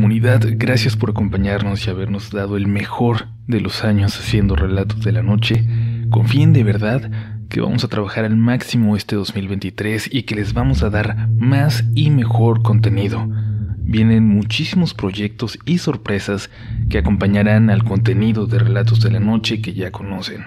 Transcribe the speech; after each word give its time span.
Comunidad, 0.00 0.40
gracias 0.52 0.96
por 0.96 1.10
acompañarnos 1.10 1.86
y 1.86 1.90
habernos 1.90 2.30
dado 2.30 2.56
el 2.56 2.66
mejor 2.66 3.26
de 3.46 3.60
los 3.60 3.84
años 3.84 4.18
haciendo 4.18 4.56
relatos 4.56 5.02
de 5.02 5.12
la 5.12 5.22
noche. 5.22 5.62
Confíen 6.08 6.54
de 6.54 6.64
verdad 6.64 7.10
que 7.50 7.60
vamos 7.60 7.84
a 7.84 7.88
trabajar 7.88 8.24
al 8.24 8.34
máximo 8.34 8.96
este 8.96 9.14
2023 9.16 10.08
y 10.10 10.22
que 10.22 10.36
les 10.36 10.54
vamos 10.54 10.82
a 10.82 10.88
dar 10.88 11.28
más 11.28 11.84
y 11.94 12.08
mejor 12.08 12.62
contenido. 12.62 13.28
Vienen 13.76 14.26
muchísimos 14.26 14.94
proyectos 14.94 15.58
y 15.66 15.76
sorpresas 15.76 16.48
que 16.88 16.96
acompañarán 16.96 17.68
al 17.68 17.84
contenido 17.84 18.46
de 18.46 18.58
Relatos 18.58 19.02
de 19.02 19.10
la 19.10 19.20
Noche 19.20 19.60
que 19.60 19.74
ya 19.74 19.90
conocen. 19.90 20.44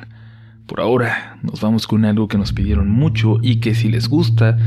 Por 0.66 0.82
ahora, 0.82 1.38
nos 1.44 1.62
vamos 1.62 1.86
con 1.86 2.06
algo 2.06 2.28
que 2.28 2.40
nos 2.40 2.54
pidieron 2.54 2.90
mucho 2.90 3.38
y 3.44 3.60
que 3.60 3.76
si 3.76 3.90
les 3.90 4.10
gusta, 4.10 4.58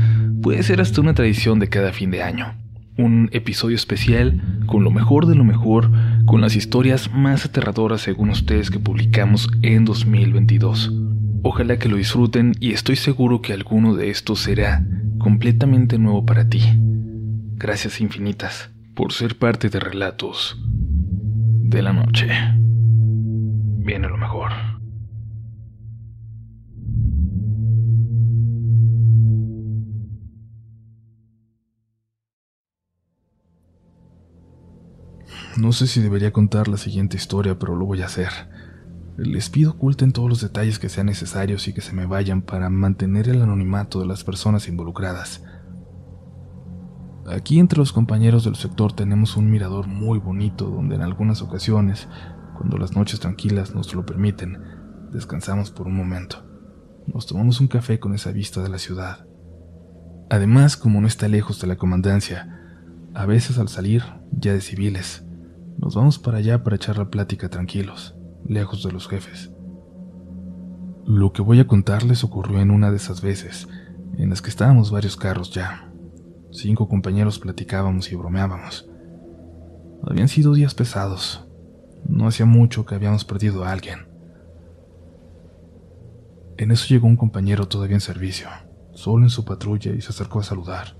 puede 0.41 0.63
ser 0.63 0.79
hasta 0.79 1.01
una 1.01 1.13
tradición 1.13 1.59
de 1.59 1.67
cada 1.67 1.91
fin 1.91 2.09
de 2.09 2.23
año. 2.23 2.66
Un 2.97 3.29
episodio 3.31 3.75
especial 3.75 4.41
con 4.65 4.83
lo 4.83 4.91
mejor 4.91 5.27
de 5.27 5.35
lo 5.35 5.43
mejor, 5.43 5.91
con 6.25 6.41
las 6.41 6.55
historias 6.55 7.11
más 7.13 7.45
aterradoras 7.45 8.01
según 8.01 8.29
ustedes 8.29 8.71
que 8.71 8.79
publicamos 8.79 9.49
en 9.61 9.85
2022. 9.85 10.91
Ojalá 11.43 11.77
que 11.77 11.89
lo 11.89 11.97
disfruten 11.97 12.53
y 12.59 12.71
estoy 12.71 12.95
seguro 12.95 13.41
que 13.41 13.53
alguno 13.53 13.95
de 13.95 14.09
estos 14.09 14.39
será 14.39 14.85
completamente 15.19 15.97
nuevo 15.97 16.25
para 16.25 16.49
ti. 16.49 16.61
Gracias 17.55 18.01
infinitas 18.01 18.71
por 18.95 19.13
ser 19.13 19.37
parte 19.37 19.69
de 19.69 19.79
Relatos 19.79 20.59
de 21.69 21.81
la 21.81 21.93
Noche. 21.93 22.27
Viene 23.79 24.07
lo 24.07 24.17
mejor. 24.17 24.76
No 35.57 35.71
sé 35.71 35.87
si 35.87 36.01
debería 36.01 36.31
contar 36.31 36.67
la 36.67 36.77
siguiente 36.77 37.17
historia, 37.17 37.57
pero 37.57 37.75
lo 37.75 37.87
voy 37.87 38.03
a 38.03 38.05
hacer. 38.05 38.29
Les 39.17 39.49
pido 39.49 39.71
oculten 39.71 40.11
todos 40.11 40.29
los 40.29 40.41
detalles 40.41 40.77
que 40.77 40.87
sean 40.87 41.07
necesarios 41.07 41.67
y 41.67 41.73
que 41.73 41.81
se 41.81 41.93
me 41.93 42.05
vayan 42.05 42.43
para 42.43 42.69
mantener 42.69 43.27
el 43.27 43.41
anonimato 43.41 43.99
de 43.99 44.05
las 44.05 44.23
personas 44.23 44.67
involucradas. 44.67 45.43
Aquí 47.25 47.57
entre 47.57 47.79
los 47.79 47.91
compañeros 47.91 48.43
del 48.43 48.55
sector 48.55 48.93
tenemos 48.93 49.35
un 49.35 49.49
mirador 49.49 49.87
muy 49.87 50.19
bonito 50.19 50.65
donde 50.65 50.93
en 50.93 51.01
algunas 51.01 51.41
ocasiones, 51.41 52.07
cuando 52.55 52.77
las 52.77 52.95
noches 52.95 53.19
tranquilas 53.19 53.73
nos 53.73 53.95
lo 53.95 54.05
permiten, 54.05 54.61
descansamos 55.11 55.71
por 55.71 55.87
un 55.87 55.95
momento. 55.95 56.45
Nos 57.07 57.25
tomamos 57.25 57.59
un 57.59 57.67
café 57.67 57.99
con 57.99 58.13
esa 58.13 58.31
vista 58.31 58.61
de 58.61 58.69
la 58.69 58.77
ciudad. 58.77 59.25
Además, 60.29 60.77
como 60.77 61.01
no 61.01 61.07
está 61.07 61.27
lejos 61.27 61.59
de 61.59 61.65
la 61.65 61.77
comandancia, 61.77 62.61
a 63.15 63.25
veces 63.25 63.57
al 63.57 63.69
salir, 63.69 64.03
ya 64.31 64.53
de 64.53 64.61
civiles, 64.61 65.26
nos 65.77 65.95
vamos 65.95 66.19
para 66.19 66.39
allá 66.39 66.63
para 66.63 66.75
echar 66.75 66.97
la 66.97 67.09
plática 67.09 67.49
tranquilos, 67.49 68.15
lejos 68.45 68.83
de 68.83 68.91
los 68.91 69.07
jefes. 69.07 69.51
Lo 71.05 71.31
que 71.31 71.41
voy 71.41 71.59
a 71.59 71.67
contarles 71.67 72.23
ocurrió 72.23 72.59
en 72.59 72.71
una 72.71 72.91
de 72.91 72.97
esas 72.97 73.21
veces, 73.21 73.67
en 74.17 74.29
las 74.29 74.41
que 74.41 74.49
estábamos 74.49 74.91
varios 74.91 75.15
carros 75.15 75.51
ya. 75.51 75.91
Cinco 76.51 76.89
compañeros 76.89 77.39
platicábamos 77.39 78.11
y 78.11 78.15
bromeábamos. 78.15 78.89
Habían 80.03 80.27
sido 80.27 80.53
días 80.53 80.73
pesados. 80.73 81.47
No 82.07 82.27
hacía 82.27 82.45
mucho 82.45 82.85
que 82.85 82.95
habíamos 82.95 83.25
perdido 83.25 83.63
a 83.63 83.71
alguien. 83.71 84.07
En 86.57 86.71
eso 86.71 86.87
llegó 86.87 87.07
un 87.07 87.17
compañero 87.17 87.67
todavía 87.67 87.95
en 87.95 88.01
servicio, 88.01 88.47
solo 88.93 89.23
en 89.23 89.29
su 89.29 89.45
patrulla 89.45 89.91
y 89.93 90.01
se 90.01 90.09
acercó 90.09 90.39
a 90.39 90.43
saludar. 90.43 90.95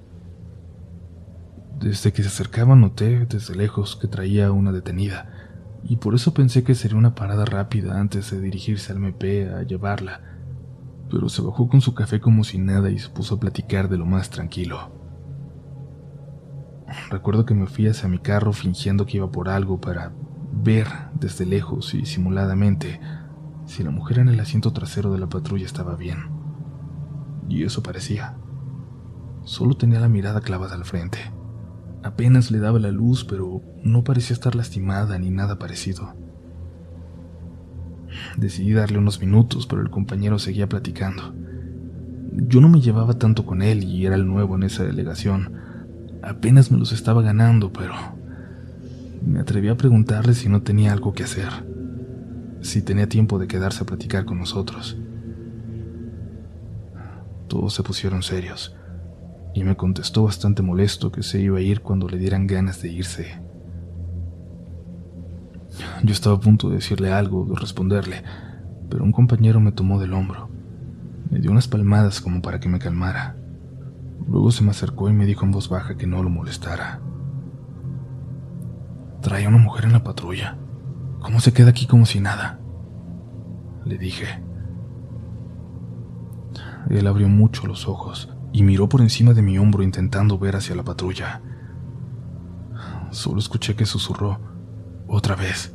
Desde 1.80 2.12
que 2.12 2.24
se 2.24 2.30
acercaba 2.30 2.76
noté 2.76 3.26
desde 3.26 3.56
lejos 3.56 3.96
que 3.96 4.08
traía 4.08 4.52
una 4.52 4.72
detenida, 4.72 5.30
y 5.84 5.98
por 5.98 6.16
eso 6.16 6.34
pensé 6.34 6.64
que 6.64 6.76
sería 6.76 6.98
una 6.98 7.16
parada 7.16 7.46
rápida 7.46 8.00
antes 8.00 8.32
de 8.32 8.42
dirigirse 8.42 8.92
al 8.92 8.98
MP 8.98 9.50
a 9.50 9.64
llevarla, 9.64 10.22
pero 11.10 11.30
se 11.30 11.42
bajó 11.42 11.70
con 11.70 11.82
su 11.82 11.94
café 11.94 12.20
como 12.20 12.44
si 12.44 12.58
nada 12.58 12.90
y 12.90 13.00
se 13.00 13.10
puso 13.10 13.36
a 13.36 13.40
platicar 13.40 13.90
de 13.90 13.98
lo 13.98 14.06
más 14.06 14.30
tranquilo. 14.30 14.92
Recuerdo 17.10 17.46
que 17.46 17.54
me 17.54 17.68
fui 17.68 17.88
hacia 17.88 18.10
mi 18.10 18.20
carro 18.20 18.54
fingiendo 18.54 19.06
que 19.06 19.18
iba 19.18 19.32
por 19.32 19.50
algo 19.50 19.80
para 19.80 20.12
ver 20.52 20.88
desde 21.14 21.46
lejos 21.46 21.94
y 21.94 22.06
simuladamente 22.06 23.00
si 23.66 23.84
la 23.84 23.92
mujer 23.92 24.20
en 24.20 24.30
el 24.30 24.40
asiento 24.40 24.74
trasero 24.74 25.12
de 25.12 25.20
la 25.20 25.28
patrulla 25.28 25.66
estaba 25.66 25.96
bien. 25.96 26.18
Y 27.50 27.64
eso 27.64 27.84
parecía. 27.84 28.36
Solo 29.44 29.78
tenía 29.78 30.00
la 30.00 30.10
mirada 30.10 30.42
clavada 30.42 30.76
al 30.76 30.86
frente. 30.86 31.37
Apenas 32.04 32.52
le 32.52 32.60
daba 32.60 32.80
la 32.80 32.92
luz, 32.92 33.26
pero 33.26 33.62
no 33.84 34.04
parecía 34.04 34.34
estar 34.34 34.56
lastimada 34.56 35.18
ni 35.18 35.30
nada 35.30 35.58
parecido. 35.60 36.14
Decidí 38.38 38.74
darle 38.74 38.98
unos 38.98 39.20
minutos, 39.20 39.68
pero 39.68 39.82
el 39.82 39.90
compañero 39.90 40.40
seguía 40.40 40.70
platicando. 40.70 41.34
Yo 42.34 42.62
no 42.62 42.70
me 42.70 42.82
llevaba 42.82 43.16
tanto 43.16 43.46
con 43.46 43.62
él 43.62 43.84
y 43.84 44.06
era 44.06 44.16
el 44.16 44.28
nuevo 44.28 44.56
en 44.56 44.64
esa 44.64 44.84
delegación. 44.84 45.54
Apenas 46.22 46.72
me 46.72 46.78
los 46.78 46.92
estaba 46.92 47.22
ganando, 47.22 47.74
pero 47.74 47.94
me 49.26 49.40
atreví 49.40 49.70
a 49.70 49.78
preguntarle 49.78 50.34
si 50.34 50.50
no 50.50 50.62
tenía 50.62 50.94
algo 50.94 51.14
que 51.14 51.24
hacer, 51.24 51.50
si 52.62 52.82
tenía 52.82 53.10
tiempo 53.10 53.40
de 53.40 53.48
quedarse 53.48 53.84
a 53.84 53.88
platicar 53.88 54.26
con 54.26 54.38
nosotros. 54.38 54.98
Todos 57.48 57.74
se 57.74 57.84
pusieron 57.84 58.24
serios 58.24 58.77
y 59.58 59.64
me 59.64 59.76
contestó 59.76 60.24
bastante 60.24 60.62
molesto 60.62 61.12
que 61.12 61.24
se 61.24 61.42
iba 61.42 61.58
a 61.58 61.62
ir 61.62 61.82
cuando 61.82 62.08
le 62.08 62.20
dieran 62.20 62.46
ganas 62.46 62.80
de 62.84 62.92
irse. 62.92 63.42
Yo 66.04 66.14
estaba 66.14 66.36
a 66.36 66.40
punto 66.40 66.70
de 66.70 66.76
decirle 66.76 67.12
algo, 67.12 67.44
de 67.44 67.56
responderle, 67.56 68.22
pero 68.88 69.04
un 69.04 69.12
compañero 69.12 69.60
me 69.60 69.72
tomó 69.72 70.00
del 70.00 70.14
hombro. 70.14 70.48
Me 71.32 71.40
dio 71.40 71.50
unas 71.50 71.68
palmadas 71.68 72.22
como 72.22 72.40
para 72.44 72.60
que 72.60 72.70
me 72.70 72.78
calmara. 72.78 73.36
Luego 74.28 74.52
se 74.52 74.64
me 74.64 74.70
acercó 74.70 75.10
y 75.10 75.14
me 75.14 75.26
dijo 75.26 75.44
en 75.44 75.52
voz 75.52 75.70
baja 75.70 75.98
que 75.98 76.06
no 76.06 76.22
lo 76.22 76.30
molestara. 76.30 77.02
Traía 79.24 79.50
una 79.50 79.58
mujer 79.58 79.86
en 79.86 79.94
la 79.94 80.04
patrulla. 80.04 80.56
¿Cómo 81.20 81.40
se 81.40 81.52
queda 81.52 81.72
aquí 81.72 81.88
como 81.88 82.06
si 82.06 82.20
nada? 82.20 82.60
Le 83.86 83.98
dije. 83.98 84.28
Él 86.92 87.08
abrió 87.08 87.28
mucho 87.28 87.66
los 87.66 87.88
ojos 87.88 88.37
y 88.52 88.64
miró 88.64 88.90
por 88.90 89.02
encima 89.02 89.34
de 89.34 89.42
mi 89.42 89.58
hombro 89.58 89.84
intentando 89.84 90.38
ver 90.40 90.56
hacia 90.56 90.76
la 90.76 90.84
patrulla. 90.84 91.42
Solo 93.12 93.40
escuché 93.40 93.76
que 93.76 93.86
susurró 93.86 94.40
otra 95.08 95.36
vez 95.36 95.74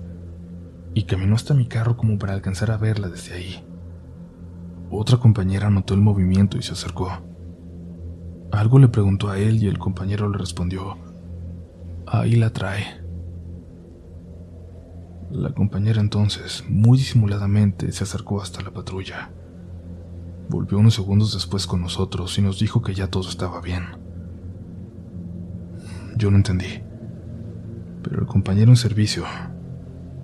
y 0.94 1.04
caminó 1.04 1.34
hasta 1.34 1.54
mi 1.54 1.66
carro 1.66 1.96
como 1.96 2.18
para 2.18 2.34
alcanzar 2.34 2.70
a 2.70 2.76
verla 2.76 3.08
desde 3.08 3.34
ahí. 3.34 3.64
Otra 4.90 5.16
compañera 5.18 5.70
notó 5.70 5.94
el 5.94 6.00
movimiento 6.00 6.58
y 6.58 6.62
se 6.62 6.72
acercó. 6.72 7.10
Algo 8.50 8.78
le 8.78 8.88
preguntó 8.88 9.30
a 9.30 9.38
él 9.38 9.62
y 9.62 9.66
el 9.66 9.78
compañero 9.78 10.28
le 10.28 10.36
respondió, 10.36 10.98
ahí 12.06 12.36
la 12.36 12.50
trae. 12.50 13.00
La 15.30 15.54
compañera 15.54 16.02
entonces, 16.02 16.62
muy 16.68 16.98
disimuladamente, 16.98 17.90
se 17.90 18.04
acercó 18.04 18.42
hasta 18.42 18.60
la 18.60 18.70
patrulla. 18.70 19.30
Volvió 20.52 20.78
unos 20.78 20.92
segundos 20.92 21.32
después 21.32 21.66
con 21.66 21.80
nosotros 21.80 22.36
y 22.36 22.42
nos 22.42 22.58
dijo 22.58 22.82
que 22.82 22.92
ya 22.92 23.06
todo 23.06 23.26
estaba 23.26 23.62
bien. 23.62 23.84
Yo 26.18 26.30
no 26.30 26.36
entendí, 26.36 26.82
pero 28.02 28.20
el 28.20 28.26
compañero 28.26 28.70
en 28.70 28.76
servicio 28.76 29.24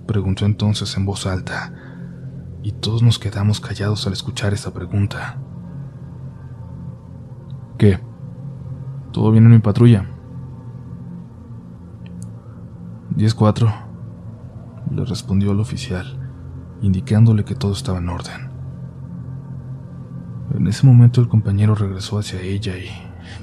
preguntó 0.05 0.45
entonces 0.45 0.95
en 0.97 1.05
voz 1.07 1.25
alta 1.25 1.73
y 2.61 2.73
todos 2.73 3.01
nos 3.01 3.17
quedamos 3.17 3.59
callados 3.59 4.05
al 4.05 4.13
escuchar 4.13 4.53
esta 4.53 4.71
pregunta. 4.71 5.39
¿Qué? 7.79 7.99
¿Todo 9.11 9.31
bien 9.31 9.45
en 9.45 9.51
mi 9.53 9.59
patrulla? 9.59 10.11
10-4, 13.15 13.73
le 14.91 15.05
respondió 15.05 15.53
el 15.53 15.59
oficial, 15.59 16.29
indicándole 16.83 17.43
que 17.45 17.55
todo 17.55 17.71
estaba 17.71 17.97
en 17.97 18.09
orden. 18.09 18.48
En 20.55 20.67
ese 20.67 20.85
momento 20.85 21.21
el 21.21 21.27
compañero 21.27 21.75
regresó 21.75 22.17
hacia 22.17 22.41
ella 22.41 22.75
y 22.77 22.89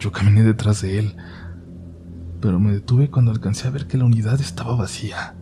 yo 0.01 0.11
caminé 0.11 0.43
detrás 0.43 0.83
de 0.83 0.99
él, 0.99 1.17
pero 2.41 2.59
me 2.59 2.73
detuve 2.73 3.11
cuando 3.11 3.31
alcancé 3.31 3.69
a 3.69 3.71
ver 3.71 3.87
que 3.87 3.97
la 3.97 4.05
unidad 4.05 4.41
estaba 4.41 4.75
vacía, 4.77 5.37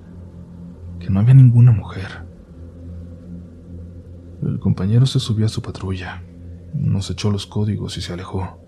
que 1.01 1.11
no 1.11 1.21
había 1.21 1.35
ninguna 1.35 1.73
mujer. 1.73 2.27
El 4.43 4.59
compañero 4.59 5.07
se 5.07 5.21
subió 5.21 5.47
a 5.47 5.49
su 5.49 5.63
patrulla, 5.63 6.23
nos 6.75 7.11
echó 7.11 7.31
los 7.31 7.47
códigos 7.47 7.97
y 7.97 8.03
se 8.03 8.13
alejó. 8.13 8.61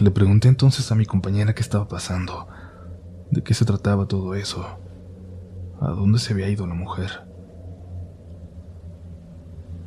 Le 0.00 0.10
pregunté 0.12 0.48
entonces 0.48 0.92
a 0.92 0.94
mi 0.94 1.06
compañera 1.06 1.54
qué 1.54 1.62
estaba 1.62 1.88
pasando, 1.88 2.46
de 3.32 3.42
qué 3.42 3.52
se 3.52 3.64
trataba 3.64 4.06
todo 4.06 4.34
eso, 4.36 4.64
a 5.80 5.88
dónde 5.88 6.20
se 6.20 6.32
había 6.32 6.48
ido 6.48 6.66
la 6.66 6.74
mujer. 6.74 7.26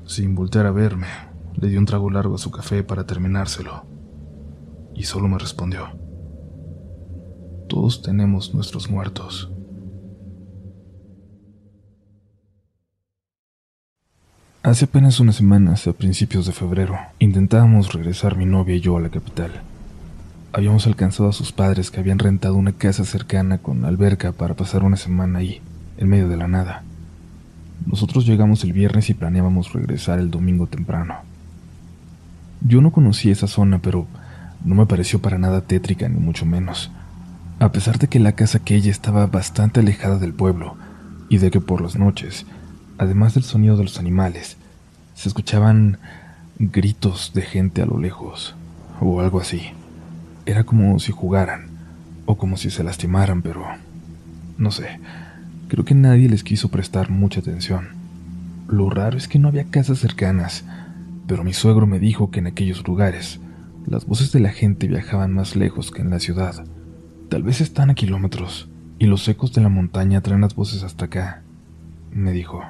Sin 0.06 0.36
voltear 0.36 0.66
a 0.66 0.72
verme, 0.72 1.08
le 1.56 1.68
dio 1.68 1.80
un 1.80 1.86
trago 1.86 2.10
largo 2.10 2.36
a 2.36 2.40
su 2.40 2.52
café 2.52 2.84
para 2.84 3.06
terminárselo, 3.06 3.86
y 4.96 5.04
solo 5.04 5.28
me 5.28 5.38
respondió. 5.38 5.88
todos 7.68 8.02
tenemos 8.02 8.54
nuestros 8.56 8.90
muertos. 8.90 9.52
Hace 14.64 14.86
apenas 14.86 15.20
unas 15.20 15.38
semanas, 15.38 15.88
a 15.88 15.94
principios 15.94 16.46
de 16.46 16.52
febrero, 16.52 16.98
intentábamos 17.20 17.94
regresar 17.94 18.36
mi 18.36 18.46
novia 18.46 18.76
y 18.76 18.82
yo 18.82 18.98
a 18.98 19.02
la 19.02 19.10
capital. 19.10 19.52
Habíamos 20.52 20.86
alcanzado 20.86 21.30
a 21.30 21.34
sus 21.34 21.52
padres 21.52 21.92
que 21.92 22.00
habían 22.00 22.20
rentado 22.20 22.56
una 22.56 22.74
casa 22.74 23.06
cercana 23.06 23.60
con 23.60 23.86
alberca 23.86 24.32
para 24.32 24.56
pasar 24.56 24.84
una 24.84 24.98
semana 24.98 25.40
ahí, 25.40 25.62
en 25.98 26.10
medio 26.10 26.28
de 26.28 26.38
la 26.38 26.48
nada. 26.48 26.84
Nosotros 27.86 28.26
llegamos 28.26 28.64
el 28.64 28.74
viernes 28.74 29.10
y 29.10 29.14
planeábamos 29.14 29.72
regresar 29.74 30.20
el 30.20 30.30
domingo 30.30 30.68
temprano. 30.68 31.29
Yo 32.62 32.82
no 32.82 32.92
conocía 32.92 33.32
esa 33.32 33.48
zona, 33.48 33.80
pero 33.80 34.08
no 34.64 34.76
me 34.76 34.86
pareció 34.86 35.22
para 35.22 35.38
nada 35.38 35.62
tétrica, 35.62 36.10
ni 36.10 36.20
mucho 36.20 36.46
menos. 36.46 36.92
A 37.60 37.72
pesar 37.72 38.00
de 38.00 38.08
que 38.08 38.20
la 38.20 38.34
casa 38.34 38.60
aquella 38.60 38.92
estaba 38.92 39.28
bastante 39.28 39.80
alejada 39.80 40.18
del 40.18 40.34
pueblo, 40.34 40.76
y 41.30 41.38
de 41.38 41.52
que 41.52 41.62
por 41.62 41.82
las 41.82 41.96
noches 41.96 42.46
además 43.00 43.34
del 43.34 43.44
sonido 43.44 43.78
de 43.78 43.84
los 43.84 43.98
animales, 43.98 44.58
se 45.16 45.30
escuchaban 45.30 45.98
gritos 46.60 47.32
de 47.34 47.42
gente 47.42 47.82
a 47.82 47.86
lo 47.86 47.98
lejos, 47.98 48.56
o 49.00 49.22
algo 49.22 49.40
así. 49.40 49.72
Era 50.46 50.66
como 50.66 51.00
si 51.00 51.14
jugaran, 51.14 51.68
o 52.26 52.38
como 52.38 52.58
si 52.58 52.70
se 52.70 52.84
lastimaran, 52.84 53.42
pero... 53.42 53.66
no 54.58 54.72
sé, 54.72 55.00
creo 55.70 55.86
que 55.86 55.96
nadie 55.96 56.28
les 56.30 56.44
quiso 56.44 56.70
prestar 56.70 57.10
mucha 57.10 57.40
atención. 57.40 57.88
Lo 58.68 58.90
raro 58.90 59.18
es 59.18 59.30
que 59.30 59.40
no 59.40 59.48
había 59.48 59.64
casas 59.64 60.00
cercanas, 60.00 60.66
pero 61.30 61.44
mi 61.44 61.54
suegro 61.54 61.86
me 61.86 62.00
dijo 62.00 62.32
que 62.32 62.40
en 62.40 62.48
aquellos 62.48 62.88
lugares 62.88 63.40
las 63.86 64.08
voces 64.08 64.32
de 64.32 64.40
la 64.40 64.50
gente 64.50 64.88
viajaban 64.88 65.32
más 65.32 65.56
lejos 65.56 65.92
que 65.92 66.02
en 66.02 66.10
la 66.10 66.20
ciudad. 66.20 66.66
Tal 67.30 67.44
vez 67.44 67.62
están 67.62 67.92
a 67.92 67.94
kilómetros, 67.94 68.68
y 68.98 69.06
los 69.06 69.28
ecos 69.28 69.54
de 69.54 69.62
la 69.62 69.70
montaña 69.70 70.22
traen 70.22 70.42
las 70.42 70.56
voces 70.56 70.82
hasta 70.82 71.06
acá, 71.06 71.44
me 72.12 72.32
dijo. 72.32 72.64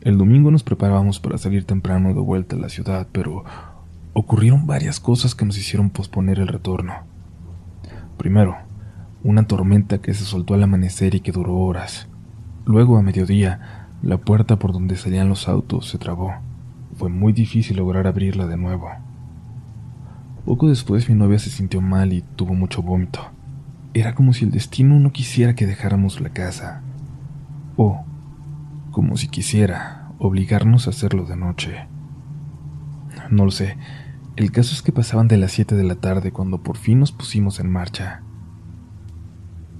El 0.00 0.16
domingo 0.16 0.50
nos 0.50 0.62
preparábamos 0.62 1.20
para 1.20 1.36
salir 1.36 1.66
temprano 1.66 2.14
de 2.14 2.20
vuelta 2.20 2.56
a 2.56 2.58
la 2.58 2.70
ciudad, 2.70 3.06
pero 3.12 3.44
ocurrieron 4.14 4.66
varias 4.66 4.98
cosas 4.98 5.34
que 5.34 5.44
nos 5.44 5.58
hicieron 5.58 5.90
posponer 5.90 6.38
el 6.38 6.48
retorno. 6.48 6.94
Primero, 8.16 8.56
una 9.22 9.46
tormenta 9.46 9.98
que 9.98 10.14
se 10.14 10.24
soltó 10.24 10.54
al 10.54 10.62
amanecer 10.62 11.14
y 11.14 11.20
que 11.20 11.32
duró 11.32 11.54
horas. 11.58 12.08
Luego, 12.64 12.96
a 12.96 13.02
mediodía, 13.02 13.90
la 14.00 14.16
puerta 14.16 14.58
por 14.58 14.72
donde 14.72 14.96
salían 14.96 15.28
los 15.28 15.48
autos 15.48 15.90
se 15.90 15.98
trabó. 15.98 16.32
Fue 16.96 17.08
muy 17.08 17.32
difícil 17.32 17.76
lograr 17.76 18.06
abrirla 18.06 18.46
de 18.46 18.56
nuevo. 18.56 18.88
Poco 20.44 20.68
después 20.68 21.08
mi 21.08 21.14
novia 21.14 21.38
se 21.38 21.50
sintió 21.50 21.80
mal 21.80 22.12
y 22.12 22.22
tuvo 22.22 22.54
mucho 22.54 22.82
vómito. 22.82 23.20
Era 23.94 24.14
como 24.14 24.32
si 24.32 24.44
el 24.44 24.50
destino 24.50 24.98
no 25.00 25.12
quisiera 25.12 25.54
que 25.54 25.66
dejáramos 25.66 26.20
la 26.20 26.30
casa. 26.30 26.82
O 27.76 28.04
como 28.90 29.16
si 29.16 29.28
quisiera 29.28 30.12
obligarnos 30.18 30.86
a 30.86 30.90
hacerlo 30.90 31.24
de 31.24 31.36
noche. 31.36 31.86
No 33.30 33.44
lo 33.44 33.50
sé, 33.50 33.76
el 34.36 34.52
caso 34.52 34.74
es 34.74 34.82
que 34.82 34.92
pasaban 34.92 35.28
de 35.28 35.36
las 35.36 35.52
7 35.52 35.74
de 35.74 35.84
la 35.84 35.96
tarde 35.96 36.32
cuando 36.32 36.62
por 36.62 36.76
fin 36.76 37.00
nos 37.00 37.12
pusimos 37.12 37.58
en 37.60 37.70
marcha. 37.70 38.22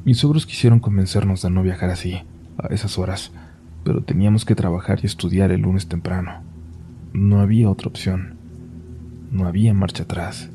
Mis 0.05 0.19
suegros 0.19 0.47
quisieron 0.47 0.81
convencernos 0.81 1.43
de 1.43 1.51
no 1.51 1.63
viajar 1.63 1.91
así, 1.91 2.23
a 2.59 2.73
esas 2.73 2.99
horas, 2.99 3.33
pero 3.85 4.03
teníamos 4.03 4.45
que 4.45 4.55
trabajar 4.55 5.01
y 5.03 5.07
estudiar 5.07 5.51
el 5.51 5.63
lunes 5.63 5.89
temprano. 5.89 6.54
No 7.15 7.39
había 7.39 7.71
otra 7.71 7.87
opción. 7.87 8.35
No 9.31 9.47
había 9.47 9.73
marcha 9.73 10.03
atrás. 10.03 10.51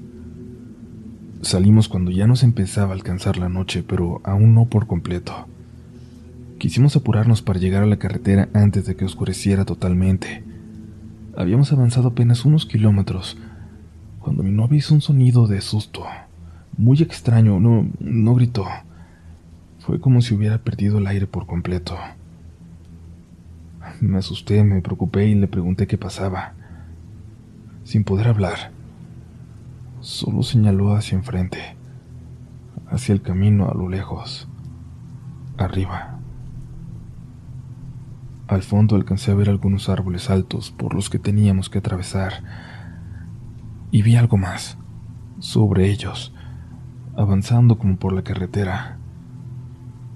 Salimos 1.42 1.88
cuando 1.88 2.12
ya 2.12 2.28
nos 2.28 2.44
empezaba 2.44 2.92
a 2.92 2.96
alcanzar 2.96 3.38
la 3.38 3.48
noche, 3.48 3.82
pero 3.82 4.20
aún 4.26 4.56
no 4.56 4.66
por 4.66 4.86
completo. 4.86 5.48
Quisimos 6.58 6.98
apurarnos 6.98 7.42
para 7.42 7.60
llegar 7.60 7.82
a 7.84 7.86
la 7.86 7.96
carretera 7.96 8.50
antes 8.54 8.86
de 8.86 8.98
que 8.98 9.06
oscureciera 9.06 9.64
totalmente. 9.64 10.44
Habíamos 11.38 11.72
avanzado 11.72 12.10
apenas 12.10 12.44
unos 12.44 12.66
kilómetros 12.66 13.38
cuando 14.20 14.44
mi 14.44 14.52
novia 14.52 14.80
hizo 14.80 14.94
un 14.94 15.00
sonido 15.00 15.48
de 15.48 15.62
susto. 15.62 16.04
Muy 16.76 17.02
extraño, 17.02 17.62
no, 17.62 17.90
no 18.02 18.36
gritó. 18.36 18.66
Fue 19.80 20.02
como 20.02 20.22
si 20.22 20.36
hubiera 20.36 20.58
perdido 20.58 20.98
el 20.98 21.08
aire 21.08 21.26
por 21.26 21.48
completo. 21.48 21.98
Me 24.02 24.18
asusté, 24.18 24.64
me 24.64 24.82
preocupé 24.82 25.28
y 25.28 25.36
le 25.36 25.48
pregunté 25.48 25.86
qué 25.86 25.98
pasaba. 25.98 26.54
Sin 27.84 28.06
poder 28.06 28.30
hablar, 28.30 28.72
solo 30.00 30.42
señaló 30.42 30.94
hacia 30.94 31.18
enfrente, 31.18 31.76
hacia 32.88 33.14
el 33.14 33.22
camino 33.22 33.70
a 33.70 33.74
lo 33.74 33.90
lejos, 33.90 34.48
arriba. 35.58 36.20
Al 38.48 38.64
fondo 38.64 38.96
alcancé 38.96 39.32
a 39.32 39.36
ver 39.36 39.50
algunos 39.50 39.90
árboles 39.90 40.30
altos 40.30 40.72
por 40.72 40.94
los 40.94 41.10
que 41.10 41.20
teníamos 41.20 41.70
que 41.70 41.80
atravesar. 41.80 42.42
Y 43.92 44.02
vi 44.02 44.16
algo 44.16 44.38
más, 44.38 44.78
sobre 45.40 45.90
ellos, 45.90 46.34
avanzando 47.18 47.78
como 47.78 47.98
por 47.98 48.14
la 48.14 48.24
carretera. 48.24 48.98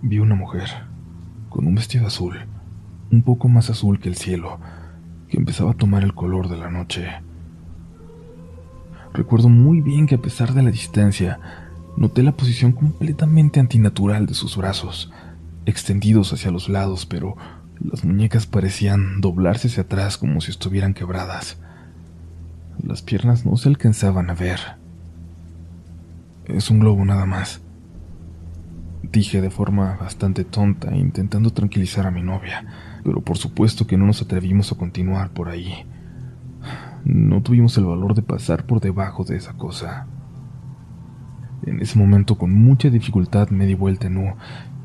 Vi 0.01 0.19
una 0.19 0.35
mujer, 0.35 0.69
con 1.49 1.67
un 1.67 1.75
vestido 1.75 2.07
azul, 2.07 2.47
un 3.13 3.21
poco 3.21 3.47
más 3.47 3.69
azul 3.69 3.99
que 3.99 4.09
el 4.09 4.15
cielo, 4.15 4.59
que 5.29 5.37
empezaba 5.37 5.71
a 5.71 5.75
tomar 5.75 6.03
el 6.03 6.15
color 6.15 6.49
de 6.49 6.57
la 6.57 6.71
noche. 6.71 7.07
Recuerdo 9.13 9.49
muy 9.49 9.81
bien 9.81 10.07
que 10.07 10.15
a 10.15 10.21
pesar 10.21 10.53
de 10.53 10.63
la 10.63 10.71
distancia, 10.71 11.39
noté 11.95 12.23
la 12.23 12.31
posición 12.31 12.71
completamente 12.71 13.59
antinatural 13.59 14.25
de 14.25 14.33
sus 14.33 14.57
brazos, 14.57 15.11
extendidos 15.67 16.33
hacia 16.33 16.49
los 16.49 16.69
lados, 16.69 17.05
pero 17.05 17.37
las 17.79 18.03
muñecas 18.03 18.47
parecían 18.47 19.21
doblarse 19.21 19.67
hacia 19.67 19.83
atrás 19.83 20.17
como 20.17 20.41
si 20.41 20.49
estuvieran 20.49 20.95
quebradas. 20.95 21.59
Las 22.81 23.03
piernas 23.03 23.45
no 23.45 23.55
se 23.57 23.69
alcanzaban 23.69 24.31
a 24.31 24.33
ver. 24.33 24.59
Es 26.45 26.71
un 26.71 26.79
globo 26.79 27.05
nada 27.05 27.27
más. 27.27 27.61
Dije 29.03 29.39
de 29.39 29.51
forma 29.51 29.97
bastante 29.97 30.43
tonta, 30.43 30.95
intentando 30.95 31.51
tranquilizar 31.51 32.07
a 32.07 32.11
mi 32.11 32.23
novia, 32.23 32.65
pero 33.03 33.21
por 33.21 33.37
supuesto 33.37 33.85
que 33.85 33.97
no 33.97 34.05
nos 34.05 34.21
atrevimos 34.21 34.71
a 34.71 34.77
continuar 34.77 35.31
por 35.31 35.49
ahí. 35.49 35.85
No 37.03 37.41
tuvimos 37.41 37.77
el 37.77 37.85
valor 37.85 38.15
de 38.15 38.21
pasar 38.21 38.65
por 38.65 38.79
debajo 38.79 39.23
de 39.25 39.35
esa 39.35 39.53
cosa. 39.53 40.07
En 41.65 41.81
ese 41.81 41.97
momento, 41.99 42.37
con 42.37 42.53
mucha 42.53 42.89
dificultad, 42.89 43.49
me 43.49 43.65
di 43.65 43.73
vuelta 43.73 44.07
en 44.07 44.17
U 44.17 44.35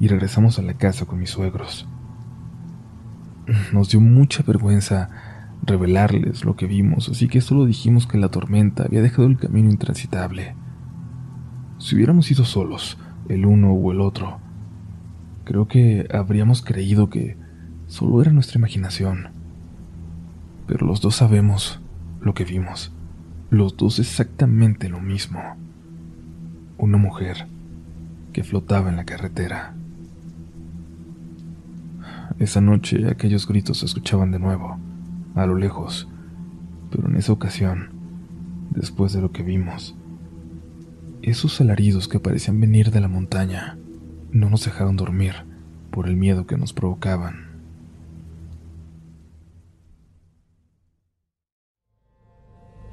y 0.00 0.08
regresamos 0.08 0.58
a 0.58 0.62
la 0.62 0.74
casa 0.74 1.06
con 1.06 1.18
mis 1.18 1.30
suegros. 1.30 1.88
Nos 3.72 3.90
dio 3.90 4.00
mucha 4.00 4.42
vergüenza 4.42 5.08
revelarles 5.62 6.44
lo 6.44 6.56
que 6.56 6.66
vimos, 6.66 7.08
así 7.08 7.28
que 7.28 7.40
solo 7.40 7.66
dijimos 7.66 8.06
que 8.06 8.18
la 8.18 8.28
tormenta 8.28 8.84
había 8.84 9.02
dejado 9.02 9.26
el 9.26 9.38
camino 9.38 9.70
intransitable. 9.70 10.54
Si 11.78 11.94
hubiéramos 11.94 12.30
ido 12.30 12.44
solos, 12.44 12.98
el 13.28 13.46
uno 13.46 13.72
o 13.72 13.92
el 13.92 14.00
otro, 14.00 14.38
creo 15.44 15.68
que 15.68 16.08
habríamos 16.12 16.62
creído 16.62 17.10
que 17.10 17.36
solo 17.88 18.22
era 18.22 18.32
nuestra 18.32 18.58
imaginación. 18.58 19.30
Pero 20.66 20.86
los 20.86 21.00
dos 21.00 21.16
sabemos 21.16 21.80
lo 22.20 22.34
que 22.34 22.44
vimos, 22.44 22.92
los 23.50 23.76
dos 23.76 23.98
exactamente 23.98 24.88
lo 24.88 25.00
mismo. 25.00 25.40
Una 26.76 26.98
mujer 26.98 27.46
que 28.32 28.44
flotaba 28.44 28.90
en 28.90 28.96
la 28.96 29.04
carretera. 29.04 29.74
Esa 32.38 32.60
noche 32.60 33.08
aquellos 33.08 33.48
gritos 33.48 33.78
se 33.78 33.86
escuchaban 33.86 34.30
de 34.30 34.38
nuevo, 34.38 34.78
a 35.34 35.46
lo 35.46 35.56
lejos, 35.56 36.08
pero 36.90 37.08
en 37.08 37.16
esa 37.16 37.32
ocasión, 37.32 37.90
después 38.70 39.12
de 39.12 39.20
lo 39.20 39.32
que 39.32 39.42
vimos, 39.42 39.96
esos 41.22 41.60
alaridos 41.60 42.06
que 42.06 42.20
parecían 42.20 42.60
venir 42.60 42.90
de 42.92 43.00
la 43.00 43.08
montaña 43.08 43.76
no 44.30 44.50
nos 44.50 44.64
dejaron 44.64 44.96
dormir 44.96 45.34
por 45.90 46.06
el 46.06 46.16
miedo 46.16 46.46
que 46.46 46.56
nos 46.56 46.72
provocaban. 46.72 47.47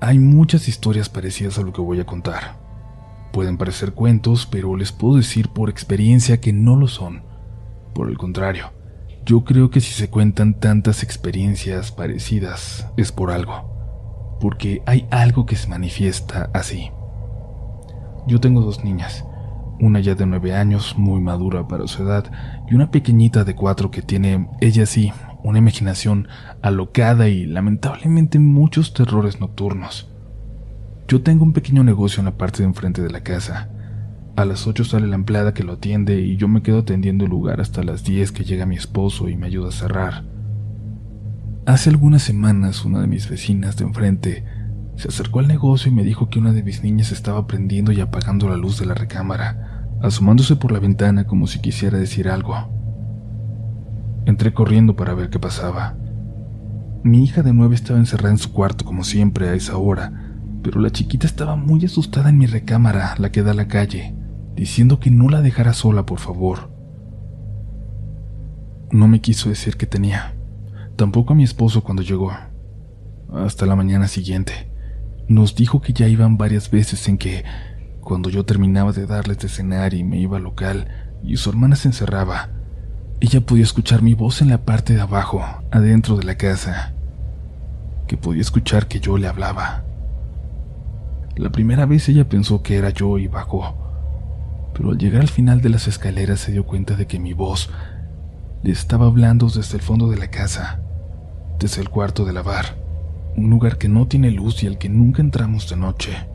Hay 0.06 0.20
muchas 0.20 0.68
historias 0.68 1.10
parecidas 1.10 1.58
a 1.58 1.64
lo 1.64 1.74
que 1.74 1.82
voy 1.82 2.00
a 2.00 2.06
contar. 2.06 2.60
Pueden 3.34 3.58
parecer 3.58 3.94
cuentos, 3.94 4.46
pero 4.46 4.76
les 4.78 4.92
puedo 4.92 5.16
decir 5.16 5.50
por 5.50 5.68
experiencia 5.68 6.40
que 6.40 6.54
no 6.54 6.76
lo 6.76 6.88
son. 6.88 7.24
Por 7.96 8.10
el 8.10 8.16
contrario, 8.16 8.72
yo 9.26 9.44
creo 9.44 9.72
que 9.72 9.82
si 9.82 9.94
se 9.94 10.12
cuentan 10.12 10.60
tantas 10.60 11.02
experiencias 11.02 11.92
parecidas 11.92 12.86
es 12.98 13.12
por 13.12 13.32
algo, 13.32 14.38
porque 14.40 14.84
hay 14.86 15.08
algo 15.10 15.48
que 15.48 15.56
se 15.56 15.70
manifiesta 15.70 16.52
así. 16.54 16.92
Yo 18.28 18.40
tengo 18.40 18.62
dos 18.62 18.84
niñas, 18.84 19.26
una 19.80 20.00
ya 20.00 20.16
de 20.16 20.26
nueve 20.26 20.56
años, 20.56 20.96
muy 20.98 21.22
madura 21.22 21.68
para 21.68 21.88
su 21.88 22.04
edad, 22.04 22.32
y 22.70 22.76
una 22.76 22.92
pequeñita 22.92 23.44
de 23.44 23.56
cuatro 23.56 23.92
que 23.92 24.02
tiene, 24.02 24.50
ella 24.62 24.86
sí, 24.86 25.12
una 25.44 25.60
imaginación 25.60 26.28
alocada 26.62 27.30
y 27.30 27.46
lamentablemente 27.46 28.40
muchos 28.40 28.94
terrores 28.94 29.40
nocturnos. 29.40 30.10
Yo 31.08 31.22
tengo 31.22 31.44
un 31.44 31.54
pequeño 31.54 31.84
negocio 31.84 32.22
en 32.22 32.26
la 32.26 32.38
parte 32.38 32.60
de 32.60 32.70
enfrente 32.70 33.02
de 33.02 33.12
la 33.12 33.22
casa, 33.22 33.70
A 34.38 34.44
las 34.44 34.68
8 34.68 34.84
sale 34.84 35.08
la 35.08 35.16
empleada 35.16 35.54
que 35.54 35.64
lo 35.64 35.74
atiende 35.74 36.20
y 36.20 36.36
yo 36.36 36.50
me 36.50 36.62
quedo 36.62 36.80
atendiendo 36.80 37.24
el 37.24 37.32
lugar 37.32 37.62
hasta 37.62 37.84
las 37.84 38.04
10 38.04 38.34
que 38.34 38.44
llega 38.44 38.66
mi 38.66 38.76
esposo 38.76 39.30
y 39.30 39.38
me 39.38 39.48
ayuda 39.48 39.70
a 39.70 39.72
cerrar. 39.72 40.26
Hace 41.66 41.90
algunas 41.90 42.24
semanas 42.24 42.84
una 42.84 43.00
de 43.00 43.08
mis 43.08 43.30
vecinas 43.30 43.78
de 43.78 43.86
enfrente 43.86 44.44
se 44.98 45.08
acercó 45.08 45.40
al 45.40 45.48
negocio 45.48 45.92
y 45.92 45.96
me 45.96 46.04
dijo 46.04 46.30
que 46.30 46.40
una 46.40 46.54
de 46.54 46.64
mis 46.64 46.84
niñas 46.84 47.12
estaba 47.12 47.48
prendiendo 47.48 47.92
y 47.92 48.02
apagando 48.02 48.50
la 48.50 48.58
luz 48.58 48.80
de 48.80 48.86
la 48.86 48.94
recámara, 48.94 49.65
asomándose 50.02 50.56
por 50.56 50.72
la 50.72 50.80
ventana 50.80 51.26
como 51.26 51.48
si 51.48 51.60
quisiera 51.60 51.98
decir 51.98 52.30
algo. 52.30 52.56
Entré 54.26 54.54
corriendo 54.54 54.96
para 54.96 55.14
ver 55.14 55.30
qué 55.30 55.40
pasaba. 55.40 55.96
Mi 57.04 57.24
hija 57.24 57.44
de 57.44 57.54
nueve 57.54 57.76
estaba 57.76 58.00
encerrada 58.00 58.32
en 58.32 58.40
su 58.40 58.52
cuarto 58.52 58.86
como 58.86 59.04
siempre 59.04 59.50
a 59.50 59.54
esa 59.54 59.78
hora, 59.78 60.12
pero 60.64 60.80
la 60.80 60.90
chiquita 60.90 61.28
estaba 61.28 61.56
muy 61.56 61.86
asustada 61.86 62.30
en 62.30 62.38
mi 62.38 62.48
recámara, 62.48 63.16
la 63.20 63.32
que 63.32 63.44
da 63.44 63.52
a 63.52 63.56
la 63.56 63.68
calle 63.68 64.16
diciendo 64.56 65.00
que 65.00 65.12
no 65.12 65.30
la 65.30 65.42
dejara 65.42 65.74
sola, 65.74 66.06
por 66.06 66.20
favor. 66.20 66.72
No 68.92 69.08
me 69.08 69.20
quiso 69.20 69.50
decir 69.50 69.76
que 69.78 69.86
tenía, 69.86 70.34
tampoco 70.96 71.34
a 71.34 71.36
mi 71.36 71.44
esposo 71.44 71.84
cuando 71.84 72.02
llegó. 72.02 72.32
Hasta 73.34 73.66
la 73.66 73.76
mañana 73.76 74.08
siguiente, 74.08 74.72
nos 75.28 75.56
dijo 75.56 75.82
que 75.82 75.94
ya 75.94 76.08
iban 76.08 76.38
varias 76.38 76.72
veces 76.72 77.08
en 77.10 77.18
que, 77.18 77.44
cuando 78.06 78.30
yo 78.30 78.46
terminaba 78.46 78.94
de 78.94 79.06
darles 79.06 79.40
de 79.40 79.50
cenar 79.50 79.94
y 79.94 80.06
me 80.06 80.18
iba 80.18 80.38
al 80.38 80.44
local 80.44 80.88
y 81.22 81.36
su 81.36 81.50
hermana 81.50 81.76
se 81.76 81.90
encerraba, 81.90 82.52
ella 83.20 83.42
podía 83.42 83.66
escuchar 83.66 84.02
mi 84.02 84.14
voz 84.14 84.42
en 84.42 84.48
la 84.48 84.64
parte 84.64 84.94
de 84.96 85.02
abajo, 85.02 85.44
adentro 85.72 86.16
de 86.16 86.24
la 86.24 86.38
casa, 86.38 86.94
que 88.08 88.16
podía 88.16 88.42
escuchar 88.42 88.88
que 88.88 89.02
yo 89.02 89.18
le 89.18 89.28
hablaba. 89.28 89.84
La 91.36 91.50
primera 91.50 91.86
vez 91.86 92.08
ella 92.08 92.30
pensó 92.30 92.64
que 92.64 92.78
era 92.78 92.92
yo 92.92 93.18
y 93.18 93.28
bajó 93.28 93.86
pero 94.76 94.92
al 94.92 94.98
llegar 94.98 95.22
al 95.22 95.30
final 95.30 95.62
de 95.62 95.70
las 95.70 95.88
escaleras 95.88 96.42
se 96.42 96.52
dio 96.52 96.66
cuenta 96.66 96.96
de 96.96 97.08
que 97.08 97.18
mi 97.18 97.34
voz 97.34 97.70
le 98.62 98.72
estaba 98.72 99.06
hablando 99.06 99.48
desde 99.48 99.78
el 99.78 99.82
fondo 99.82 100.10
de 100.10 100.18
la 100.18 100.30
casa, 100.30 100.82
desde 101.60 101.82
el 101.82 101.90
cuarto 101.90 102.26
de 102.26 102.34
lavar, 102.34 102.76
un 103.38 103.50
lugar 103.50 103.78
que 103.78 103.88
no 103.88 104.08
tiene 104.08 104.32
luz 104.32 104.64
y 104.64 104.68
al 104.68 104.78
que 104.78 104.90
nunca 104.90 105.22
entramos 105.22 105.70
de 105.70 105.78
noche. 105.78 106.28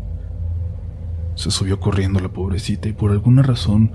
Se 1.40 1.50
subió 1.50 1.80
corriendo 1.80 2.20
la 2.20 2.28
pobrecita 2.28 2.86
y 2.86 2.92
por 2.92 3.12
alguna 3.12 3.40
razón 3.40 3.92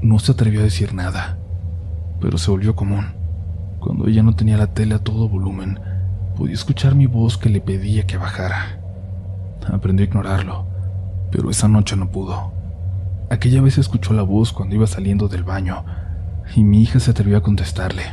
no 0.00 0.20
se 0.20 0.30
atrevió 0.30 0.60
a 0.60 0.62
decir 0.62 0.94
nada, 0.94 1.36
pero 2.20 2.38
se 2.38 2.52
volvió 2.52 2.76
común. 2.76 3.16
Cuando 3.80 4.06
ella 4.06 4.22
no 4.22 4.36
tenía 4.36 4.56
la 4.56 4.68
tele 4.68 4.94
a 4.94 5.00
todo 5.00 5.28
volumen, 5.28 5.80
podía 6.36 6.54
escuchar 6.54 6.94
mi 6.94 7.06
voz 7.06 7.36
que 7.36 7.48
le 7.48 7.60
pedía 7.60 8.06
que 8.06 8.16
bajara. 8.16 8.78
Aprendió 9.66 10.04
a 10.04 10.08
ignorarlo, 10.08 10.66
pero 11.32 11.50
esa 11.50 11.66
noche 11.66 11.96
no 11.96 12.12
pudo. 12.12 12.52
Aquella 13.28 13.60
vez 13.60 13.76
escuchó 13.76 14.12
la 14.12 14.22
voz 14.22 14.52
cuando 14.52 14.76
iba 14.76 14.86
saliendo 14.86 15.26
del 15.26 15.42
baño 15.42 15.84
y 16.54 16.62
mi 16.62 16.80
hija 16.80 17.00
se 17.00 17.10
atrevió 17.10 17.38
a 17.38 17.42
contestarle. 17.42 18.04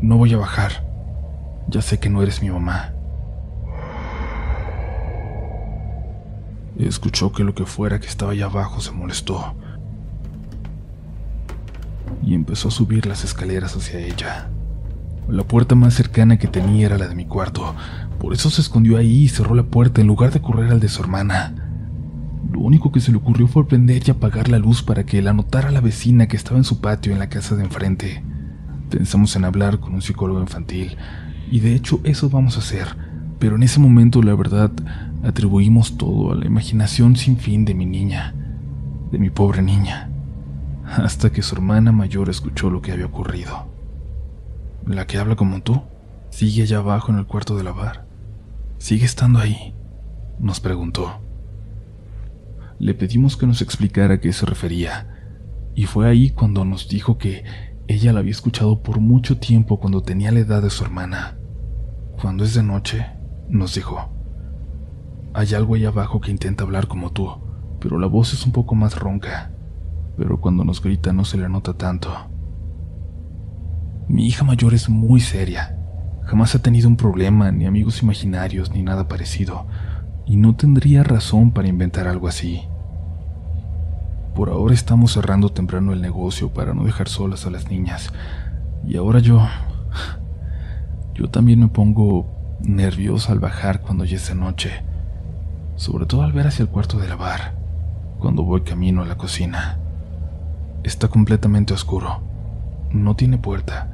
No 0.00 0.16
voy 0.16 0.32
a 0.32 0.38
bajar. 0.38 0.86
Ya 1.68 1.82
sé 1.82 1.98
que 1.98 2.08
no 2.08 2.22
eres 2.22 2.40
mi 2.40 2.48
mamá. 2.48 2.91
Escuchó 6.78 7.32
que 7.32 7.44
lo 7.44 7.54
que 7.54 7.66
fuera 7.66 8.00
que 8.00 8.06
estaba 8.06 8.32
allá 8.32 8.46
abajo 8.46 8.80
se 8.80 8.92
molestó 8.92 9.54
y 12.24 12.34
empezó 12.34 12.68
a 12.68 12.70
subir 12.70 13.06
las 13.06 13.24
escaleras 13.24 13.76
hacia 13.76 14.00
ella. 14.00 14.50
La 15.28 15.44
puerta 15.44 15.74
más 15.74 15.94
cercana 15.94 16.38
que 16.38 16.48
tenía 16.48 16.86
era 16.86 16.98
la 16.98 17.08
de 17.08 17.14
mi 17.14 17.26
cuarto, 17.26 17.74
por 18.18 18.32
eso 18.32 18.50
se 18.50 18.60
escondió 18.60 18.96
ahí 18.96 19.22
y 19.22 19.28
cerró 19.28 19.54
la 19.54 19.62
puerta 19.64 20.00
en 20.00 20.06
lugar 20.06 20.32
de 20.32 20.40
correr 20.40 20.70
al 20.70 20.80
de 20.80 20.88
su 20.88 21.02
hermana. 21.02 21.54
Lo 22.50 22.60
único 22.60 22.92
que 22.92 23.00
se 23.00 23.10
le 23.10 23.16
ocurrió 23.16 23.46
fue 23.46 23.66
prender 23.66 24.02
y 24.06 24.10
apagar 24.10 24.48
la 24.48 24.58
luz 24.58 24.82
para 24.82 25.04
que 25.04 25.22
la 25.22 25.32
notara 25.32 25.70
la 25.70 25.80
vecina 25.80 26.26
que 26.26 26.36
estaba 26.36 26.58
en 26.58 26.64
su 26.64 26.80
patio 26.80 27.12
en 27.12 27.18
la 27.18 27.28
casa 27.28 27.56
de 27.56 27.64
enfrente. 27.64 28.22
Pensamos 28.90 29.34
en 29.36 29.44
hablar 29.44 29.80
con 29.80 29.94
un 29.94 30.02
psicólogo 30.02 30.40
infantil, 30.40 30.96
y 31.50 31.60
de 31.60 31.74
hecho 31.74 32.00
eso 32.04 32.28
vamos 32.28 32.56
a 32.56 32.60
hacer, 32.60 32.88
pero 33.42 33.56
en 33.56 33.64
ese 33.64 33.80
momento 33.80 34.22
la 34.22 34.36
verdad 34.36 34.70
atribuimos 35.24 35.98
todo 35.98 36.30
a 36.30 36.36
la 36.36 36.46
imaginación 36.46 37.16
sin 37.16 37.36
fin 37.36 37.64
de 37.64 37.74
mi 37.74 37.86
niña, 37.86 38.36
de 39.10 39.18
mi 39.18 39.30
pobre 39.30 39.62
niña, 39.62 40.10
hasta 40.86 41.32
que 41.32 41.42
su 41.42 41.56
hermana 41.56 41.90
mayor 41.90 42.30
escuchó 42.30 42.70
lo 42.70 42.80
que 42.82 42.92
había 42.92 43.06
ocurrido. 43.06 43.66
La 44.86 45.08
que 45.08 45.18
habla 45.18 45.34
como 45.34 45.60
tú, 45.60 45.82
sigue 46.30 46.62
allá 46.62 46.78
abajo 46.78 47.10
en 47.10 47.18
el 47.18 47.26
cuarto 47.26 47.56
de 47.56 47.64
lavar. 47.64 48.06
Sigue 48.78 49.06
estando 49.06 49.40
ahí, 49.40 49.74
nos 50.38 50.60
preguntó. 50.60 51.18
Le 52.78 52.94
pedimos 52.94 53.36
que 53.36 53.48
nos 53.48 53.60
explicara 53.60 54.14
a 54.14 54.20
qué 54.20 54.32
se 54.32 54.46
refería, 54.46 55.08
y 55.74 55.86
fue 55.86 56.08
ahí 56.08 56.30
cuando 56.30 56.64
nos 56.64 56.88
dijo 56.88 57.18
que 57.18 57.42
ella 57.88 58.12
la 58.12 58.20
había 58.20 58.30
escuchado 58.30 58.84
por 58.84 59.00
mucho 59.00 59.38
tiempo 59.38 59.80
cuando 59.80 60.00
tenía 60.00 60.30
la 60.30 60.38
edad 60.38 60.62
de 60.62 60.70
su 60.70 60.84
hermana. 60.84 61.38
Cuando 62.20 62.44
es 62.44 62.54
de 62.54 62.62
noche, 62.62 63.04
nos 63.48 63.74
dijo, 63.74 64.10
hay 65.34 65.54
algo 65.54 65.74
ahí 65.74 65.84
abajo 65.84 66.20
que 66.20 66.30
intenta 66.30 66.64
hablar 66.64 66.86
como 66.86 67.10
tú, 67.10 67.28
pero 67.80 67.98
la 67.98 68.06
voz 68.06 68.32
es 68.32 68.44
un 68.46 68.52
poco 68.52 68.74
más 68.74 68.98
ronca, 68.98 69.50
pero 70.16 70.40
cuando 70.40 70.64
nos 70.64 70.82
grita 70.82 71.12
no 71.12 71.24
se 71.24 71.38
le 71.38 71.48
nota 71.48 71.74
tanto. 71.74 72.10
Mi 74.08 74.26
hija 74.26 74.44
mayor 74.44 74.74
es 74.74 74.88
muy 74.88 75.20
seria, 75.20 75.78
jamás 76.24 76.54
ha 76.54 76.62
tenido 76.62 76.88
un 76.88 76.96
problema, 76.96 77.50
ni 77.50 77.66
amigos 77.66 78.02
imaginarios, 78.02 78.70
ni 78.70 78.82
nada 78.82 79.08
parecido, 79.08 79.66
y 80.26 80.36
no 80.36 80.54
tendría 80.54 81.02
razón 81.02 81.50
para 81.52 81.68
inventar 81.68 82.08
algo 82.08 82.28
así. 82.28 82.62
Por 84.34 84.48
ahora 84.48 84.72
estamos 84.72 85.12
cerrando 85.12 85.50
temprano 85.50 85.92
el 85.92 86.00
negocio 86.00 86.54
para 86.54 86.72
no 86.72 86.84
dejar 86.84 87.08
solas 87.08 87.46
a 87.46 87.50
las 87.50 87.68
niñas. 87.68 88.12
Y 88.86 88.96
ahora 88.96 89.18
yo... 89.18 89.46
Yo 91.14 91.28
también 91.28 91.60
me 91.60 91.68
pongo 91.68 92.31
nerviosa 92.64 93.32
al 93.32 93.38
bajar 93.38 93.80
cuando 93.80 94.04
ya 94.04 94.16
es 94.16 94.28
de 94.28 94.34
noche. 94.34 94.82
Sobre 95.76 96.06
todo 96.06 96.22
al 96.22 96.32
ver 96.32 96.46
hacia 96.46 96.62
el 96.62 96.68
cuarto 96.68 96.98
de 96.98 97.08
lavar, 97.08 97.54
cuando 98.18 98.42
voy 98.42 98.62
camino 98.62 99.02
a 99.02 99.06
la 99.06 99.16
cocina. 99.16 99.78
Está 100.84 101.08
completamente 101.08 101.74
oscuro. 101.74 102.22
No 102.90 103.16
tiene 103.16 103.38
puerta. 103.38 103.88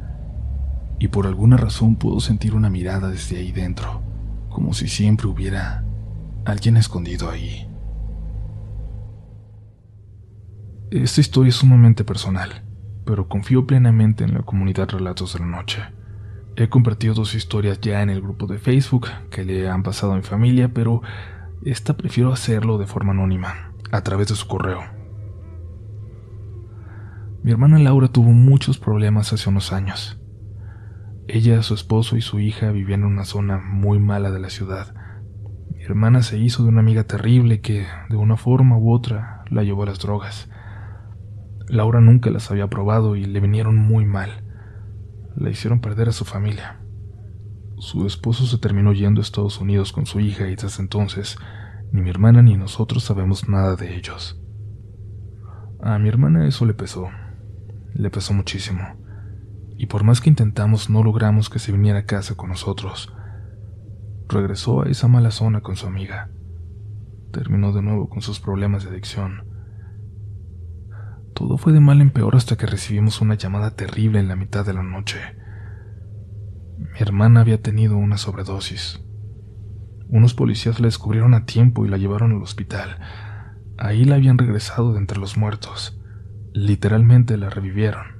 Y 0.98 1.08
por 1.08 1.26
alguna 1.26 1.56
razón 1.56 1.96
puedo 1.96 2.20
sentir 2.20 2.54
una 2.54 2.70
mirada 2.70 3.08
desde 3.08 3.38
ahí 3.38 3.52
dentro, 3.52 4.02
como 4.48 4.75
si 4.75 4.88
siempre 4.88 5.28
hubiera 5.28 5.84
alguien 6.44 6.76
escondido 6.76 7.30
ahí. 7.30 7.68
Esta 10.90 11.20
historia 11.20 11.50
es 11.50 11.56
sumamente 11.56 12.02
personal, 12.02 12.62
pero 13.04 13.28
confío 13.28 13.66
plenamente 13.66 14.25
en 14.25 14.34
la 14.34 14.42
comunidad 14.42 14.88
Relatos 14.88 15.34
de 15.34 15.40
la 15.40 15.46
Noche. 15.46 15.82
He 16.61 16.69
compartido 16.69 17.15
dos 17.15 17.37
historias 17.37 17.81
ya 17.81 18.03
en 18.03 18.11
el 18.11 18.21
grupo 18.21 18.49
de 18.49 18.59
Facebook 18.59 19.07
que 19.31 19.45
le 19.45 19.69
han 19.69 19.85
pasado 19.85 20.12
a 20.12 20.17
mi 20.17 20.23
familia, 20.23 20.75
pero 20.75 21.03
esta 21.65 21.97
prefiero 21.97 22.33
hacerlo 22.33 22.79
de 22.79 22.87
forma 22.88 23.12
anónima, 23.12 23.73
a 23.93 24.03
través 24.03 24.27
de 24.27 24.35
su 24.35 24.49
correo. 24.49 24.81
Mi 27.45 27.53
hermana 27.53 27.79
Laura 27.79 28.09
tuvo 28.09 28.33
muchos 28.33 28.77
problemas 28.77 29.33
hace 29.33 29.49
unos 29.49 29.73
años. 29.73 30.21
Ella, 31.29 31.62
su 31.62 31.75
esposo 31.75 32.17
y 32.17 32.23
su 32.23 32.41
hija 32.41 32.73
vivían 32.73 33.03
en 33.03 33.07
una 33.07 33.25
zona 33.25 33.59
muy 33.59 34.00
mala 34.00 34.33
de 34.33 34.41
la 34.41 34.50
ciudad. 34.50 34.97
Mi 35.73 35.85
hermana 35.85 36.23
se 36.23 36.38
hizo 36.38 36.65
de 36.65 36.71
una 36.71 36.81
amiga 36.81 37.05
terrible 37.05 37.61
que, 37.61 37.87
de 38.09 38.17
una 38.17 38.37
forma 38.37 38.77
u 38.77 38.93
otra, 38.93 39.45
la 39.49 39.62
llevó 39.62 39.85
a 39.85 39.87
las 39.87 40.00
drogas. 40.00 40.50
Laura 41.69 42.00
nunca 42.00 42.31
las 42.31 42.50
había 42.50 42.67
probado 42.67 43.15
y 43.15 43.27
le 43.27 43.38
vinieron 43.38 43.77
muy 43.77 44.07
mal. 44.07 44.48
La 45.38 45.50
hicieron 45.50 45.80
perder 45.80 46.09
a 46.09 46.12
su 46.12 46.25
familia. 46.25 46.80
Su 47.78 48.09
esposo 48.09 48.45
se 48.45 48.59
terminó 48.59 48.92
yendo 48.92 49.21
a 49.21 49.23
Estados 49.23 49.61
Unidos 49.61 49.92
con 49.92 50.04
su 50.04 50.18
hija 50.18 50.49
y 50.49 50.57
desde 50.57 50.83
entonces 50.83 51.38
ni 51.92 52.02
mi 52.02 52.11
hermana 52.11 52.42
ni 52.42 52.57
nosotros 52.57 53.04
sabemos 53.04 53.49
nada 53.49 53.76
de 53.76 53.95
ellos. 53.95 54.42
A 55.80 55.97
mi 56.00 56.09
hermana 56.09 56.49
eso 56.49 56.66
le 56.66 56.75
pesó, 56.75 57.09
le 57.95 58.11
pesó 58.11 58.35
muchísimo, 58.35 58.83
y 59.76 59.87
por 59.87 60.02
más 60.02 60.21
que 60.21 60.28
intentamos 60.28 60.90
no 60.90 61.04
logramos 61.04 61.49
que 61.49 61.61
se 61.61 61.71
viniera 61.71 62.00
a 62.00 62.04
casa 62.04 62.35
con 62.35 62.49
nosotros. 62.49 63.14
Regresó 64.28 64.83
a 64.83 64.88
esa 64.88 65.07
mala 65.07 65.30
zona 65.30 65.61
con 65.61 65.76
su 65.76 65.87
amiga. 65.87 66.30
Terminó 67.30 67.73
de 67.73 67.83
nuevo 67.83 68.09
con 68.09 68.23
sus 68.23 68.40
problemas 68.40 68.83
de 68.83 68.90
adicción 68.90 69.48
todo 71.38 71.57
fue 71.57 71.73
de 71.73 71.78
mal 71.78 72.00
en 72.00 72.11
peor 72.11 72.35
hasta 72.35 72.57
que 72.57 72.66
recibimos 72.66 73.21
una 73.21 73.37
llamada 73.37 73.71
terrible 73.71 74.18
en 74.18 74.26
la 74.26 74.35
mitad 74.35 74.66
de 74.66 74.73
la 74.75 74.83
noche. 74.83 75.21
Mi 76.78 76.99
hermana 76.99 77.42
había 77.42 77.62
tenido 77.62 77.97
una 77.97 78.18
sobredosis. 78.18 79.00
Unos 80.09 80.35
policías 80.35 80.80
la 80.80 80.88
descubrieron 80.88 81.35
a 81.35 81.47
tiempo 81.47 81.87
y 81.87 81.88
la 81.88 81.97
llevaron 81.97 82.33
al 82.33 82.42
hospital. 82.42 82.99
Ahí 83.76 84.04
la 84.04 84.16
habían 84.16 84.37
regresado 84.37 84.95
de 84.95 84.99
entre 84.99 85.21
los 85.21 85.37
muertos. 85.37 86.00
Literalmente 86.54 87.37
la 87.37 87.50
revivieron. 87.50 88.18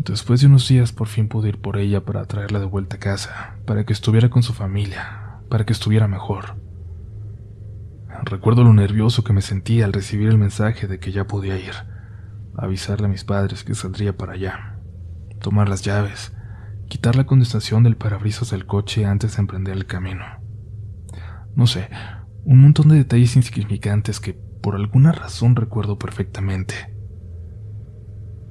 Después 0.00 0.40
de 0.40 0.48
unos 0.48 0.66
días 0.66 0.90
por 0.90 1.06
fin 1.06 1.28
pude 1.28 1.50
ir 1.50 1.60
por 1.60 1.76
ella 1.76 2.04
para 2.04 2.24
traerla 2.24 2.58
de 2.58 2.66
vuelta 2.66 2.96
a 2.96 2.98
casa, 2.98 3.60
para 3.66 3.86
que 3.86 3.92
estuviera 3.92 4.30
con 4.30 4.42
su 4.42 4.52
familia, 4.52 5.42
para 5.48 5.64
que 5.64 5.74
estuviera 5.74 6.08
mejor. 6.08 6.56
Recuerdo 8.28 8.62
lo 8.62 8.74
nervioso 8.74 9.24
que 9.24 9.32
me 9.32 9.40
sentía 9.40 9.86
al 9.86 9.94
recibir 9.94 10.28
el 10.28 10.36
mensaje 10.36 10.86
de 10.86 10.98
que 10.98 11.12
ya 11.12 11.26
podía 11.26 11.56
ir, 11.58 11.72
avisarle 12.54 13.06
a 13.06 13.08
mis 13.08 13.24
padres 13.24 13.64
que 13.64 13.74
saldría 13.74 14.18
para 14.18 14.34
allá, 14.34 14.78
tomar 15.40 15.70
las 15.70 15.80
llaves, 15.80 16.34
quitar 16.88 17.16
la 17.16 17.24
condensación 17.24 17.84
del 17.84 17.96
parabrisas 17.96 18.50
del 18.50 18.66
coche 18.66 19.06
antes 19.06 19.34
de 19.36 19.40
emprender 19.40 19.74
el 19.74 19.86
camino. 19.86 20.26
No 21.54 21.66
sé, 21.66 21.88
un 22.44 22.58
montón 22.60 22.88
de 22.88 22.96
detalles 22.96 23.34
insignificantes 23.34 24.20
que 24.20 24.34
por 24.34 24.74
alguna 24.74 25.12
razón 25.12 25.56
recuerdo 25.56 25.98
perfectamente. 25.98 26.74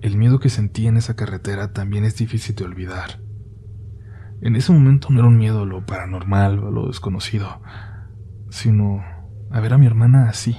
El 0.02 0.18
miedo 0.18 0.40
que 0.40 0.50
sentí 0.50 0.88
en 0.88 0.98
esa 0.98 1.16
carretera 1.16 1.74
también 1.74 2.04
es 2.04 2.16
difícil 2.16 2.56
de 2.56 2.64
olvidar. 2.64 3.22
En 4.42 4.56
ese 4.56 4.74
momento 4.74 5.10
no 5.12 5.20
era 5.20 5.28
un 5.28 5.38
miedo 5.38 5.62
a 5.62 5.66
lo 5.68 5.86
paranormal 5.86 6.58
o 6.58 6.68
a 6.70 6.72
lo 6.72 6.88
desconocido, 6.88 7.62
sino 8.50 9.04
a 9.50 9.60
ver 9.60 9.74
a 9.74 9.78
mi 9.78 9.86
hermana 9.86 10.30
así, 10.30 10.56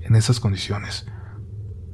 en 0.00 0.14
esas 0.14 0.40
condiciones, 0.40 1.06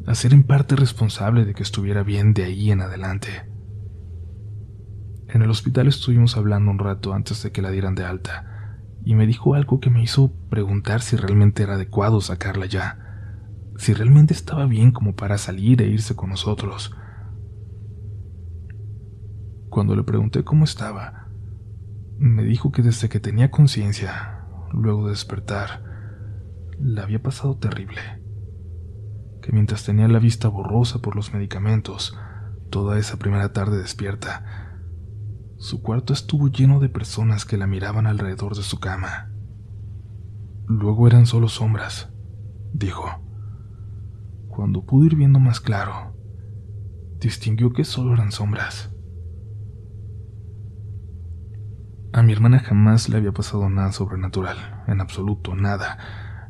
a 0.07 0.15
ser 0.15 0.33
en 0.33 0.45
parte 0.45 0.77
responsable 0.77 1.45
de 1.45 1.55
que 1.55 1.63
estuviera 1.63 2.03
bien 2.03 2.35
de 2.35 2.45
ahí 2.45 2.71
en 2.71 2.81
adelante. 2.81 3.29
En 5.29 5.43
el 5.43 5.51
hospital 5.51 5.89
estuvimos 5.89 6.37
hablando 6.37 6.71
un 6.71 6.79
rato 6.79 7.13
antes 7.13 7.43
de 7.43 7.53
que 7.53 7.63
la 7.63 7.71
dieran 7.71 7.95
de 7.95 8.05
alta, 8.05 8.81
y 9.05 9.15
me 9.15 9.27
dijo 9.27 9.55
algo 9.55 9.81
que 9.81 9.91
me 9.91 10.03
hizo 10.03 10.33
preguntar 10.49 11.01
si 11.01 11.17
realmente 11.17 11.63
era 11.63 11.75
adecuado 11.75 12.21
sacarla 12.21 12.67
ya, 12.67 12.99
si 13.77 13.93
realmente 13.93 14.35
estaba 14.35 14.67
bien 14.67 14.93
como 14.93 15.15
para 15.15 15.39
salir 15.39 15.83
e 15.83 15.89
irse 15.89 16.17
con 16.17 16.31
nosotros. 16.31 16.95
Cuando 19.69 19.95
le 19.95 20.05
pregunté 20.05 20.45
cómo 20.45 20.65
estaba, 20.65 21.29
me 22.19 22.45
dijo 22.45 22.73
que 22.73 22.83
desde 22.83 23.09
que 23.09 23.21
tenía 23.21 23.51
conciencia, 23.51 24.47
luego 24.73 25.05
de 25.05 25.11
despertar, 25.11 25.96
la 26.79 27.03
había 27.03 27.23
pasado 27.23 27.57
terrible. 27.59 28.01
Que 29.43 29.53
mientras 29.53 29.85
tenía 29.85 30.09
la 30.09 30.19
vista 30.19 30.49
borrosa 30.49 31.01
por 31.01 31.17
los 31.17 31.33
medicamentos, 31.33 32.19
toda 32.71 32.99
esa 32.99 33.17
primera 33.17 33.53
tarde 33.53 33.79
despierta, 33.79 34.67
su 35.59 35.83
cuarto 35.83 36.13
estuvo 36.13 36.49
lleno 36.49 36.81
de 36.81 36.89
personas 36.89 37.45
que 37.45 37.57
la 37.57 37.67
miraban 37.67 38.07
alrededor 38.07 38.55
de 38.57 38.63
su 38.63 38.79
cama. 38.79 39.31
Luego 40.67 41.07
eran 41.07 41.27
solo 41.27 41.49
sombras, 41.49 42.13
dijo. 42.73 43.09
Cuando 44.49 44.85
pudo 44.85 45.07
ir 45.07 45.17
viendo 45.17 45.39
más 45.39 45.61
claro, 45.61 46.15
distinguió 47.21 47.73
que 47.73 47.85
solo 47.85 48.15
eran 48.15 48.33
sombras. 48.33 48.93
A 52.13 52.23
mi 52.23 52.33
hermana 52.33 52.61
jamás 52.61 53.09
le 53.09 53.19
había 53.19 53.33
pasado 53.33 53.69
nada 53.69 53.93
sobrenatural, 53.93 54.57
en 54.87 55.01
absoluto 55.01 55.55
nada. 55.55 55.99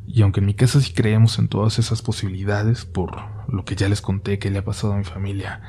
Y 0.07 0.21
aunque 0.21 0.39
en 0.39 0.45
mi 0.45 0.53
casa 0.53 0.79
sí 0.79 0.93
creemos 0.93 1.37
en 1.37 1.49
todas 1.49 1.79
esas 1.79 2.01
posibilidades, 2.01 2.85
por 2.85 3.11
lo 3.49 3.65
que 3.65 3.75
ya 3.75 3.89
les 3.89 4.01
conté 4.01 4.39
que 4.39 4.49
le 4.49 4.59
ha 4.59 4.63
pasado 4.63 4.93
a 4.93 4.97
mi 4.97 5.03
familia, 5.03 5.61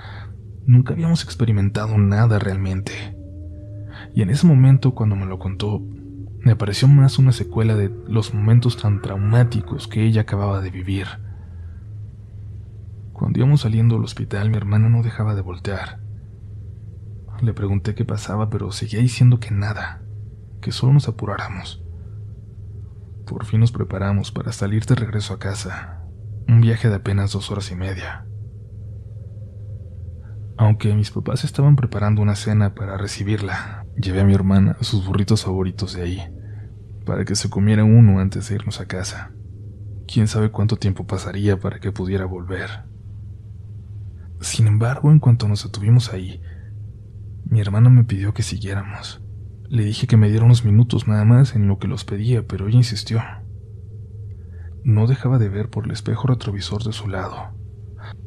nunca 0.64 0.94
habíamos 0.94 1.24
experimentado 1.24 1.98
nada 1.98 2.38
realmente. 2.38 2.92
Y 4.14 4.22
en 4.22 4.30
ese 4.30 4.46
momento, 4.46 4.94
cuando 4.94 5.16
me 5.16 5.26
lo 5.26 5.40
contó, 5.40 5.82
me 6.38 6.54
pareció 6.54 6.86
más 6.86 7.18
una 7.18 7.32
secuela 7.32 7.74
de 7.74 7.92
los 8.06 8.32
momentos 8.32 8.76
tan 8.80 9.02
traumáticos 9.02 9.88
que 9.88 10.06
ella 10.06 10.22
acababa 10.22 10.60
de 10.60 10.70
vivir. 10.70 11.06
Cuando 13.12 13.40
íbamos 13.40 13.62
saliendo 13.62 13.96
del 13.96 14.04
hospital, 14.04 14.50
mi 14.50 14.56
hermana 14.56 14.88
no 14.88 15.02
dejaba 15.02 15.34
de 15.34 15.42
voltear. 15.42 15.98
Le 17.42 17.52
pregunté 17.54 17.96
qué 17.96 18.04
pasaba, 18.04 18.50
pero 18.50 18.70
seguía 18.70 19.00
diciendo 19.00 19.40
que 19.40 19.50
nada, 19.50 20.02
que 20.60 20.70
solo 20.70 20.92
nos 20.92 21.08
apuráramos. 21.08 21.82
Por 23.28 23.44
fin 23.44 23.60
nos 23.60 23.72
preparamos 23.72 24.32
para 24.32 24.52
salir 24.52 24.86
de 24.86 24.94
regreso 24.94 25.34
a 25.34 25.38
casa, 25.38 26.02
un 26.48 26.62
viaje 26.62 26.88
de 26.88 26.94
apenas 26.94 27.32
dos 27.32 27.50
horas 27.50 27.70
y 27.70 27.76
media. 27.76 28.26
Aunque 30.56 30.94
mis 30.94 31.10
papás 31.10 31.44
estaban 31.44 31.76
preparando 31.76 32.22
una 32.22 32.36
cena 32.36 32.74
para 32.74 32.96
recibirla, 32.96 33.84
llevé 33.96 34.22
a 34.22 34.24
mi 34.24 34.32
hermana 34.32 34.78
sus 34.80 35.06
burritos 35.06 35.44
favoritos 35.44 35.92
de 35.92 36.02
ahí, 36.02 36.22
para 37.04 37.26
que 37.26 37.36
se 37.36 37.50
comiera 37.50 37.84
uno 37.84 38.18
antes 38.18 38.48
de 38.48 38.54
irnos 38.54 38.80
a 38.80 38.86
casa. 38.86 39.30
Quién 40.06 40.26
sabe 40.26 40.50
cuánto 40.50 40.76
tiempo 40.76 41.06
pasaría 41.06 41.60
para 41.60 41.80
que 41.80 41.92
pudiera 41.92 42.24
volver. 42.24 42.84
Sin 44.40 44.66
embargo, 44.66 45.12
en 45.12 45.18
cuanto 45.18 45.48
nos 45.48 45.64
detuvimos 45.64 46.14
ahí, 46.14 46.40
mi 47.44 47.60
hermana 47.60 47.90
me 47.90 48.04
pidió 48.04 48.32
que 48.32 48.42
siguiéramos. 48.42 49.20
Le 49.68 49.84
dije 49.84 50.06
que 50.06 50.16
me 50.16 50.30
diera 50.30 50.46
unos 50.46 50.64
minutos 50.64 51.06
nada 51.06 51.26
más 51.26 51.54
en 51.54 51.68
lo 51.68 51.78
que 51.78 51.88
los 51.88 52.04
pedía, 52.04 52.46
pero 52.46 52.68
ella 52.68 52.78
insistió. 52.78 53.20
No 54.82 55.06
dejaba 55.06 55.38
de 55.38 55.50
ver 55.50 55.68
por 55.68 55.84
el 55.84 55.90
espejo 55.90 56.26
retrovisor 56.26 56.82
de 56.84 56.92
su 56.92 57.08
lado. 57.08 57.54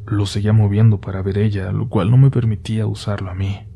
Lo 0.05 0.27
seguía 0.27 0.53
moviendo 0.53 1.01
para 1.01 1.23
ver 1.23 1.39
ella, 1.39 1.71
lo 1.71 1.89
cual 1.89 2.11
no 2.11 2.17
me 2.17 2.29
permitía 2.29 2.85
usarlo 2.85 3.31
a 3.31 3.33
mí. 3.33 3.67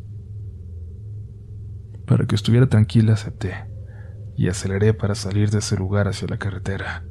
Para 2.05 2.27
que 2.27 2.35
estuviera 2.35 2.67
tranquila 2.67 3.13
acepté 3.13 3.65
y 4.37 4.47
aceleré 4.49 4.93
para 4.93 5.15
salir 5.15 5.49
de 5.49 5.59
ese 5.59 5.75
lugar 5.75 6.07
hacia 6.07 6.27
la 6.27 6.37
carretera. 6.37 7.03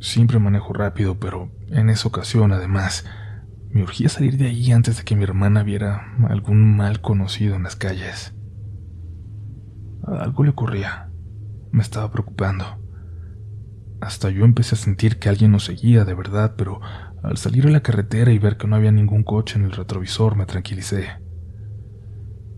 Siempre 0.00 0.40
manejo 0.40 0.72
rápido, 0.72 1.20
pero 1.20 1.52
en 1.68 1.90
esa 1.90 2.08
ocasión, 2.08 2.50
además, 2.50 3.04
me 3.70 3.82
urgía 3.82 4.08
salir 4.08 4.36
de 4.36 4.48
allí 4.48 4.72
antes 4.72 4.96
de 4.96 5.04
que 5.04 5.14
mi 5.14 5.22
hermana 5.22 5.62
viera 5.62 6.12
algún 6.28 6.76
mal 6.76 7.00
conocido 7.00 7.54
en 7.54 7.62
las 7.62 7.76
calles. 7.76 8.34
Algo 10.06 10.44
le 10.44 10.50
ocurría. 10.50 11.10
Me 11.70 11.82
estaba 11.82 12.10
preocupando. 12.10 12.64
Hasta 14.00 14.30
yo 14.30 14.44
empecé 14.44 14.74
a 14.74 14.78
sentir 14.78 15.18
que 15.18 15.28
alguien 15.28 15.50
nos 15.50 15.64
seguía 15.64 16.04
de 16.04 16.14
verdad, 16.14 16.54
pero 16.56 16.80
al 17.22 17.38
salir 17.38 17.66
a 17.66 17.70
la 17.70 17.80
carretera 17.80 18.32
y 18.32 18.38
ver 18.38 18.58
que 18.58 18.66
no 18.66 18.76
había 18.76 18.92
ningún 18.92 19.22
coche 19.22 19.58
en 19.58 19.64
el 19.64 19.72
retrovisor 19.72 20.36
me 20.36 20.44
tranquilicé. 20.44 21.08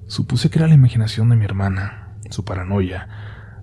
Supuse 0.09 0.51
que 0.51 0.59
era 0.59 0.69
la 0.69 0.75
imaginación 0.75 1.29
de 1.29 1.37
mi 1.37 1.45
hermana, 1.45 2.19
su 2.31 2.45
paranoia, 2.45 3.09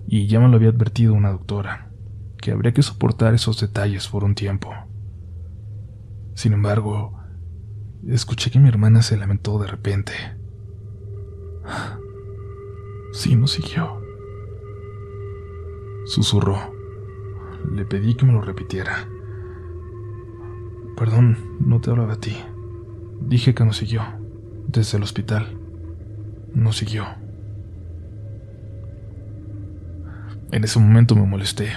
y 0.06 0.26
ya 0.28 0.40
me 0.40 0.48
lo 0.48 0.56
había 0.56 0.70
advertido 0.70 1.12
una 1.12 1.30
doctora, 1.30 1.90
que 2.38 2.52
habría 2.52 2.72
que 2.72 2.82
soportar 2.82 3.34
esos 3.34 3.60
detalles 3.60 4.08
por 4.08 4.24
un 4.24 4.34
tiempo. 4.34 4.70
Sin 6.34 6.52
embargo, 6.52 7.18
escuché 8.06 8.50
que 8.50 8.58
mi 8.58 8.68
hermana 8.68 9.02
se 9.02 9.16
lamentó 9.16 9.58
de 9.58 9.66
repente. 9.66 10.12
Sí, 13.14 13.36
no 13.36 13.46
siguió. 13.46 14.02
Susurró. 16.04 16.58
Le 17.72 17.84
pedí 17.84 18.16
que 18.16 18.26
me 18.26 18.32
lo 18.32 18.40
repitiera. 18.40 19.08
Perdón, 20.96 21.38
no 21.60 21.80
te 21.80 21.90
hablaba 21.90 22.14
a 22.14 22.20
ti. 22.20 22.36
Dije 23.20 23.54
que 23.54 23.64
no 23.64 23.72
siguió. 23.72 24.02
Desde 24.66 24.96
el 24.96 25.04
hospital. 25.04 25.56
No 26.54 26.72
siguió. 26.72 27.06
En 30.50 30.64
ese 30.64 30.80
momento 30.80 31.14
me 31.14 31.24
molesté. 31.24 31.70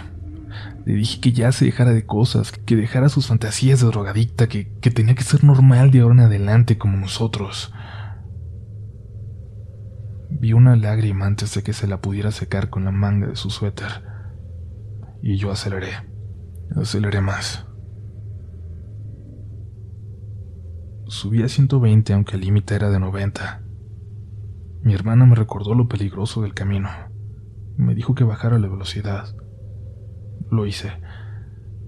Le 0.87 0.95
dije 0.95 1.21
que 1.21 1.33
ya 1.33 1.51
se 1.51 1.65
dejara 1.65 1.93
de 1.93 2.03
cosas, 2.03 2.51
que 2.51 2.75
dejara 2.75 3.09
sus 3.09 3.27
fantasías 3.27 3.79
de 3.79 3.85
drogadicta, 3.85 4.49
que, 4.49 4.71
que 4.81 4.89
tenía 4.89 5.13
que 5.13 5.23
ser 5.23 5.43
normal 5.43 5.91
de 5.91 5.99
ahora 5.99 6.15
en 6.15 6.21
adelante 6.21 6.79
como 6.79 6.97
nosotros. 6.97 7.71
Vi 10.29 10.53
una 10.53 10.75
lágrima 10.75 11.25
antes 11.25 11.53
de 11.55 11.63
que 11.63 11.73
se 11.73 11.87
la 11.87 12.01
pudiera 12.01 12.31
secar 12.31 12.69
con 12.69 12.85
la 12.85 12.91
manga 12.91 13.27
de 13.27 13.35
su 13.35 13.49
suéter. 13.49 14.03
Y 15.21 15.37
yo 15.37 15.51
aceleré. 15.51 15.91
Aceleré 16.75 17.21
más. 17.21 17.65
Subí 21.07 21.41
a 21.41 21.47
120 21.47 22.13
aunque 22.13 22.35
el 22.35 22.41
límite 22.41 22.75
era 22.75 22.89
de 22.89 22.99
90. 22.99 23.63
Mi 24.81 24.93
hermana 24.93 25.25
me 25.25 25.35
recordó 25.35 25.73
lo 25.73 25.87
peligroso 25.87 26.41
del 26.41 26.53
camino. 26.53 26.89
Me 27.77 27.95
dijo 27.95 28.13
que 28.13 28.23
bajara 28.23 28.59
la 28.59 28.67
velocidad. 28.67 29.35
Lo 30.51 30.65
hice. 30.65 30.91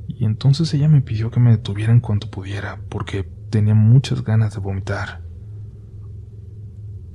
Y 0.08 0.26
entonces 0.26 0.74
ella 0.74 0.88
me 0.88 1.02
pidió 1.02 1.32
que 1.32 1.40
me 1.40 1.52
detuviera 1.52 1.94
en 1.94 2.00
cuanto 2.00 2.32
pudiera, 2.32 2.80
porque 2.90 3.24
tenía 3.50 3.76
muchas 3.76 4.24
ganas 4.24 4.54
de 4.54 4.60
vomitar. 4.60 5.29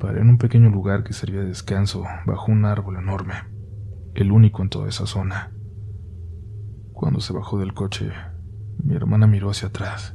Paré 0.05 0.21
en 0.21 0.29
un 0.29 0.37
pequeño 0.37 0.69
lugar 0.69 1.03
que 1.03 1.15
servía 1.15 1.41
de 1.41 1.47
descanso 1.47 2.05
bajo 2.27 2.53
un 2.53 2.67
árbol 2.67 2.99
enorme, 2.99 3.37
el 4.15 4.33
único 4.33 4.61
en 4.61 4.69
toda 4.69 4.87
esa 4.87 5.07
zona. 5.07 5.55
Cuando 6.93 7.21
se 7.21 7.33
bajó 7.33 7.59
del 7.59 7.73
coche, 7.73 8.13
mi 8.83 8.95
hermana 8.95 9.27
miró 9.27 9.49
hacia 9.49 9.69
atrás. 9.69 10.15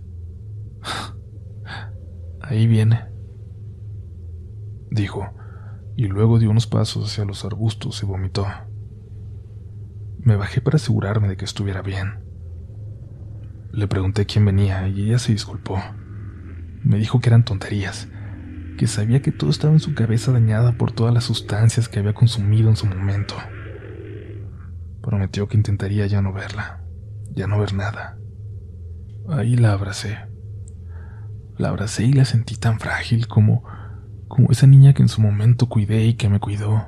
Ahí 2.40 2.68
viene, 2.68 3.08
dijo, 4.92 5.28
y 5.96 6.06
luego 6.06 6.38
dio 6.38 6.52
unos 6.52 6.68
pasos 6.68 7.12
hacia 7.12 7.26
los 7.26 7.44
arbustos 7.44 8.04
y 8.04 8.06
vomitó. 8.06 8.46
Me 10.20 10.36
bajé 10.36 10.62
para 10.62 10.76
asegurarme 10.76 11.30
de 11.30 11.36
que 11.36 11.46
estuviera 11.46 11.82
bien. 11.82 12.24
Le 13.72 13.88
pregunté 13.88 14.28
quién 14.28 14.46
venía 14.46 14.88
y 14.88 15.08
ella 15.08 15.18
se 15.18 15.32
disculpó. 15.32 15.80
Me 16.84 17.00
dijo 17.00 17.20
que 17.20 17.30
eran 17.30 17.44
tonterías, 17.44 18.08
que 18.80 18.88
sabía 18.88 19.22
que 19.22 19.34
todo 19.34 19.50
estaba 19.50 19.74
en 19.74 19.82
su 19.82 19.94
cabeza 19.94 20.32
dañada 20.32 20.72
por 20.78 20.94
todas 20.94 21.14
las 21.14 21.26
sustancias 21.26 21.90
que 21.90 22.00
había 22.00 22.14
consumido 22.14 22.70
en 22.70 22.78
su 22.78 22.86
momento. 22.86 23.36
Prometió 25.02 25.50
que 25.50 25.58
intentaría 25.58 26.08
ya 26.08 26.22
no 26.22 26.32
verla, 26.32 26.86
ya 27.32 27.46
no 27.46 27.60
ver 27.60 27.74
nada. 27.74 28.18
Ahí 29.28 29.58
la 29.58 29.74
abracé. 29.74 30.20
La 31.58 31.68
abracé 31.68 32.06
y 32.06 32.14
la 32.14 32.24
sentí 32.24 32.56
tan 32.56 32.80
frágil 32.80 33.28
como, 33.28 33.66
como 34.30 34.50
esa 34.50 34.66
niña 34.66 34.94
que 34.94 35.02
en 35.02 35.10
su 35.10 35.20
momento 35.20 35.68
cuidé 35.68 36.06
y 36.06 36.14
que 36.14 36.30
me 36.30 36.40
cuidó. 36.40 36.88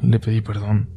Le 0.00 0.20
pedí 0.20 0.40
perdón. 0.40 0.90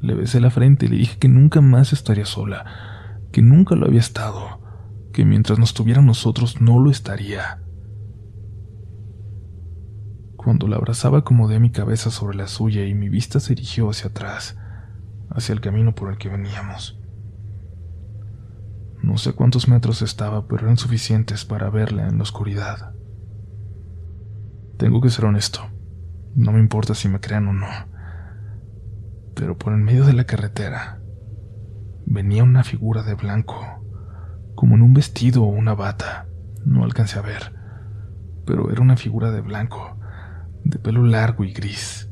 Le 0.00 0.14
besé 0.14 0.40
la 0.40 0.48
frente 0.48 0.86
y 0.86 0.88
le 0.88 0.96
dije 0.96 1.18
que 1.18 1.28
nunca 1.28 1.60
más 1.60 1.92
estaría 1.92 2.24
sola, 2.24 3.20
que 3.30 3.42
nunca 3.42 3.74
lo 3.74 3.84
había 3.84 4.00
estado, 4.00 4.62
que 5.12 5.26
mientras 5.26 5.58
nos 5.58 5.74
tuviera 5.74 6.00
nosotros 6.00 6.62
no 6.62 6.78
lo 6.78 6.90
estaría. 6.90 7.61
Cuando 10.42 10.66
la 10.66 10.76
abrazaba 10.76 11.18
acomodé 11.18 11.60
mi 11.60 11.70
cabeza 11.70 12.10
sobre 12.10 12.36
la 12.36 12.48
suya 12.48 12.84
y 12.84 12.94
mi 12.94 13.08
vista 13.08 13.38
se 13.38 13.54
dirigió 13.54 13.88
hacia 13.90 14.10
atrás, 14.10 14.58
hacia 15.30 15.52
el 15.52 15.60
camino 15.60 15.94
por 15.94 16.10
el 16.10 16.18
que 16.18 16.28
veníamos. 16.28 16.98
No 19.02 19.18
sé 19.18 19.32
cuántos 19.34 19.68
metros 19.68 20.02
estaba, 20.02 20.46
pero 20.48 20.64
eran 20.64 20.76
suficientes 20.76 21.44
para 21.44 21.70
verla 21.70 22.08
en 22.08 22.16
la 22.16 22.22
oscuridad. 22.22 22.92
Tengo 24.78 25.00
que 25.00 25.10
ser 25.10 25.26
honesto. 25.26 25.60
No 26.34 26.52
me 26.52 26.58
importa 26.58 26.94
si 26.94 27.08
me 27.08 27.20
crean 27.20 27.46
o 27.46 27.52
no. 27.52 27.66
Pero 29.34 29.56
por 29.58 29.72
en 29.72 29.84
medio 29.84 30.04
de 30.04 30.12
la 30.12 30.24
carretera 30.24 31.00
venía 32.04 32.42
una 32.42 32.64
figura 32.64 33.02
de 33.02 33.14
blanco, 33.14 33.64
como 34.56 34.74
en 34.74 34.82
un 34.82 34.92
vestido 34.92 35.44
o 35.44 35.46
una 35.46 35.74
bata. 35.74 36.26
No 36.64 36.84
alcancé 36.84 37.18
a 37.18 37.22
ver, 37.22 37.54
pero 38.44 38.70
era 38.70 38.80
una 38.80 38.96
figura 38.96 39.30
de 39.30 39.40
blanco, 39.40 39.98
de 40.64 40.78
pelo 40.78 41.04
largo 41.04 41.44
y 41.44 41.52
gris. 41.52 42.08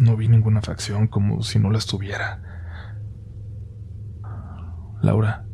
No 0.00 0.16
vi 0.16 0.28
ninguna 0.28 0.62
facción 0.62 1.06
como 1.06 1.42
si 1.42 1.58
no 1.58 1.70
la 1.70 1.78
estuviera. 1.78 2.42
Laura, 5.02 5.46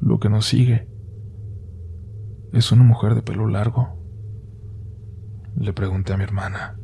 lo 0.00 0.18
que 0.18 0.28
nos 0.28 0.46
sigue 0.46 0.88
es 2.52 2.72
una 2.72 2.82
mujer 2.82 3.14
de 3.14 3.22
pelo 3.22 3.46
largo. 3.46 3.98
Le 5.56 5.72
pregunté 5.72 6.12
a 6.12 6.16
mi 6.16 6.24
hermana. 6.24 6.78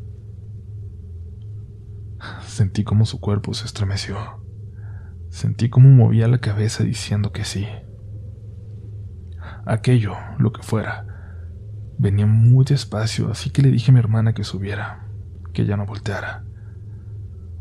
Sentí 2.46 2.84
como 2.84 3.04
su 3.04 3.20
cuerpo 3.20 3.54
se 3.54 3.66
estremeció. 3.66 4.16
Sentí 5.28 5.68
como 5.68 5.88
movía 5.90 6.28
la 6.28 6.38
cabeza 6.38 6.84
diciendo 6.84 7.32
que 7.32 7.44
sí. 7.44 7.66
Aquello, 9.66 10.14
lo 10.38 10.52
que 10.52 10.62
fuera, 10.62 11.15
Venía 11.98 12.26
muy 12.26 12.64
despacio, 12.64 13.30
así 13.30 13.50
que 13.50 13.62
le 13.62 13.70
dije 13.70 13.90
a 13.90 13.94
mi 13.94 14.00
hermana 14.00 14.34
que 14.34 14.44
subiera, 14.44 15.06
que 15.52 15.64
ya 15.64 15.76
no 15.76 15.86
volteara. 15.86 16.44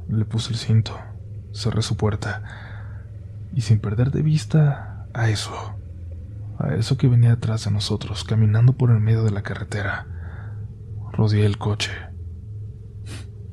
Le 0.10 0.26
puse 0.26 0.52
el 0.52 0.58
cinto, 0.58 1.00
cerré 1.54 1.82
su 1.82 1.96
puerta 1.96 2.44
y 3.54 3.62
sin 3.62 3.80
perder 3.80 4.12
de 4.12 4.22
vista 4.22 5.08
a 5.14 5.30
eso, 5.30 5.76
a 6.60 6.76
eso 6.76 6.98
que 6.98 7.08
venía 7.08 7.30
detrás 7.30 7.64
de 7.64 7.72
nosotros, 7.72 8.26
caminando 8.26 8.74
por 8.74 8.92
el 8.92 9.00
medio 9.00 9.24
de 9.24 9.32
la 9.32 9.44
carretera, 9.44 10.06
rodeé 11.14 11.46
el 11.46 11.58
coche. 11.58 11.92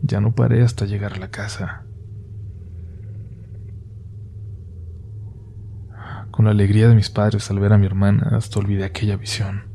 Ya 0.02 0.20
no 0.20 0.34
paré 0.34 0.62
hasta 0.62 0.84
llegar 0.84 1.12
a 1.12 1.18
la 1.18 1.30
casa. 1.30 1.84
Con 6.32 6.46
la 6.46 6.50
alegría 6.50 6.88
de 6.88 6.96
mis 6.96 7.10
padres 7.10 7.48
al 7.50 7.60
ver 7.60 7.72
a 7.72 7.78
mi 7.78 7.86
hermana, 7.86 8.30
hasta 8.32 8.58
olvidé 8.58 8.84
aquella 8.84 9.16
visión. 9.16 9.71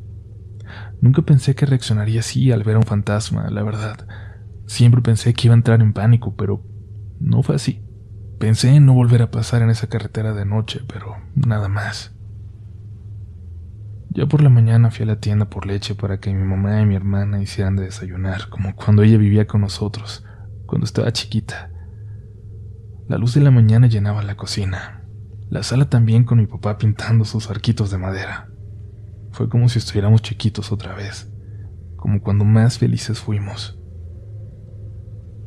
Nunca 1.00 1.22
pensé 1.22 1.54
que 1.54 1.66
reaccionaría 1.66 2.20
así 2.20 2.50
al 2.50 2.64
ver 2.64 2.76
a 2.76 2.80
un 2.80 2.84
fantasma, 2.84 3.50
la 3.50 3.62
verdad. 3.62 4.06
Siempre 4.66 5.00
pensé 5.00 5.32
que 5.34 5.46
iba 5.46 5.54
a 5.54 5.56
entrar 5.56 5.80
en 5.80 5.92
pánico, 5.92 6.34
pero 6.36 6.64
no 7.20 7.42
fue 7.42 7.56
así. 7.56 7.84
Pensé 8.38 8.74
en 8.74 8.86
no 8.86 8.94
volver 8.94 9.22
a 9.22 9.30
pasar 9.30 9.62
en 9.62 9.70
esa 9.70 9.88
carretera 9.88 10.32
de 10.32 10.44
noche, 10.44 10.80
pero 10.86 11.16
nada 11.34 11.68
más. 11.68 12.14
Ya 14.10 14.26
por 14.26 14.42
la 14.42 14.48
mañana 14.48 14.90
fui 14.90 15.04
a 15.04 15.06
la 15.06 15.20
tienda 15.20 15.48
por 15.48 15.66
leche 15.66 15.94
para 15.94 16.18
que 16.18 16.32
mi 16.32 16.42
mamá 16.42 16.80
y 16.80 16.86
mi 16.86 16.94
hermana 16.94 17.40
hicieran 17.42 17.76
de 17.76 17.84
desayunar, 17.84 18.48
como 18.48 18.74
cuando 18.74 19.02
ella 19.02 19.18
vivía 19.18 19.46
con 19.46 19.60
nosotros, 19.60 20.24
cuando 20.66 20.84
estaba 20.84 21.12
chiquita. 21.12 21.70
La 23.08 23.18
luz 23.18 23.34
de 23.34 23.40
la 23.40 23.50
mañana 23.50 23.86
llenaba 23.86 24.22
la 24.22 24.36
cocina, 24.36 25.04
la 25.50 25.62
sala 25.62 25.88
también 25.88 26.24
con 26.24 26.38
mi 26.38 26.46
papá 26.46 26.78
pintando 26.78 27.24
sus 27.24 27.50
arquitos 27.50 27.90
de 27.90 27.98
madera. 27.98 28.48
Fue 29.38 29.48
como 29.48 29.68
si 29.68 29.78
estuviéramos 29.78 30.20
chiquitos 30.20 30.72
otra 30.72 30.96
vez, 30.96 31.32
como 31.94 32.22
cuando 32.22 32.44
más 32.44 32.78
felices 32.78 33.20
fuimos. 33.20 33.78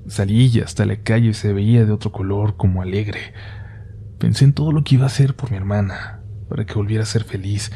Salí 0.08 0.46
y 0.46 0.62
hasta 0.62 0.86
la 0.86 1.04
calle 1.04 1.34
se 1.34 1.52
veía 1.52 1.84
de 1.84 1.92
otro 1.92 2.14
color, 2.14 2.56
como 2.56 2.82
alegre. 2.82 3.20
Pensé 4.18 4.46
en 4.46 4.54
todo 4.54 4.72
lo 4.72 4.86
que 4.86 4.96
iba 4.96 5.04
a 5.04 5.08
hacer 5.08 5.36
por 5.36 5.52
mi 5.52 5.58
hermana, 5.58 6.24
para 6.48 6.66
que 6.66 6.76
volviera 6.76 7.04
a 7.04 7.06
ser 7.06 7.26
feliz, 7.26 7.74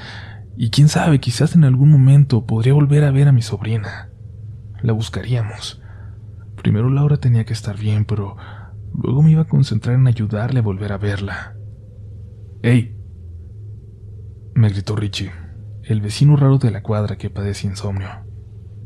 y 0.55 0.69
quién 0.69 0.87
sabe, 0.87 1.19
quizás 1.19 1.53
en 1.53 1.65
algún 1.65 1.91
momento 1.91 2.45
podría 2.45 2.73
volver 2.73 3.03
a 3.03 3.11
ver 3.11 3.27
a 3.27 3.33
mi 3.33 3.41
sobrina. 3.41 4.09
La 4.81 4.93
buscaríamos. 4.93 5.81
Primero 6.55 6.89
Laura 6.89 7.17
tenía 7.17 7.43
que 7.43 7.51
estar 7.51 7.77
bien, 7.77 8.05
pero 8.05 8.37
luego 8.93 9.21
me 9.21 9.31
iba 9.31 9.41
a 9.41 9.49
concentrar 9.49 9.95
en 9.95 10.07
ayudarle 10.07 10.59
a 10.59 10.63
volver 10.63 10.93
a 10.93 10.97
verla. 10.97 11.57
¡Ey! 12.63 12.95
me 14.53 14.69
gritó 14.69 14.95
Richie 14.95 15.44
el 15.87 16.01
vecino 16.01 16.35
raro 16.35 16.57
de 16.57 16.71
la 16.71 16.81
cuadra 16.81 17.15
que 17.15 17.29
padece 17.29 17.67
insomnio. 17.67 18.09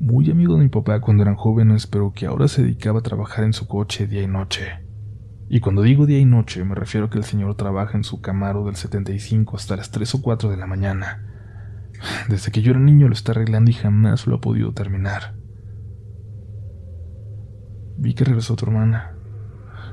Muy 0.02 0.30
amigo 0.30 0.56
de 0.56 0.64
mi 0.64 0.68
papá 0.68 1.00
cuando 1.00 1.24
eran 1.24 1.36
jóvenes, 1.36 1.88
pero 1.88 2.12
que 2.12 2.26
ahora 2.26 2.50
se 2.50 2.62
dedicaba 2.62 3.00
a 3.00 3.04
trabajar 3.04 3.46
en 3.46 3.54
su 3.54 3.68
coche 3.68 4.06
día 4.06 4.22
y 4.22 4.28
noche. 4.28 4.86
Y 5.48 5.62
cuando 5.62 5.82
digo 5.82 6.06
día 6.06 6.20
y 6.20 6.26
noche, 6.26 6.64
me 6.66 6.76
refiero 6.76 7.08
a 7.08 7.10
que 7.10 7.18
el 7.18 7.24
señor 7.24 7.56
trabaja 7.56 7.98
en 7.98 8.04
su 8.04 8.20
camaro 8.20 8.66
del 8.66 8.76
75 8.76 9.56
hasta 9.56 9.78
las 9.78 9.92
3 9.92 10.16
o 10.16 10.22
4 10.22 10.50
de 10.50 10.58
la 10.58 10.68
mañana. 10.68 11.26
Desde 12.28 12.52
que 12.52 12.62
yo 12.62 12.72
era 12.72 12.82
niño 12.82 13.08
lo 13.08 13.14
está 13.14 13.32
arreglando 13.32 13.72
y 13.72 13.76
jamás 13.76 14.28
lo 14.28 14.36
ha 14.36 14.42
podido 14.42 14.74
terminar. 14.74 15.36
Vi 17.98 18.14
que 18.14 18.26
regresó 18.26 18.58
tu 18.58 18.66
hermana. 18.66 19.16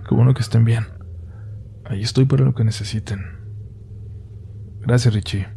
Qué 0.08 0.14
bueno 0.14 0.34
que 0.34 0.42
estén 0.42 0.64
bien. 0.64 0.86
Ahí 1.84 2.02
estoy 2.02 2.24
para 2.24 2.44
lo 2.44 2.54
que 2.54 2.64
necesiten. 2.64 3.20
Gracias, 4.80 5.14
Richie. 5.14 5.55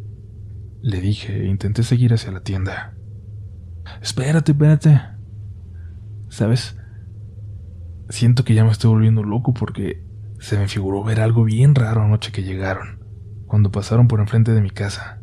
Le 0.82 1.02
dije 1.02 1.44
e 1.44 1.48
intenté 1.48 1.84
seguir 1.84 2.13
hacia 2.13 2.32
la 2.32 2.42
tienda. 2.42 2.96
Espérate, 4.02 4.54
espérate. 4.54 5.02
¿Sabes? 6.30 6.78
Siento 8.10 8.44
que 8.44 8.54
ya 8.54 8.63
me 8.63 8.72
estoy 8.72 8.89
volviendo 8.89 9.24
loco 9.24 9.54
porque 9.54 10.04
se 10.39 10.58
me 10.58 10.68
figuró 10.68 11.04
ver 11.04 11.20
algo 11.20 11.44
bien 11.44 11.76
raro 11.76 12.02
anoche 12.02 12.32
que 12.32 12.44
llegaron, 12.44 13.04
cuando 13.46 13.72
pasaron 13.72 14.08
por 14.08 14.20
enfrente 14.20 14.54
de 14.54 14.62
mi 14.62 14.70
casa. 14.70 15.22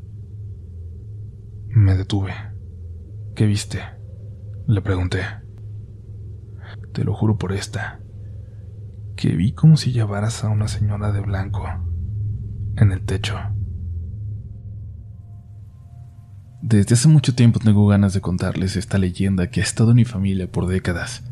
Me 1.68 1.96
detuve. 1.96 2.32
¿Qué 3.34 3.46
viste? 3.46 3.80
Le 4.66 4.82
pregunté. 4.82 5.20
Te 6.92 7.04
lo 7.04 7.14
juro 7.14 7.38
por 7.38 7.52
esta, 7.52 8.00
que 9.16 9.36
vi 9.36 9.52
como 9.52 9.76
si 9.76 9.92
llevaras 9.92 10.44
a 10.44 10.48
una 10.48 10.68
señora 10.68 11.12
de 11.12 11.20
blanco 11.20 11.64
en 12.76 12.92
el 12.92 13.04
techo. 13.04 13.36
Desde 16.62 16.94
hace 16.94 17.06
mucho 17.08 17.34
tiempo 17.34 17.60
tengo 17.60 17.86
ganas 17.86 18.14
de 18.14 18.22
contarles 18.22 18.76
esta 18.76 18.96
leyenda 18.96 19.50
que 19.50 19.60
ha 19.60 19.62
estado 19.62 19.90
en 19.90 19.96
mi 19.96 20.04
familia 20.06 20.50
por 20.50 20.66
décadas. 20.66 21.22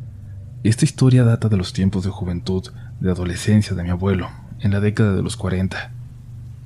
Esta 0.62 0.84
historia 0.84 1.24
data 1.24 1.48
de 1.48 1.56
los 1.56 1.72
tiempos 1.72 2.04
de 2.04 2.10
juventud, 2.10 2.62
de 3.00 3.10
adolescencia 3.10 3.74
de 3.74 3.82
mi 3.82 3.88
abuelo, 3.88 4.28
en 4.60 4.70
la 4.70 4.80
década 4.80 5.16
de 5.16 5.22
los 5.22 5.36
40. 5.36 5.92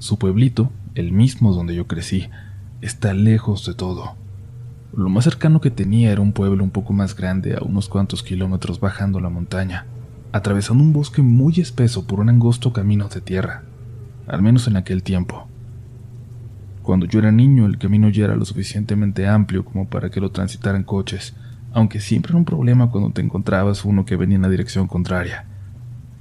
Su 0.01 0.19
pueblito, 0.19 0.73
el 0.97 1.13
mismo 1.13 1.55
donde 1.55 1.77
yo 1.77 1.87
crecí, 1.87 2.31
está 2.81 3.15
lejos 3.15 3.65
de 3.65 3.75
todo. 3.75 4.17
Lo 4.93 5.09
más 5.09 5.25
cercano 5.25 5.61
que 5.61 5.71
tenía 5.71 6.11
era 6.11 6.21
un 6.21 6.33
pueblo 6.33 6.65
un 6.65 6.71
poco 6.71 6.93
más 6.93 7.15
grande 7.15 7.55
a 7.55 7.63
unos 7.63 7.89
cuantos 7.89 8.25
kilómetros 8.25 8.81
bajando 8.81 9.21
la 9.21 9.29
montaña, 9.29 9.87
atravesando 10.33 10.83
un 10.83 10.93
bosque 10.93 11.23
muy 11.23 11.61
espeso 11.61 12.09
por 12.09 12.19
un 12.19 12.29
angosto 12.29 12.73
camino 12.73 13.09
de 13.09 13.21
tierra, 13.21 13.63
al 14.27 14.43
menos 14.43 14.67
en 14.67 14.77
aquel 14.77 15.05
tiempo. 15.05 15.47
Cuando 16.89 17.05
yo 17.05 17.19
era 17.19 17.31
niño 17.31 17.67
el 17.67 17.77
camino 17.77 18.09
ya 18.09 18.25
era 18.25 18.35
lo 18.35 18.47
suficientemente 18.47 19.29
amplio 19.29 19.63
como 19.63 19.91
para 19.91 20.09
que 20.09 20.23
lo 20.23 20.31
transitaran 20.31 20.85
coches, 20.85 21.35
aunque 21.75 22.01
siempre 22.01 22.31
era 22.31 22.39
un 22.39 22.47
problema 22.47 22.91
cuando 22.91 23.11
te 23.11 23.21
encontrabas 23.21 23.85
uno 23.85 24.07
que 24.07 24.17
venía 24.17 24.37
en 24.37 24.41
la 24.41 24.49
dirección 24.49 24.89
contraria. 24.89 25.45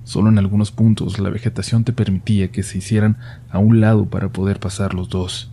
Solo 0.04 0.28
en 0.28 0.38
algunos 0.38 0.72
puntos 0.74 1.20
la 1.20 1.30
vegetación 1.30 1.86
te 1.86 1.94
permitía 1.94 2.52
que 2.52 2.64
se 2.64 2.80
hicieran 2.80 3.16
a 3.50 3.60
un 3.60 3.80
lado 3.80 4.08
para 4.08 4.34
poder 4.34 4.60
pasar 4.60 4.94
los 4.94 5.08
dos. 5.08 5.50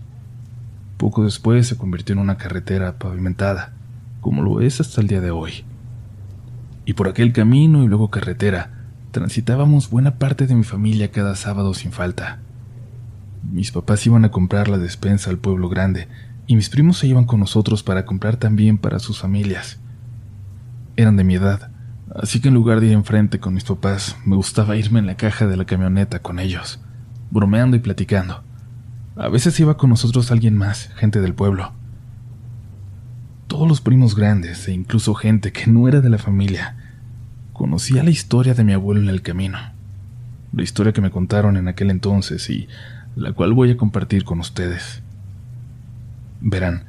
Poco 0.97 1.23
después 1.23 1.69
se 1.69 1.77
convirtió 1.77 2.15
en 2.15 2.19
una 2.19 2.37
carretera 2.37 2.99
pavimentada, 2.99 3.73
como 4.21 4.43
lo 4.43 4.63
es 4.63 4.81
hasta 4.81 5.01
el 5.01 5.07
día 5.07 5.21
de 5.21 5.31
hoy. 5.31 5.63
Y 6.87 6.95
por 6.95 7.07
aquel 7.07 7.33
camino 7.33 7.85
y 7.85 7.87
luego 7.87 8.11
carretera, 8.11 8.89
transitábamos 9.13 9.91
buena 9.91 10.17
parte 10.19 10.49
de 10.49 10.57
mi 10.57 10.65
familia 10.65 11.13
cada 11.13 11.37
sábado 11.37 11.73
sin 11.73 11.93
falta. 11.93 12.41
Mis 13.51 13.71
papás 13.71 14.07
iban 14.07 14.25
a 14.25 14.31
comprar 14.31 14.69
la 14.69 14.79
despensa 14.79 15.31
al 15.31 15.39
pueblo 15.39 15.69
grande 15.69 16.09
y 16.47 16.57
mis 16.57 16.69
primos 16.69 16.99
se 16.99 17.07
iban 17.07 17.25
con 17.25 17.41
nosotros 17.41 17.83
para 17.83 18.05
comprar 18.05 18.37
también 18.37 18.79
para 18.79 18.99
sus 18.99 19.21
familias. 19.21 19.79
Eran 20.97 21.17
de 21.17 21.25
mi 21.25 21.35
edad, 21.35 21.71
Así 22.15 22.41
que 22.41 22.49
en 22.49 22.55
lugar 22.55 22.81
de 22.81 22.87
ir 22.87 22.93
enfrente 22.93 23.41
con 23.41 23.55
mis 23.55 23.65
papás, 23.65 24.17
me 24.25 24.37
gustaba 24.37 24.77
irme 24.77 25.01
en 25.01 25.07
la 25.07 25.17
caja 25.17 25.49
de 25.49 25.57
la 25.57 25.65
camioneta 25.65 26.21
con 26.21 26.39
ellos, 26.39 26.81
bromeando 27.31 27.77
y 27.77 27.81
platicando. 27.81 28.45
A 29.17 29.29
veces 29.29 29.59
iba 29.59 29.77
con 29.77 29.91
nosotros 29.91 30.31
alguien 30.31 30.57
más, 30.57 30.91
gente 30.95 31.21
del 31.21 31.35
pueblo. 31.35 31.73
Todos 33.49 33.67
los 33.67 33.81
primos 33.81 34.15
grandes 34.15 34.69
e 34.69 34.73
incluso 34.73 35.15
gente 35.15 35.51
que 35.51 35.69
no 35.69 35.89
era 35.89 36.01
de 36.01 36.09
la 36.09 36.19
familia 36.19 36.77
conocía 37.53 38.05
la 38.05 38.11
historia 38.11 38.55
de 38.55 38.63
mi 38.63 38.73
abuelo 38.73 39.01
en 39.01 39.09
el 39.09 39.23
camino. 39.23 39.59
La 40.53 40.63
historia 40.63 40.93
que 40.93 41.01
me 41.01 41.11
contaron 41.11 41.57
en 41.57 41.67
aquel 41.67 41.91
entonces 41.91 42.49
y 42.49 42.69
la 43.17 43.33
cual 43.33 43.53
voy 43.53 43.71
a 43.71 43.77
compartir 43.77 44.25
con 44.25 44.41
ustedes. 44.41 45.03
Verán, 46.41 46.85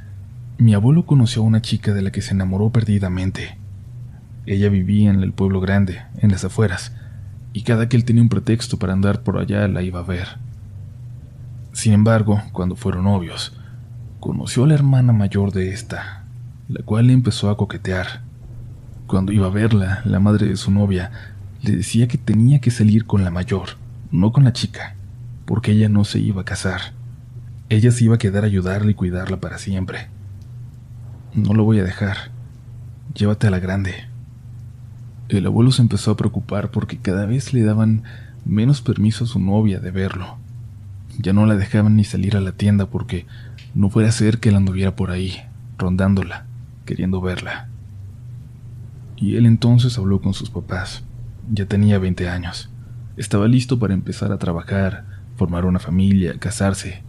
mi 0.57 0.73
abuelo 0.73 1.05
conoció 1.05 1.41
a 1.41 1.45
una 1.45 1.61
chica 1.61 1.93
de 1.93 2.01
la 2.01 2.11
que 2.11 2.21
se 2.21 2.33
enamoró 2.33 2.69
perdidamente. 2.69 3.57
Ella 4.45 4.69
vivía 4.69 5.09
en 5.09 5.21
el 5.21 5.33
pueblo 5.33 5.59
grande, 5.59 6.01
en 6.17 6.31
las 6.31 6.43
afueras, 6.45 6.93
y 7.53 7.63
cada 7.63 7.87
que 7.87 7.97
él 7.97 8.05
tenía 8.05 8.21
un 8.21 8.29
pretexto 8.29 8.77
para 8.77 8.93
andar 8.93 9.21
por 9.21 9.37
allá 9.37 9.67
la 9.67 9.81
iba 9.81 9.99
a 9.99 10.03
ver. 10.03 10.37
Sin 11.73 11.93
embargo, 11.93 12.41
cuando 12.51 12.75
fueron 12.75 13.03
novios, 13.03 13.53
conoció 14.19 14.63
a 14.63 14.67
la 14.67 14.73
hermana 14.73 15.13
mayor 15.13 15.51
de 15.51 15.69
esta, 15.69 16.23
la 16.67 16.83
cual 16.83 17.07
le 17.07 17.13
empezó 17.13 17.49
a 17.49 17.57
coquetear. 17.57 18.21
Cuando 19.07 19.31
iba 19.31 19.47
a 19.47 19.51
verla, 19.51 20.01
la 20.05 20.19
madre 20.19 20.47
de 20.47 20.57
su 20.57 20.71
novia 20.71 21.11
le 21.61 21.75
decía 21.75 22.07
que 22.07 22.17
tenía 22.17 22.59
que 22.59 22.71
salir 22.71 23.05
con 23.05 23.23
la 23.23 23.31
mayor, 23.31 23.69
no 24.11 24.31
con 24.31 24.43
la 24.43 24.53
chica, 24.53 24.94
porque 25.45 25.71
ella 25.71 25.89
no 25.89 26.03
se 26.03 26.19
iba 26.19 26.41
a 26.41 26.45
casar. 26.45 26.93
Ella 27.69 27.91
se 27.91 28.03
iba 28.03 28.15
a 28.15 28.19
quedar 28.19 28.43
a 28.43 28.47
ayudarle 28.47 28.91
y 28.91 28.95
cuidarla 28.95 29.37
para 29.39 29.57
siempre. 29.57 30.07
No 31.33 31.53
lo 31.53 31.63
voy 31.63 31.79
a 31.79 31.83
dejar. 31.83 32.31
Llévate 33.13 33.47
a 33.47 33.51
la 33.51 33.59
grande. 33.59 34.05
El 35.29 35.45
abuelo 35.45 35.71
se 35.71 35.81
empezó 35.81 36.11
a 36.11 36.17
preocupar 36.17 36.69
porque 36.69 36.97
cada 36.97 37.25
vez 37.25 37.53
le 37.53 37.63
daban 37.63 38.03
menos 38.45 38.81
permiso 38.81 39.23
a 39.23 39.27
su 39.27 39.39
novia 39.39 39.79
de 39.79 39.91
verlo. 39.91 40.37
Ya 41.19 41.33
no 41.33 41.45
la 41.45 41.55
dejaban 41.55 41.95
ni 41.95 42.03
salir 42.03 42.37
a 42.37 42.41
la 42.41 42.51
tienda 42.51 42.85
porque 42.85 43.25
no 43.73 43.89
fuera 43.89 44.09
a 44.09 44.11
ser 44.11 44.39
que 44.39 44.51
la 44.51 44.57
anduviera 44.57 44.95
por 44.95 45.11
ahí, 45.11 45.41
rondándola, 45.77 46.45
queriendo 46.85 47.21
verla. 47.21 47.69
Y 49.15 49.35
él 49.37 49.45
entonces 49.45 49.97
habló 49.97 50.21
con 50.21 50.33
sus 50.33 50.49
papás. 50.49 51.03
Ya 51.51 51.65
tenía 51.65 51.99
20 51.99 52.29
años. 52.29 52.69
Estaba 53.17 53.47
listo 53.47 53.79
para 53.79 53.93
empezar 53.93 54.31
a 54.31 54.37
trabajar, 54.37 55.14
formar 55.35 55.65
una 55.65 55.79
familia, 55.79 56.37
casarse. 56.39 57.03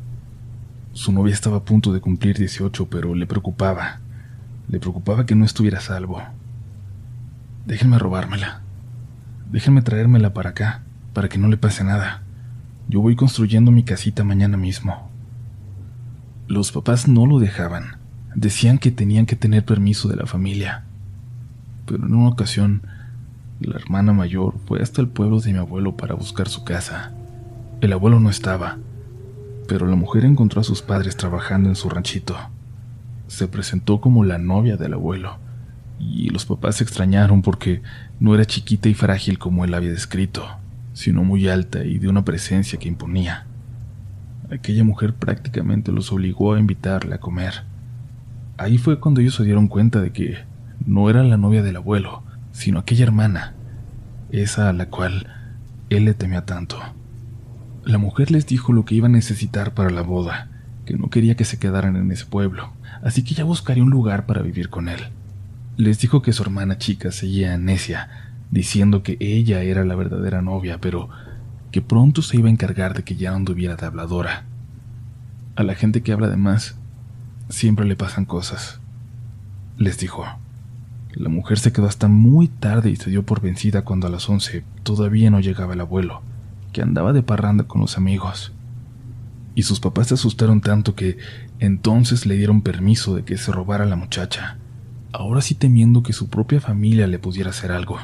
Su 0.93 1.13
novia 1.13 1.35
estaba 1.35 1.59
a 1.59 1.65
punto 1.65 1.93
de 1.93 2.01
cumplir 2.01 2.37
18, 2.39 2.89
pero 2.89 3.15
le 3.15 3.27
preocupaba. 3.27 4.01
Le 4.69 4.81
preocupaba 4.81 5.27
que 5.27 5.35
no 5.35 5.45
estuviera 5.45 5.81
salvo. 5.81 6.23
Déjenme 7.67 7.99
robármela. 7.99 8.63
Déjenme 9.51 9.83
traérmela 9.83 10.33
para 10.33 10.51
acá, 10.51 10.83
para 11.13 11.29
que 11.29 11.39
no 11.39 11.49
le 11.49 11.57
pase 11.57 11.85
nada. 11.85 12.23
Yo 12.89 13.01
voy 13.01 13.17
construyendo 13.17 13.71
mi 13.71 13.83
casita 13.83 14.25
mañana 14.25 14.57
mismo. 14.57 15.11
Los 16.49 16.73
papás 16.73 17.09
no 17.09 17.27
lo 17.27 17.39
dejaban. 17.39 17.97
Decían 18.35 18.79
que 18.79 18.91
tenían 18.91 19.27
que 19.27 19.37
tener 19.37 19.65
permiso 19.65 20.09
de 20.09 20.17
la 20.17 20.27
familia. 20.27 20.85
Pero 21.87 22.07
en 22.07 22.15
una 22.15 22.29
ocasión, 22.29 22.83
la 23.61 23.77
hermana 23.77 24.13
mayor 24.13 24.55
fue 24.67 24.83
hasta 24.83 25.01
el 25.01 25.09
pueblo 25.09 25.41
de 25.41 25.53
mi 25.53 25.59
abuelo 25.59 25.97
para 25.97 26.15
buscar 26.15 26.49
su 26.49 26.65
casa. 26.65 27.13
El 27.81 27.93
abuelo 27.93 28.21
no 28.21 28.31
estaba, 28.31 28.79
pero 29.69 29.87
la 29.87 29.97
mujer 29.97 30.25
encontró 30.25 30.61
a 30.61 30.65
sus 30.65 30.83
padres 30.83 31.17
trabajando 31.17 31.69
en 31.69 31.77
su 31.77 31.89
ranchito 31.89 32.37
se 33.27 33.49
presentó 33.49 34.01
como 34.01 34.25
la 34.25 34.39
novia 34.39 34.77
del 34.77 34.95
abuelo, 34.95 35.39
y 35.99 36.29
los 36.31 36.45
papás 36.45 36.77
se 36.77 36.85
extrañaron 36.85 37.43
porque 37.43 37.83
no 38.21 38.35
era 38.35 38.45
chiquita 38.45 38.89
y 38.89 38.95
frágil 38.95 39.39
como 39.39 39.65
él 39.65 39.75
había 39.75 39.91
descrito, 39.91 40.47
sino 40.93 41.25
muy 41.25 41.49
alta 41.49 41.85
y 41.85 41.99
de 41.99 42.09
una 42.09 42.25
presencia 42.25 42.79
que 42.79 42.89
imponía. 42.89 43.47
Aquella 44.51 44.85
mujer 44.85 45.15
prácticamente 45.15 45.91
los 45.91 46.13
obligó 46.13 46.55
a 46.55 46.61
invitarla 46.61 47.17
a 47.17 47.21
comer. 47.21 47.65
Ahí 48.59 48.79
fue 48.79 49.01
cuando 49.01 49.21
ellos 49.21 49.35
se 49.35 49.45
dieron 49.45 49.69
cuenta 49.69 50.01
de 50.01 50.13
que 50.13 50.37
no 50.85 51.11
era 51.11 51.23
la 51.25 51.37
novia 51.37 51.63
del 51.63 51.77
abuelo, 51.77 52.23
sino 52.53 52.79
aquella 52.79 53.05
hermana, 53.05 53.55
esa 54.31 54.69
a 54.69 54.73
la 54.73 54.89
cual 54.89 55.27
él 55.91 56.05
le 56.05 56.15
temía 56.15 56.47
tanto. 56.47 56.79
La 57.87 57.99
mujer 57.99 58.33
les 58.33 58.49
dijo 58.49 58.73
lo 58.73 58.85
que 58.85 58.97
iba 58.97 59.07
a 59.07 59.09
necesitar 59.09 59.73
para 59.73 59.91
la 59.91 60.03
boda, 60.03 60.49
que 60.87 60.95
no 60.95 61.09
quería 61.09 61.37
que 61.37 61.45
se 61.45 61.61
quedaran 61.61 61.95
en 61.95 62.11
ese 62.11 62.27
pueblo, 62.27 62.73
así 63.05 63.23
que 63.23 63.35
ya 63.35 63.45
buscaría 63.45 63.85
un 63.85 63.91
lugar 63.91 64.27
para 64.27 64.43
vivir 64.43 64.71
con 64.71 64.89
él. 64.89 64.99
Les 65.77 66.01
dijo 66.01 66.21
que 66.21 66.33
su 66.33 66.43
hermana 66.43 66.79
chica 66.79 67.13
seguía 67.13 67.57
necia, 67.59 68.09
diciendo 68.51 69.05
que 69.05 69.17
ella 69.21 69.63
era 69.63 69.85
la 69.85 69.95
verdadera 69.95 70.43
novia, 70.43 70.81
pero 70.81 71.11
que 71.71 71.81
pronto 71.81 72.23
se 72.23 72.37
iba 72.37 72.49
a 72.49 72.51
encargar 72.51 72.93
de 72.93 73.05
que 73.05 73.15
ya 73.15 73.31
no 73.31 73.37
anduviera 73.37 73.77
de 73.77 73.87
habladora. 73.87 74.47
A 75.55 75.63
la 75.63 75.77
gente 75.77 76.03
que 76.03 76.11
habla 76.11 76.29
de 76.29 76.37
más, 76.37 76.77
siempre 77.51 77.87
le 77.87 77.95
pasan 77.95 78.25
cosas. 78.25 78.81
Les 79.79 79.97
dijo. 79.97 80.27
La 81.13 81.29
mujer 81.29 81.61
se 81.61 81.73
quedó 81.73 81.87
hasta 81.87 82.09
muy 82.09 82.49
tarde 82.49 82.91
y 82.91 82.97
se 82.97 83.11
dio 83.11 83.23
por 83.23 83.41
vencida 83.41 83.83
cuando 83.83 84.09
a 84.09 84.11
las 84.11 84.29
once 84.29 84.65
todavía 84.83 85.31
no 85.31 85.39
llegaba 85.39 85.75
el 85.75 85.81
abuelo, 85.81 86.23
que 86.77 86.83
andaba 86.83 87.15
de 87.15 87.23
parranda 87.23 87.65
con 87.65 87.81
los 87.81 87.97
amigos 87.97 88.53
y 89.55 89.63
sus 89.63 89.81
papás 89.81 90.09
se 90.09 90.15
asustaron 90.15 90.61
tanto 90.61 90.95
que 90.95 91.17
entonces 91.59 92.27
le 92.27 92.37
dieron 92.37 92.61
permiso 92.61 93.17
de 93.17 93.25
que 93.25 93.39
se 93.39 93.51
robara 93.51 93.85
a 93.85 93.87
la 93.87 93.97
muchacha, 93.97 94.59
ahora 95.11 95.41
sí 95.41 95.55
temiendo 95.55 96.03
que 96.03 96.13
su 96.13 96.29
propia 96.29 96.61
familia 96.61 97.07
le 97.07 97.19
pudiera 97.19 97.49
hacer 97.49 97.73
algo. 97.73 97.99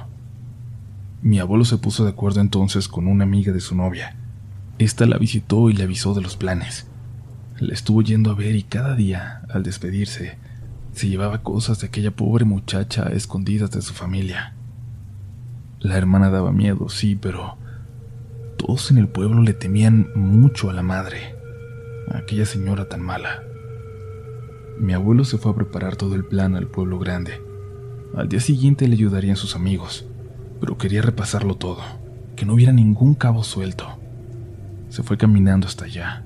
Mi 1.20 1.38
abuelo 1.38 1.66
se 1.66 1.76
puso 1.76 2.04
de 2.04 2.12
acuerdo 2.12 2.40
entonces 2.40 2.88
con 2.88 3.06
una 3.06 3.24
amiga 3.24 3.52
de 3.52 3.60
su 3.60 3.76
novia. 3.76 4.16
Esta 4.78 5.04
la 5.04 5.18
visitó 5.18 5.68
y 5.68 5.74
le 5.74 5.84
avisó 5.84 6.14
de 6.14 6.22
los 6.22 6.38
planes. 6.38 6.86
La 7.58 7.74
estuvo 7.74 8.00
yendo 8.00 8.30
a 8.30 8.34
ver 8.34 8.56
y 8.56 8.62
cada 8.62 8.94
día, 8.94 9.42
al 9.50 9.64
despedirse, 9.64 10.38
se 10.94 11.08
llevaba 11.10 11.42
cosas 11.42 11.78
de 11.80 11.88
aquella 11.88 12.12
pobre 12.12 12.46
muchacha 12.46 13.02
escondidas 13.10 13.70
de 13.70 13.82
su 13.82 13.92
familia. 13.92 14.54
La 15.78 15.98
hermana 15.98 16.30
daba 16.30 16.52
miedo, 16.52 16.88
sí, 16.88 17.14
pero 17.14 17.58
todos 18.62 18.92
en 18.92 18.98
el 18.98 19.08
pueblo 19.08 19.42
le 19.42 19.54
temían 19.54 20.12
mucho 20.14 20.70
a 20.70 20.72
la 20.72 20.82
madre 20.82 21.34
aquella 22.12 22.46
señora 22.46 22.88
tan 22.88 23.00
mala. 23.02 23.42
Mi 24.78 24.92
abuelo 24.92 25.24
se 25.24 25.36
fue 25.36 25.50
a 25.50 25.54
preparar 25.56 25.96
todo 25.96 26.14
el 26.14 26.24
plan 26.24 26.54
al 26.54 26.68
pueblo 26.68 27.00
grande. 27.00 27.40
Al 28.14 28.28
día 28.28 28.38
siguiente 28.38 28.86
le 28.86 28.94
ayudarían 28.94 29.34
sus 29.34 29.56
amigos, 29.56 30.06
pero 30.60 30.78
quería 30.78 31.02
repasarlo 31.02 31.56
todo, 31.56 31.80
que 32.36 32.46
no 32.46 32.54
hubiera 32.54 32.72
ningún 32.72 33.14
cabo 33.14 33.42
suelto. 33.42 33.98
Se 34.90 35.02
fue 35.02 35.16
caminando 35.16 35.66
hasta 35.66 35.86
allá. 35.86 36.24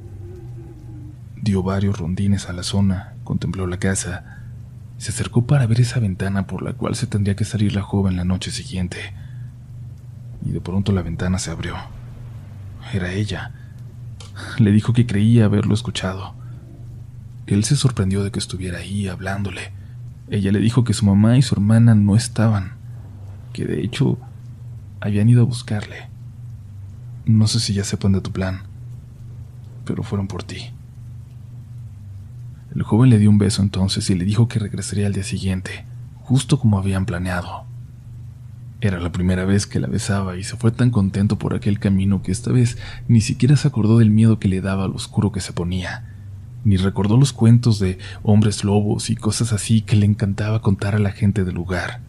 Dio 1.40 1.62
varios 1.62 1.98
rondines 1.98 2.50
a 2.50 2.52
la 2.52 2.64
zona, 2.64 3.14
contempló 3.24 3.66
la 3.66 3.78
casa, 3.78 4.42
se 4.98 5.10
acercó 5.10 5.46
para 5.46 5.66
ver 5.66 5.80
esa 5.80 6.00
ventana 6.00 6.46
por 6.46 6.62
la 6.62 6.74
cual 6.74 6.96
se 6.96 7.06
tendría 7.06 7.34
que 7.34 7.44
salir 7.44 7.74
la 7.74 7.82
joven 7.82 8.16
la 8.16 8.24
noche 8.24 8.50
siguiente. 8.50 8.98
Y 10.44 10.50
de 10.50 10.60
pronto 10.60 10.92
la 10.92 11.02
ventana 11.02 11.38
se 11.38 11.50
abrió. 11.50 11.95
Era 12.96 13.12
ella, 13.12 13.52
le 14.58 14.72
dijo 14.72 14.94
que 14.94 15.04
creía 15.04 15.44
haberlo 15.44 15.74
escuchado. 15.74 16.34
Él 17.46 17.62
se 17.62 17.76
sorprendió 17.76 18.24
de 18.24 18.30
que 18.30 18.38
estuviera 18.38 18.78
ahí 18.78 19.06
hablándole. 19.06 19.70
Ella 20.30 20.50
le 20.50 20.60
dijo 20.60 20.82
que 20.82 20.94
su 20.94 21.04
mamá 21.04 21.36
y 21.36 21.42
su 21.42 21.54
hermana 21.54 21.94
no 21.94 22.16
estaban, 22.16 22.72
que 23.52 23.66
de 23.66 23.82
hecho 23.82 24.18
habían 24.98 25.28
ido 25.28 25.42
a 25.42 25.44
buscarle. 25.44 26.08
No 27.26 27.46
sé 27.46 27.60
si 27.60 27.74
ya 27.74 27.84
sepan 27.84 28.12
de 28.12 28.22
tu 28.22 28.32
plan, 28.32 28.62
pero 29.84 30.02
fueron 30.02 30.26
por 30.26 30.42
ti. 30.42 30.70
El 32.74 32.82
joven 32.82 33.10
le 33.10 33.18
dio 33.18 33.28
un 33.28 33.36
beso 33.36 33.60
entonces 33.60 34.08
y 34.08 34.14
le 34.14 34.24
dijo 34.24 34.48
que 34.48 34.58
regresaría 34.58 35.06
al 35.06 35.12
día 35.12 35.22
siguiente, 35.22 35.84
justo 36.22 36.58
como 36.58 36.78
habían 36.78 37.04
planeado. 37.04 37.65
Era 38.80 39.00
la 39.00 39.10
primera 39.10 39.46
vez 39.46 39.66
que 39.66 39.80
la 39.80 39.86
besaba 39.86 40.36
y 40.36 40.44
se 40.44 40.56
fue 40.56 40.70
tan 40.70 40.90
contento 40.90 41.38
por 41.38 41.54
aquel 41.54 41.78
camino 41.78 42.20
que 42.22 42.30
esta 42.30 42.52
vez 42.52 42.76
ni 43.08 43.22
siquiera 43.22 43.56
se 43.56 43.68
acordó 43.68 43.98
del 43.98 44.10
miedo 44.10 44.38
que 44.38 44.48
le 44.48 44.60
daba 44.60 44.84
al 44.84 44.90
oscuro 44.90 45.32
que 45.32 45.40
se 45.40 45.54
ponía, 45.54 46.14
ni 46.62 46.76
recordó 46.76 47.16
los 47.16 47.32
cuentos 47.32 47.78
de 47.78 47.98
hombres 48.22 48.64
lobos 48.64 49.08
y 49.08 49.16
cosas 49.16 49.54
así 49.54 49.80
que 49.80 49.96
le 49.96 50.04
encantaba 50.04 50.60
contar 50.60 50.94
a 50.94 50.98
la 50.98 51.12
gente 51.12 51.44
del 51.44 51.54
lugar, 51.54 52.00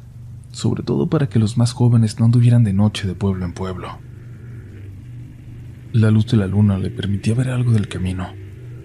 sobre 0.51 0.83
todo 0.83 1.07
para 1.07 1.29
que 1.29 1.39
los 1.39 1.57
más 1.57 1.71
jóvenes 1.71 2.19
no 2.19 2.25
anduvieran 2.25 2.65
de 2.65 2.73
noche 2.73 3.07
de 3.07 3.15
pueblo 3.15 3.45
en 3.45 3.53
pueblo. 3.53 3.99
La 5.93 6.11
luz 6.11 6.27
de 6.27 6.35
la 6.35 6.47
luna 6.47 6.77
le 6.77 6.89
permitía 6.89 7.33
ver 7.33 7.49
algo 7.49 7.71
del 7.71 7.87
camino, 7.87 8.33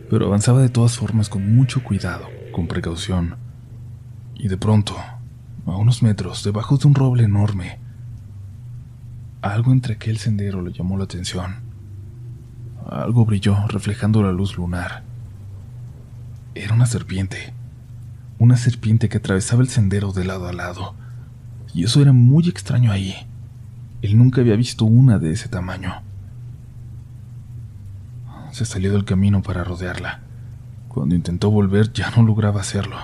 pero 0.09 0.27
avanzaba 0.27 0.63
de 0.63 0.69
todas 0.69 0.97
formas 0.97 1.29
con 1.29 1.53
mucho 1.53 1.83
cuidado, 1.83 2.27
con 2.53 2.69
precaución, 2.69 3.37
y 4.37 4.47
de 4.47 4.57
pronto 4.57 4.95
a 5.67 5.77
unos 5.77 6.03
metros, 6.03 6.43
debajo 6.45 6.77
de 6.77 6.89
un 6.89 6.95
roble 6.95 7.25
enorme. 7.25 7.79
Algo 9.43 9.73
entre 9.73 9.95
aquel 9.95 10.19
sendero 10.19 10.63
le 10.63 10.73
llamó 10.73 10.97
la 10.97 11.05
atención. 11.05 11.57
Algo 12.89 13.25
brilló 13.25 13.67
reflejando 13.69 14.23
la 14.23 14.33
luz 14.33 14.57
lunar. 14.57 15.03
Era 16.55 16.75
una 16.75 16.87
serpiente. 16.87 17.53
Una 18.39 18.57
serpiente 18.57 19.09
que 19.09 19.19
atravesaba 19.19 19.63
el 19.63 19.69
sendero 19.69 20.13
de 20.13 20.25
lado 20.25 20.49
a 20.49 20.53
lado. 20.53 20.95
y 21.75 21.85
eso 21.85 22.03
era 22.03 22.13
muy 22.13 22.49
extraño 22.49 22.93
ahí. 22.93 23.15
Él 24.03 24.19
nunca 24.19 24.43
había 24.43 24.57
visto 24.57 24.85
una 24.85 25.19
de 25.19 25.33
ese 25.33 25.49
tamaño. 25.49 26.03
Se 28.51 28.67
salió 28.67 28.93
del 28.93 29.07
camino 29.07 29.43
para 29.43 29.65
rodearla. 29.65 30.21
Cuando 30.89 31.15
intentó 31.15 31.51
volver 31.51 31.93
ya 31.93 32.11
no 32.11 32.23
lograba 32.23 32.61
hacerlo. 32.61 32.97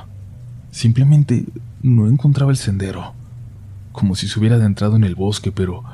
Simplemente 0.70 1.46
no 1.82 2.08
encontraba 2.08 2.50
el 2.50 2.56
sendero, 2.56 3.14
como 3.92 4.14
si 4.14 4.28
se 4.28 4.38
hubiera 4.38 4.56
adentrado 4.56 4.96
en 4.96 5.04
el 5.04 5.14
bosque, 5.14 5.52
pero 5.52 5.84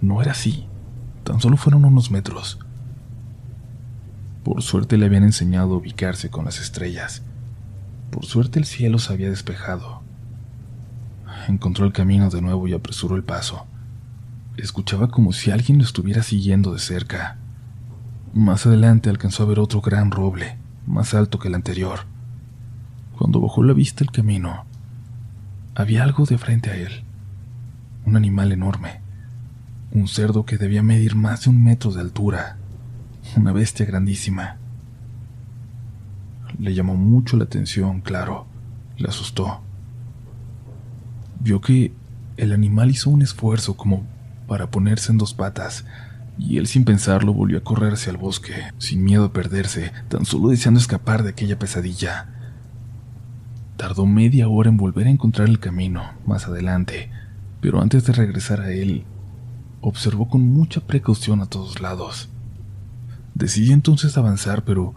no 0.00 0.22
era 0.22 0.32
así. 0.32 0.66
Tan 1.24 1.40
solo 1.40 1.56
fueron 1.56 1.84
unos 1.84 2.10
metros. 2.10 2.58
Por 4.44 4.62
suerte 4.62 4.96
le 4.96 5.06
habían 5.06 5.24
enseñado 5.24 5.74
a 5.74 5.76
ubicarse 5.76 6.30
con 6.30 6.46
las 6.46 6.60
estrellas. 6.60 7.22
Por 8.10 8.24
suerte 8.24 8.58
el 8.58 8.64
cielo 8.64 8.98
se 8.98 9.12
había 9.12 9.28
despejado. 9.28 10.02
Encontró 11.48 11.84
el 11.84 11.92
camino 11.92 12.30
de 12.30 12.40
nuevo 12.40 12.66
y 12.66 12.72
apresuró 12.72 13.16
el 13.16 13.22
paso. 13.22 13.66
Escuchaba 14.56 15.08
como 15.08 15.32
si 15.32 15.50
alguien 15.50 15.78
lo 15.78 15.84
estuviera 15.84 16.22
siguiendo 16.22 16.72
de 16.72 16.78
cerca. 16.78 17.36
Más 18.32 18.66
adelante 18.66 19.10
alcanzó 19.10 19.42
a 19.42 19.46
ver 19.46 19.58
otro 19.58 19.80
gran 19.80 20.10
roble, 20.10 20.56
más 20.86 21.14
alto 21.14 21.38
que 21.38 21.48
el 21.48 21.54
anterior. 21.54 22.00
Cuando 23.18 23.40
bajó 23.40 23.62
la 23.62 23.74
vista 23.74 24.02
el 24.02 24.10
camino, 24.10 24.64
había 25.80 26.02
algo 26.02 26.24
de 26.26 26.38
frente 26.38 26.70
a 26.70 26.76
él. 26.76 27.04
Un 28.04 28.16
animal 28.16 28.52
enorme. 28.52 29.00
Un 29.92 30.08
cerdo 30.08 30.44
que 30.44 30.58
debía 30.58 30.82
medir 30.82 31.14
más 31.14 31.44
de 31.44 31.50
un 31.50 31.62
metro 31.62 31.92
de 31.92 32.00
altura 32.00 32.56
una 33.36 33.52
bestia 33.52 33.86
grandísima. 33.86 34.56
Le 36.58 36.74
llamó 36.74 36.94
mucho 36.96 37.36
la 37.36 37.44
atención, 37.44 38.00
claro, 38.00 38.46
le 38.96 39.08
asustó. 39.08 39.60
Vio 41.38 41.60
que 41.60 41.92
el 42.36 42.52
animal 42.52 42.90
hizo 42.90 43.10
un 43.10 43.22
esfuerzo 43.22 43.76
como 43.76 44.04
para 44.46 44.70
ponerse 44.70 45.12
en 45.12 45.18
dos 45.18 45.32
patas, 45.32 45.84
y 46.38 46.58
él 46.58 46.66
sin 46.66 46.84
pensarlo 46.84 47.32
volvió 47.32 47.58
a 47.58 47.64
correrse 47.64 48.10
al 48.10 48.16
bosque, 48.16 48.54
sin 48.78 49.04
miedo 49.04 49.26
a 49.26 49.32
perderse, 49.32 49.92
tan 50.08 50.24
solo 50.24 50.48
deseando 50.48 50.80
escapar 50.80 51.22
de 51.22 51.30
aquella 51.30 51.58
pesadilla. 51.58 52.29
Tardó 53.80 54.04
media 54.04 54.46
hora 54.46 54.68
en 54.68 54.76
volver 54.76 55.06
a 55.06 55.10
encontrar 55.10 55.48
el 55.48 55.58
camino, 55.58 56.02
más 56.26 56.46
adelante, 56.46 57.10
pero 57.62 57.80
antes 57.80 58.04
de 58.04 58.12
regresar 58.12 58.60
a 58.60 58.72
él, 58.72 59.04
observó 59.80 60.28
con 60.28 60.42
mucha 60.42 60.82
precaución 60.82 61.40
a 61.40 61.46
todos 61.46 61.80
lados. 61.80 62.28
Decidí 63.34 63.72
entonces 63.72 64.18
avanzar, 64.18 64.64
pero 64.64 64.94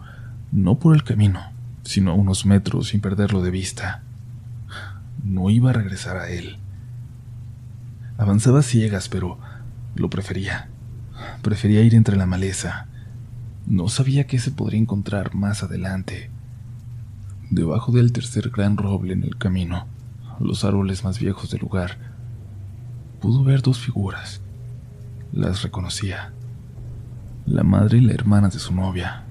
no 0.52 0.78
por 0.78 0.94
el 0.94 1.02
camino, 1.02 1.40
sino 1.82 2.10
a 2.10 2.14
unos 2.14 2.44
metros 2.44 2.88
sin 2.88 3.00
perderlo 3.00 3.40
de 3.40 3.50
vista. 3.50 4.02
No 5.24 5.48
iba 5.48 5.70
a 5.70 5.72
regresar 5.72 6.18
a 6.18 6.28
él. 6.28 6.58
Avanzaba 8.18 8.60
ciegas, 8.60 9.08
pero 9.08 9.38
lo 9.94 10.10
prefería. 10.10 10.68
Prefería 11.40 11.80
ir 11.80 11.94
entre 11.94 12.16
la 12.16 12.26
maleza. 12.26 12.88
No 13.66 13.88
sabía 13.88 14.26
qué 14.26 14.38
se 14.38 14.50
podría 14.50 14.78
encontrar 14.78 15.34
más 15.34 15.62
adelante. 15.62 16.33
Debajo 17.54 17.92
del 17.92 18.10
tercer 18.10 18.50
gran 18.50 18.76
roble 18.76 19.12
en 19.12 19.22
el 19.22 19.38
camino, 19.38 19.86
los 20.40 20.64
árboles 20.64 21.04
más 21.04 21.20
viejos 21.20 21.52
del 21.52 21.60
lugar, 21.60 21.98
pudo 23.20 23.44
ver 23.44 23.62
dos 23.62 23.78
figuras. 23.78 24.40
Las 25.32 25.62
reconocía. 25.62 26.32
La 27.46 27.62
madre 27.62 27.98
y 27.98 28.00
la 28.00 28.12
hermana 28.12 28.48
de 28.48 28.58
su 28.58 28.74
novia 28.74 29.22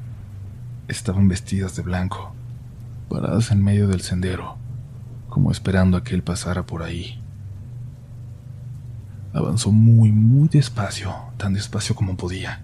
estaban 0.87 1.27
vestidas 1.27 1.75
de 1.75 1.81
blanco, 1.81 2.33
paradas 3.09 3.51
en 3.51 3.61
medio 3.61 3.89
del 3.89 3.99
sendero, 3.99 4.55
como 5.27 5.51
esperando 5.51 5.97
a 5.97 6.03
que 6.05 6.15
él 6.15 6.23
pasara 6.23 6.65
por 6.65 6.81
ahí. 6.81 7.21
Avanzó 9.33 9.69
muy, 9.73 10.13
muy 10.13 10.47
despacio, 10.47 11.13
tan 11.35 11.55
despacio 11.55 11.93
como 11.93 12.15
podía. 12.15 12.63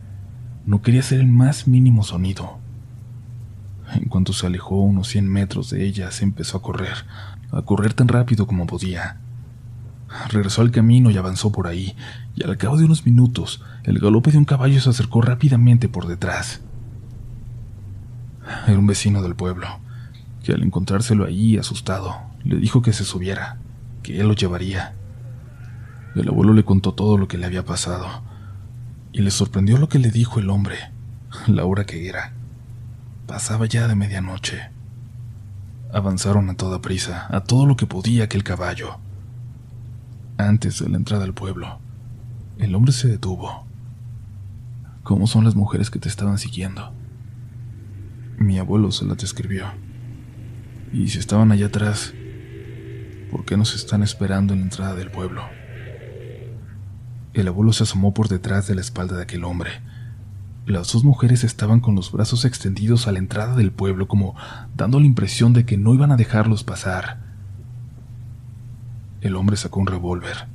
No 0.65 0.81
quería 0.81 1.01
hacer 1.01 1.19
el 1.19 1.27
más 1.27 1.67
mínimo 1.67 2.03
sonido. 2.03 2.58
En 3.93 4.07
cuanto 4.07 4.33
se 4.33 4.45
alejó 4.45 4.75
unos 4.81 5.07
cien 5.07 5.27
metros 5.27 5.69
de 5.69 5.85
ella, 5.85 6.11
se 6.11 6.23
empezó 6.23 6.57
a 6.57 6.61
correr, 6.61 7.05
a 7.51 7.61
correr 7.63 7.93
tan 7.93 8.07
rápido 8.07 8.45
como 8.45 8.67
podía. 8.67 9.17
Regresó 10.29 10.61
al 10.61 10.71
camino 10.71 11.11
y 11.11 11.17
avanzó 11.17 11.51
por 11.51 11.67
ahí, 11.67 11.95
y 12.35 12.43
al 12.43 12.57
cabo 12.57 12.77
de 12.77 12.85
unos 12.85 13.05
minutos, 13.05 13.63
el 13.83 13.99
galope 13.99 14.31
de 14.31 14.37
un 14.37 14.45
caballo 14.45 14.79
se 14.81 14.89
acercó 14.89 15.21
rápidamente 15.21 15.87
por 15.87 16.07
detrás. 16.07 16.61
Era 18.67 18.79
un 18.79 18.87
vecino 18.87 19.21
del 19.21 19.35
pueblo, 19.35 19.67
que 20.43 20.53
al 20.53 20.63
encontrárselo 20.63 21.25
allí 21.25 21.57
asustado, 21.57 22.15
le 22.43 22.57
dijo 22.57 22.81
que 22.81 22.93
se 22.93 23.05
subiera, 23.05 23.57
que 24.01 24.19
él 24.19 24.27
lo 24.27 24.33
llevaría. 24.33 24.95
El 26.15 26.27
abuelo 26.27 26.53
le 26.53 26.63
contó 26.65 26.93
todo 26.93 27.17
lo 27.17 27.27
que 27.27 27.37
le 27.37 27.45
había 27.45 27.65
pasado, 27.65 28.07
y 29.11 29.21
le 29.21 29.31
sorprendió 29.31 29.77
lo 29.77 29.89
que 29.89 29.99
le 29.99 30.09
dijo 30.11 30.39
el 30.39 30.49
hombre, 30.49 30.77
la 31.47 31.65
hora 31.65 31.85
que 31.85 32.07
era. 32.07 32.33
Pasaba 33.29 33.67
ya 33.67 33.87
de 33.87 33.93
medianoche. 33.93 34.71
Avanzaron 35.93 36.49
a 36.49 36.55
toda 36.55 36.81
prisa, 36.81 37.27
a 37.29 37.41
todo 37.41 37.67
lo 37.67 37.77
que 37.77 37.85
podía 37.85 38.23
aquel 38.23 38.43
caballo 38.43 38.97
antes 40.39 40.79
de 40.79 40.89
la 40.89 40.97
entrada 40.97 41.25
al 41.25 41.35
pueblo. 41.35 41.77
El 42.57 42.73
hombre 42.73 42.91
se 42.91 43.07
detuvo. 43.07 43.67
¿Cómo 45.03 45.27
son 45.27 45.43
las 45.43 45.53
mujeres 45.53 45.91
que 45.91 45.99
te 45.99 46.09
estaban 46.09 46.39
siguiendo? 46.39 46.91
Mi 48.39 48.57
abuelo 48.57 48.91
se 48.91 49.05
las 49.05 49.17
describió. 49.17 49.67
Y 50.91 51.09
si 51.09 51.19
estaban 51.19 51.51
allá 51.51 51.67
atrás, 51.67 52.15
¿por 53.29 53.45
qué 53.45 53.57
nos 53.57 53.75
están 53.75 54.01
esperando 54.01 54.53
en 54.53 54.61
la 54.61 54.65
entrada 54.65 54.95
del 54.95 55.11
pueblo? 55.11 55.43
El 57.33 57.47
abuelo 57.47 57.73
se 57.73 57.83
asomó 57.83 58.11
por 58.11 58.27
detrás 58.27 58.65
de 58.65 58.73
la 58.73 58.81
espalda 58.81 59.17
de 59.17 59.21
aquel 59.21 59.43
hombre. 59.43 59.69
Las 60.69 60.93
dos 60.93 61.03
mujeres 61.03 61.43
estaban 61.43 61.79
con 61.79 61.95
los 61.95 62.11
brazos 62.11 62.45
extendidos 62.45 63.07
a 63.07 63.11
la 63.11 63.17
entrada 63.17 63.55
del 63.55 63.71
pueblo, 63.71 64.07
como 64.07 64.35
dando 64.77 64.99
la 64.99 65.07
impresión 65.07 65.51
de 65.51 65.65
que 65.65 65.79
no 65.79 65.95
iban 65.95 66.11
a 66.11 66.15
dejarlos 66.15 66.63
pasar. 66.63 67.17
El 69.21 69.35
hombre 69.35 69.57
sacó 69.57 69.79
un 69.79 69.87
revólver. 69.87 70.45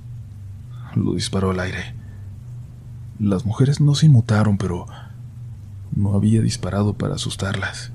Lo 0.94 1.14
disparó 1.14 1.50
al 1.50 1.58
aire. 1.58 1.96
Las 3.18 3.44
mujeres 3.44 3.80
no 3.80 3.96
se 3.96 4.06
inmutaron, 4.06 4.56
pero 4.56 4.86
no 5.96 6.14
había 6.14 6.42
disparado 6.42 6.94
para 6.94 7.16
asustarlas. 7.16 7.90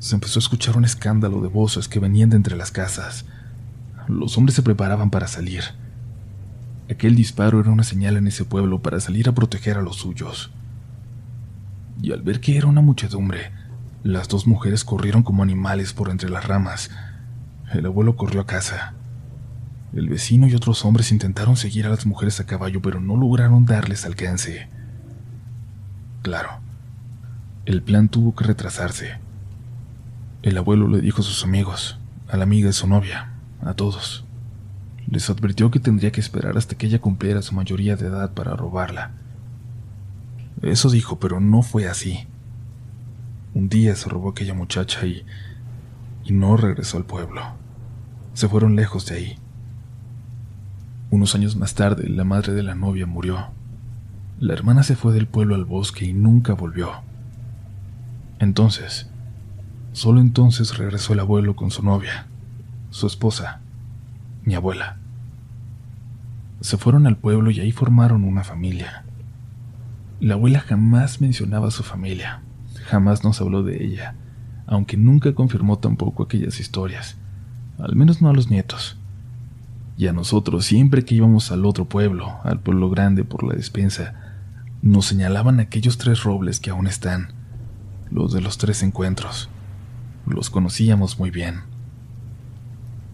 Se 0.00 0.16
empezó 0.16 0.40
a 0.40 0.42
escuchar 0.42 0.76
un 0.76 0.84
escándalo 0.84 1.40
de 1.40 1.46
voces 1.46 1.86
que 1.86 2.00
venían 2.00 2.30
de 2.30 2.36
entre 2.36 2.56
las 2.56 2.72
casas. 2.72 3.26
Los 4.08 4.36
hombres 4.36 4.56
se 4.56 4.62
preparaban 4.62 5.10
para 5.10 5.28
salir. 5.28 5.62
Aquel 6.90 7.14
disparo 7.14 7.60
era 7.60 7.70
una 7.70 7.84
señal 7.84 8.16
en 8.16 8.26
ese 8.26 8.44
pueblo 8.44 8.82
para 8.82 8.98
salir 8.98 9.28
a 9.28 9.32
proteger 9.32 9.78
a 9.78 9.82
los 9.82 9.96
suyos. 9.96 10.50
Y 12.02 12.12
al 12.12 12.22
ver 12.22 12.40
que 12.40 12.56
era 12.56 12.66
una 12.66 12.80
muchedumbre, 12.80 13.52
las 14.02 14.28
dos 14.28 14.46
mujeres 14.46 14.84
corrieron 14.84 15.22
como 15.22 15.42
animales 15.42 15.92
por 15.92 16.10
entre 16.10 16.30
las 16.30 16.46
ramas, 16.46 16.90
el 17.72 17.86
abuelo 17.86 18.16
corrió 18.16 18.40
a 18.40 18.46
casa. 18.46 18.94
El 19.92 20.08
vecino 20.08 20.48
y 20.48 20.54
otros 20.54 20.84
hombres 20.84 21.12
intentaron 21.12 21.56
seguir 21.56 21.86
a 21.86 21.90
las 21.90 22.06
mujeres 22.06 22.40
a 22.40 22.46
caballo, 22.46 22.82
pero 22.82 23.00
no 23.00 23.16
lograron 23.16 23.66
darles 23.66 24.04
alcance. 24.04 24.68
Claro, 26.22 26.60
el 27.66 27.82
plan 27.82 28.08
tuvo 28.08 28.34
que 28.34 28.44
retrasarse. 28.44 29.18
El 30.42 30.58
abuelo 30.58 30.88
le 30.88 31.00
dijo 31.00 31.22
a 31.22 31.24
sus 31.24 31.44
amigos, 31.44 32.00
a 32.28 32.36
la 32.36 32.42
amiga 32.42 32.66
de 32.66 32.72
su 32.72 32.88
novia, 32.88 33.32
a 33.62 33.74
todos. 33.74 34.24
Les 35.10 35.28
advirtió 35.28 35.70
que 35.70 35.80
tendría 35.80 36.12
que 36.12 36.20
esperar 36.20 36.56
hasta 36.56 36.76
que 36.76 36.86
ella 36.86 37.00
cumpliera 37.00 37.42
su 37.42 37.54
mayoría 37.54 37.96
de 37.96 38.06
edad 38.06 38.32
para 38.32 38.56
robarla. 38.56 39.12
Eso 40.62 40.90
dijo, 40.90 41.18
pero 41.18 41.40
no 41.40 41.62
fue 41.62 41.88
así. 41.88 42.26
Un 43.54 43.68
día 43.68 43.96
se 43.96 44.08
robó 44.08 44.30
aquella 44.30 44.54
muchacha 44.54 45.04
y, 45.06 45.24
y 46.24 46.32
no 46.32 46.56
regresó 46.56 46.96
al 46.96 47.04
pueblo 47.04 47.60
se 48.34 48.48
fueron 48.48 48.76
lejos 48.76 49.06
de 49.06 49.16
ahí. 49.16 49.38
Unos 51.10 51.34
años 51.34 51.56
más 51.56 51.74
tarde, 51.74 52.08
la 52.08 52.24
madre 52.24 52.52
de 52.52 52.62
la 52.62 52.74
novia 52.74 53.06
murió. 53.06 53.48
La 54.38 54.54
hermana 54.54 54.82
se 54.82 54.96
fue 54.96 55.12
del 55.12 55.26
pueblo 55.26 55.54
al 55.54 55.64
bosque 55.64 56.06
y 56.06 56.12
nunca 56.12 56.54
volvió. 56.54 56.90
Entonces, 58.38 59.10
solo 59.92 60.20
entonces 60.20 60.78
regresó 60.78 61.12
el 61.12 61.20
abuelo 61.20 61.56
con 61.56 61.70
su 61.70 61.82
novia, 61.82 62.28
su 62.90 63.06
esposa, 63.06 63.60
mi 64.44 64.54
abuela. 64.54 64.99
Se 66.60 66.76
fueron 66.76 67.06
al 67.06 67.16
pueblo 67.16 67.50
y 67.50 67.60
ahí 67.60 67.72
formaron 67.72 68.24
una 68.24 68.44
familia. 68.44 69.04
La 70.20 70.34
abuela 70.34 70.60
jamás 70.60 71.20
mencionaba 71.20 71.68
a 71.68 71.70
su 71.70 71.82
familia, 71.82 72.42
jamás 72.86 73.24
nos 73.24 73.40
habló 73.40 73.62
de 73.62 73.84
ella, 73.84 74.14
aunque 74.66 74.96
nunca 74.96 75.34
confirmó 75.34 75.78
tampoco 75.78 76.22
aquellas 76.22 76.60
historias 76.60 77.16
al 77.82 77.96
menos 77.96 78.20
no 78.20 78.28
a 78.28 78.32
los 78.32 78.50
nietos. 78.50 78.96
Y 79.96 80.06
a 80.06 80.12
nosotros, 80.12 80.64
siempre 80.64 81.04
que 81.04 81.14
íbamos 81.14 81.50
al 81.50 81.66
otro 81.66 81.86
pueblo, 81.86 82.38
al 82.44 82.60
pueblo 82.60 82.88
grande 82.90 83.24
por 83.24 83.42
la 83.42 83.54
despensa, 83.54 84.14
nos 84.82 85.06
señalaban 85.06 85.60
aquellos 85.60 85.98
tres 85.98 86.22
robles 86.22 86.60
que 86.60 86.70
aún 86.70 86.86
están, 86.86 87.32
los 88.10 88.32
de 88.32 88.40
los 88.40 88.56
tres 88.58 88.82
encuentros. 88.82 89.50
Los 90.26 90.48
conocíamos 90.48 91.18
muy 91.18 91.30
bien. 91.30 91.60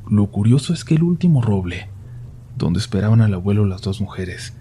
Lo 0.09 0.27
curioso 0.29 0.73
es 0.73 0.85
que 0.85 0.95
el 0.95 1.03
último 1.03 1.43
roble, 1.43 1.89
donde 2.57 2.79
esperaban 2.81 3.21
al 3.21 3.35
abuelo 3.35 3.67
las 3.67 3.83
dos 3.83 4.01
mujeres, 4.01 4.55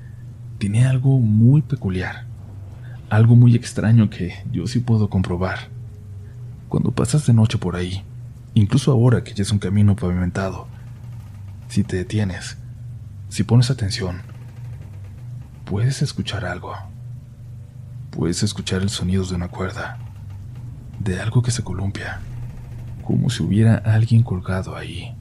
tenía 0.60 0.90
algo 0.90 1.20
muy 1.20 1.62
peculiar, 1.62 2.26
algo 3.10 3.36
muy 3.36 3.56
extraño 3.56 4.10
que 4.10 4.34
yo 4.52 4.68
sí 4.68 4.80
puedo 4.80 5.10
comprobar. 5.10 5.70
Cuando 6.70 6.92
pasas 6.92 7.26
de 7.26 7.34
noche 7.34 7.58
por 7.58 7.76
ahí, 7.76 8.04
incluso 8.54 8.92
ahora 8.92 9.24
que 9.24 9.34
ya 9.34 9.44
es 9.44 9.52
un 9.52 9.60
camino 9.60 9.96
pavimentado, 9.96 10.68
si 11.68 11.84
te 11.84 11.98
detienes, 11.98 12.58
si 13.30 13.44
pones 13.44 13.72
atención, 13.72 14.22
puedes 15.66 16.02
escuchar 16.02 16.46
algo. 16.46 16.74
Puedes 18.12 18.44
escuchar 18.44 18.82
el 18.82 18.90
sonido 18.90 19.26
de 19.26 19.36
una 19.36 19.50
cuerda, 19.50 19.98
de 21.00 21.20
algo 21.20 21.42
que 21.42 21.52
se 21.52 21.64
columpia, 21.64 22.22
como 23.04 23.30
si 23.30 23.44
hubiera 23.44 23.76
alguien 23.76 24.24
colgado 24.24 24.76
ahí. 24.76 25.14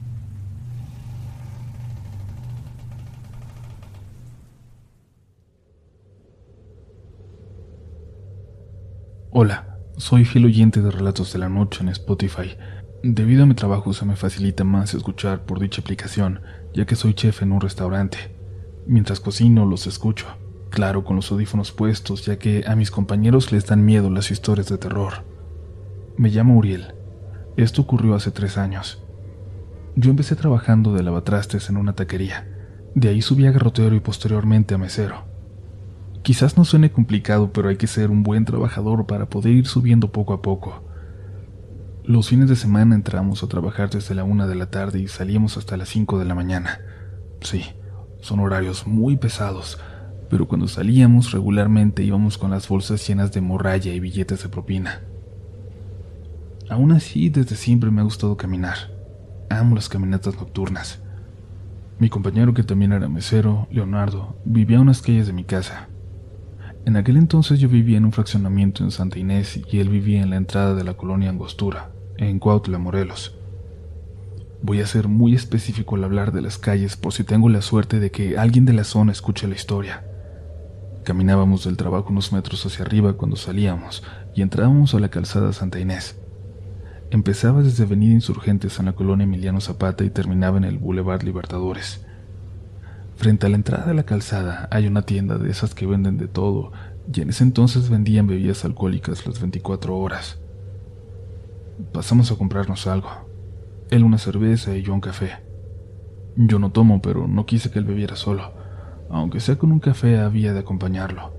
Hola, 9.37 9.79
soy 9.97 10.23
fiel 10.23 10.45
oyente 10.45 10.81
de 10.81 10.89
Relatos 10.89 11.33
de 11.33 11.39
la 11.39 11.49
Noche 11.49 11.83
en 11.83 11.89
Spotify. 11.89 12.55
Debido 13.03 13.43
a 13.43 13.45
mi 13.45 13.53
trabajo 13.53 13.91
se 13.91 14.05
me 14.05 14.15
facilita 14.15 14.63
más 14.63 14.93
escuchar 14.93 15.43
por 15.43 15.59
dicha 15.59 15.81
aplicación, 15.81 16.39
ya 16.73 16.85
que 16.85 16.95
soy 16.95 17.13
chef 17.15 17.41
en 17.41 17.51
un 17.51 17.59
restaurante. 17.59 18.17
Mientras 18.87 19.19
cocino 19.19 19.65
los 19.65 19.87
escucho, 19.87 20.25
claro 20.69 21.03
con 21.03 21.17
los 21.17 21.29
audífonos 21.33 21.73
puestos, 21.73 22.25
ya 22.25 22.39
que 22.39 22.63
a 22.65 22.77
mis 22.77 22.91
compañeros 22.91 23.51
les 23.51 23.65
dan 23.65 23.83
miedo 23.83 24.09
las 24.09 24.31
historias 24.31 24.69
de 24.69 24.77
terror. 24.77 25.25
Me 26.15 26.29
llamo 26.29 26.55
Uriel. 26.55 26.93
Esto 27.57 27.81
ocurrió 27.81 28.15
hace 28.15 28.31
tres 28.31 28.57
años. 28.57 29.03
Yo 29.97 30.11
empecé 30.11 30.37
trabajando 30.37 30.93
de 30.93 31.03
lavatrastes 31.03 31.69
en 31.69 31.75
una 31.75 31.91
taquería. 31.91 32.47
De 32.93 33.09
ahí 33.09 33.21
subí 33.21 33.45
a 33.47 33.51
garrotero 33.51 33.97
y 33.97 33.99
posteriormente 33.99 34.75
a 34.75 34.77
mesero. 34.77 35.34
Quizás 36.25 36.57
no 36.57 36.65
suene 36.65 36.91
complicado, 36.91 37.53
pero 37.53 37.69
hay 37.69 37.75
que 37.77 37.85
ser 37.85 38.09
un 38.09 38.23
buen 38.23 38.45
trabajador 38.45 39.05
para 39.05 39.29
poder 39.29 39.53
ir 39.53 39.67
subiendo 39.67 40.11
poco 40.11 40.33
a 40.33 40.41
poco. 40.41 40.83
Los 42.03 42.29
fines 42.29 42.49
de 42.49 42.55
semana 42.55 42.95
entramos 42.95 43.43
a 43.43 43.47
trabajar 43.47 43.91
desde 43.91 44.15
la 44.15 44.23
una 44.23 44.47
de 44.47 44.55
la 44.55 44.71
tarde 44.71 44.97
y 44.99 45.07
salíamos 45.07 45.55
hasta 45.55 45.77
las 45.77 45.89
cinco 45.89 46.17
de 46.17 46.25
la 46.25 46.33
mañana. 46.33 46.79
Sí, 47.41 47.65
son 48.21 48.39
horarios 48.39 48.87
muy 48.87 49.17
pesados, 49.17 49.77
pero 50.27 50.47
cuando 50.47 50.67
salíamos 50.67 51.31
regularmente 51.31 52.01
íbamos 52.01 52.39
con 52.39 52.49
las 52.49 52.67
bolsas 52.67 53.07
llenas 53.07 53.31
de 53.31 53.41
morralla 53.41 53.93
y 53.93 53.99
billetes 53.99 54.41
de 54.41 54.49
propina. 54.49 55.01
Aún 56.71 56.91
así, 56.91 57.29
desde 57.29 57.55
siempre 57.55 57.91
me 57.91 58.01
ha 58.01 58.03
gustado 58.03 58.35
caminar. 58.35 58.77
Amo 59.51 59.75
las 59.75 59.89
caminatas 59.89 60.35
nocturnas. 60.37 61.03
Mi 61.99 62.09
compañero, 62.09 62.55
que 62.55 62.63
también 62.63 62.93
era 62.93 63.07
mesero, 63.09 63.67
Leonardo, 63.69 64.35
vivía 64.43 64.79
a 64.79 64.81
unas 64.81 65.03
calles 65.03 65.27
de 65.27 65.33
mi 65.33 65.43
casa. 65.43 65.87
En 66.85 66.97
aquel 66.97 67.17
entonces 67.17 67.59
yo 67.59 67.67
vivía 67.67 67.97
en 67.97 68.05
un 68.05 68.11
fraccionamiento 68.11 68.83
en 68.83 68.91
Santa 68.91 69.17
Inés 69.17 69.59
y 69.71 69.79
él 69.79 69.89
vivía 69.89 70.21
en 70.21 70.29
la 70.29 70.35
entrada 70.35 70.75
de 70.75 70.83
la 70.83 70.93
colonia 70.93 71.31
Angostura, 71.31 71.89
en 72.17 72.37
Cuautla, 72.37 72.77
Morelos. 72.77 73.35
Voy 74.61 74.81
a 74.81 74.85
ser 74.85 75.07
muy 75.07 75.33
específico 75.33 75.95
al 75.95 76.03
hablar 76.03 76.31
de 76.31 76.43
las 76.43 76.59
calles 76.59 76.95
por 76.95 77.11
si 77.11 77.23
tengo 77.23 77.49
la 77.49 77.63
suerte 77.63 77.99
de 77.99 78.11
que 78.11 78.37
alguien 78.37 78.65
de 78.65 78.73
la 78.73 78.83
zona 78.83 79.11
escuche 79.11 79.47
la 79.47 79.55
historia. 79.55 80.05
Caminábamos 81.03 81.65
del 81.65 81.75
trabajo 81.75 82.09
unos 82.09 82.31
metros 82.31 82.63
hacia 82.67 82.85
arriba 82.85 83.13
cuando 83.13 83.35
salíamos 83.35 84.03
y 84.35 84.43
entrábamos 84.43 84.93
a 84.93 84.99
la 84.99 85.09
calzada 85.09 85.53
Santa 85.53 85.79
Inés. 85.79 86.19
Empezaba 87.09 87.63
desde 87.63 87.83
Avenida 87.83 88.13
Insurgentes 88.13 88.77
en 88.77 88.85
la 88.85 88.93
colonia 88.93 89.23
Emiliano 89.23 89.59
Zapata 89.59 90.03
y 90.03 90.11
terminaba 90.11 90.57
en 90.57 90.65
el 90.65 90.77
Boulevard 90.77 91.23
Libertadores. 91.23 92.04
Frente 93.15 93.45
a 93.45 93.49
la 93.49 93.55
entrada 93.55 93.85
de 93.85 93.93
la 93.93 94.03
calzada 94.03 94.67
hay 94.71 94.87
una 94.87 95.03
tienda 95.03 95.37
de 95.37 95.49
esas 95.49 95.73
que 95.73 95.85
venden 95.85 96.17
de 96.17 96.27
todo, 96.27 96.71
y 97.13 97.21
en 97.21 97.29
ese 97.29 97.43
entonces 97.43 97.89
vendían 97.89 98.27
bebidas 98.27 98.65
alcohólicas 98.65 99.25
las 99.25 99.39
24 99.39 99.97
horas. 99.97 100.39
Pasamos 101.93 102.31
a 102.31 102.35
comprarnos 102.35 102.87
algo. 102.87 103.09
Él 103.89 104.03
una 104.03 104.17
cerveza 104.17 104.75
y 104.75 104.81
yo 104.81 104.93
un 104.93 105.01
café. 105.01 105.31
Yo 106.35 106.59
no 106.59 106.71
tomo, 106.71 107.01
pero 107.01 107.27
no 107.27 107.45
quise 107.45 107.71
que 107.71 107.79
él 107.79 107.85
bebiera 107.85 108.15
solo. 108.15 108.51
Aunque 109.09 109.39
sea 109.39 109.57
con 109.57 109.71
un 109.71 109.79
café, 109.79 110.19
había 110.19 110.53
de 110.53 110.59
acompañarlo. 110.59 111.33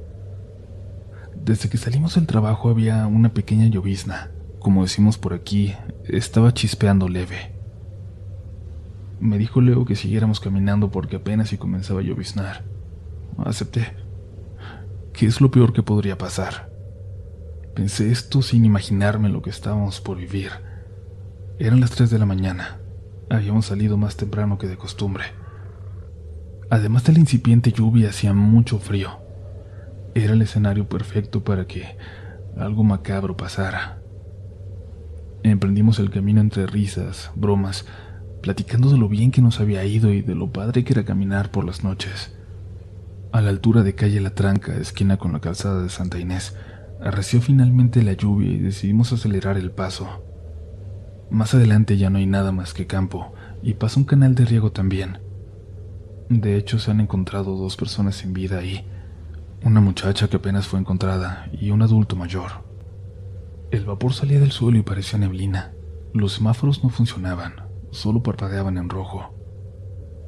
Desde 1.35 1.69
que 1.69 1.77
salimos 1.77 2.15
del 2.15 2.27
trabajo 2.27 2.71
había 2.71 3.07
una 3.07 3.35
pequeña 3.35 3.67
llovizna. 3.67 4.31
Como 4.59 4.83
decimos 4.83 5.19
por 5.19 5.35
aquí, 5.35 5.75
estaba 6.05 6.55
chispeando 6.55 7.09
leve. 7.09 7.56
Me 9.19 9.39
dijo 9.39 9.61
luego 9.61 9.85
que 9.85 9.97
siguiéramos 9.97 10.41
caminando 10.41 10.91
porque 10.91 11.17
apenas 11.17 11.49
si 11.49 11.59
comenzaba 11.59 12.01
a 12.01 12.03
lloviznar. 12.03 12.65
Acepté. 13.39 13.95
¿Qué 15.13 15.27
es 15.27 15.41
lo 15.41 15.51
peor 15.51 15.73
que 15.73 15.83
podría 15.83 16.19
pasar? 16.19 16.71
Pensé 17.75 18.11
esto 18.11 18.43
sin 18.43 18.65
imaginarme 18.65 19.29
lo 19.29 19.43
que 19.43 19.51
estábamos 19.51 20.01
por 20.01 20.19
vivir. 20.19 20.51
Eran 21.59 21.81
las 21.81 21.91
3 21.91 22.11
de 22.11 22.19
la 22.19 22.27
mañana. 22.27 22.79
Habíamos 23.31 23.67
salido 23.67 23.97
más 23.97 24.17
temprano 24.17 24.59
que 24.59 24.67
de 24.67 24.77
costumbre. 24.77 25.25
Además 26.69 27.05
de 27.05 27.15
la 27.15 27.21
incipiente 27.21 27.73
lluvia, 27.73 28.11
hacía 28.11 28.33
mucho 28.35 28.79
frío. 28.79 29.19
Era 30.15 30.35
el 30.35 30.43
escenario 30.43 30.89
perfecto 30.89 31.45
para 31.45 31.67
que 31.67 31.97
algo 32.57 32.85
macabro 32.85 33.37
pasara. 33.37 33.99
Emprendimos 35.43 35.99
el 35.99 36.11
camino 36.11 36.41
entre 36.41 36.67
risas, 36.67 37.31
bromas 37.35 37.87
platicando 38.47 38.91
de 38.91 38.97
lo 38.97 39.09
bien 39.09 39.33
que 39.33 39.43
nos 39.43 39.59
había 39.59 39.85
ido 39.85 40.13
y 40.13 40.23
de 40.23 40.37
lo 40.37 40.53
padre 40.53 40.85
que 40.85 40.93
era 40.93 41.05
caminar 41.05 41.51
por 41.51 41.65
las 41.65 41.83
noches. 41.83 42.33
A 43.33 43.41
la 43.41 43.51
altura 43.51 43.83
de 43.83 43.97
calle 43.97 44.21
La 44.21 44.37
Tranca, 44.37 44.77
esquina 44.77 45.17
con 45.17 45.33
la 45.33 45.41
calzada 45.41 45.83
de 45.83 45.89
Santa 45.89 46.21
Inés, 46.21 46.57
arreció 47.01 47.41
finalmente 47.41 48.05
la 48.05 48.13
lluvia 48.13 48.53
y 48.53 48.59
decidimos 48.59 49.13
acelerar 49.13 49.57
el 49.57 49.73
paso. 49.73 50.23
Más 51.29 51.55
adelante 51.55 51.97
ya 51.97 52.09
no 52.09 52.19
hay 52.19 52.27
nada 52.27 52.53
más 52.53 52.73
que 52.73 52.87
campo 52.87 53.35
y 53.65 53.75
pasa 53.75 53.99
un 53.99 54.07
canal 54.07 54.37
de 54.37 54.45
riego 54.45 54.71
también. 54.71 55.19
De 56.29 56.57
hecho, 56.57 56.79
se 56.79 56.93
han 56.93 57.01
encontrado 57.01 57.57
dos 57.57 57.77
personas 57.77 58.15
sin 58.15 58.33
vida 58.33 58.59
ahí, 58.59 58.87
una 59.65 59.81
muchacha 59.81 60.29
que 60.29 60.37
apenas 60.37 60.69
fue 60.69 60.79
encontrada 60.79 61.51
y 61.51 61.73
un 61.73 61.83
adulto 61.83 62.15
mayor. 62.15 62.65
El 63.73 63.87
vapor 63.87 64.15
salía 64.15 64.39
del 64.39 64.53
suelo 64.53 64.79
y 64.79 64.83
parecía 64.83 65.19
neblina. 65.19 65.73
Los 66.13 66.35
semáforos 66.35 66.85
no 66.85 66.91
funcionaban 66.91 67.66
solo 67.97 68.23
parpadeaban 68.23 68.79
en 68.79 68.89
rojo. 68.89 69.35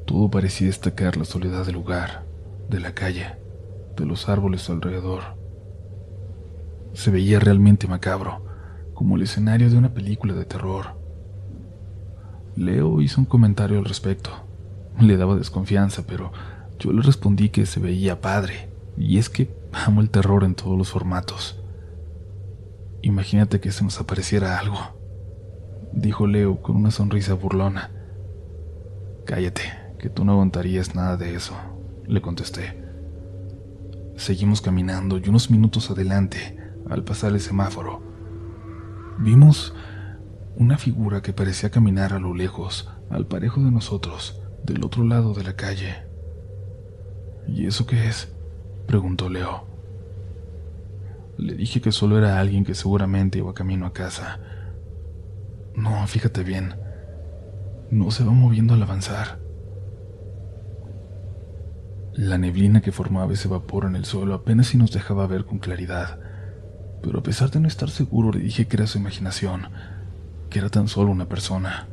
Todo 0.05 0.29
parecía 0.29 0.67
destacar 0.67 1.17
la 1.17 1.25
soledad 1.25 1.65
del 1.65 1.75
lugar, 1.75 2.25
de 2.67 2.79
la 2.79 2.93
calle, 2.93 3.35
de 3.95 4.05
los 4.05 4.27
árboles 4.27 4.69
alrededor. 4.69 5.21
Se 6.93 7.11
veía 7.11 7.39
realmente 7.39 7.87
macabro, 7.87 8.43
como 8.93 9.15
el 9.15 9.21
escenario 9.21 9.69
de 9.69 9.77
una 9.77 9.93
película 9.93 10.33
de 10.33 10.45
terror. 10.45 10.97
Leo 12.55 13.01
hizo 13.01 13.21
un 13.21 13.25
comentario 13.25 13.77
al 13.77 13.85
respecto. 13.85 14.31
Le 14.99 15.15
daba 15.15 15.35
desconfianza, 15.35 16.03
pero 16.07 16.31
yo 16.79 16.91
le 16.91 17.03
respondí 17.03 17.49
que 17.49 17.67
se 17.67 17.79
veía 17.79 18.19
padre, 18.19 18.69
y 18.97 19.19
es 19.19 19.29
que 19.29 19.55
amo 19.71 20.01
el 20.01 20.09
terror 20.09 20.43
en 20.43 20.55
todos 20.55 20.77
los 20.77 20.89
formatos. 20.89 21.61
Imagínate 23.03 23.59
que 23.59 23.71
se 23.71 23.83
nos 23.83 24.01
apareciera 24.01 24.59
algo 24.59 24.98
dijo 25.93 26.27
Leo 26.27 26.61
con 26.61 26.75
una 26.75 26.91
sonrisa 26.91 27.33
burlona. 27.33 27.91
Cállate, 29.25 29.63
que 29.99 30.09
tú 30.09 30.25
no 30.25 30.33
aguantarías 30.33 30.95
nada 30.95 31.17
de 31.17 31.35
eso, 31.35 31.55
le 32.07 32.21
contesté. 32.21 32.81
Seguimos 34.15 34.61
caminando 34.61 35.17
y 35.17 35.29
unos 35.29 35.51
minutos 35.51 35.91
adelante, 35.91 36.57
al 36.89 37.03
pasar 37.03 37.33
el 37.33 37.39
semáforo, 37.39 38.01
vimos 39.19 39.73
una 40.55 40.77
figura 40.77 41.21
que 41.21 41.33
parecía 41.33 41.69
caminar 41.69 42.13
a 42.13 42.19
lo 42.19 42.33
lejos, 42.33 42.89
al 43.09 43.27
parejo 43.27 43.61
de 43.61 43.71
nosotros, 43.71 44.41
del 44.63 44.83
otro 44.83 45.03
lado 45.03 45.33
de 45.33 45.43
la 45.43 45.55
calle. 45.55 46.03
¿Y 47.47 47.65
eso 47.65 47.85
qué 47.85 48.07
es? 48.07 48.33
preguntó 48.87 49.29
Leo. 49.29 49.65
Le 51.37 51.53
dije 51.53 51.79
que 51.79 51.91
solo 51.91 52.17
era 52.17 52.39
alguien 52.39 52.65
que 52.65 52.75
seguramente 52.75 53.37
iba 53.37 53.53
camino 53.53 53.85
a 53.85 53.93
casa, 53.93 54.39
no, 55.75 56.05
fíjate 56.07 56.43
bien. 56.43 56.75
No 57.91 58.11
se 58.11 58.23
va 58.23 58.31
moviendo 58.31 58.73
al 58.73 58.83
avanzar. 58.83 59.39
La 62.13 62.37
neblina 62.37 62.81
que 62.81 62.91
formaba 62.91 63.31
ese 63.33 63.47
vapor 63.47 63.85
en 63.85 63.95
el 63.95 64.05
suelo 64.05 64.33
apenas 64.33 64.67
si 64.67 64.77
nos 64.77 64.91
dejaba 64.91 65.25
ver 65.25 65.45
con 65.45 65.59
claridad, 65.59 66.19
pero 67.01 67.19
a 67.19 67.23
pesar 67.23 67.49
de 67.49 67.59
no 67.59 67.67
estar 67.67 67.89
seguro 67.89 68.31
le 68.31 68.39
dije 68.39 68.67
que 68.67 68.75
era 68.75 68.87
su 68.87 68.97
imaginación, 68.97 69.69
que 70.49 70.59
era 70.59 70.69
tan 70.69 70.87
solo 70.87 71.11
una 71.11 71.29
persona. 71.29 71.87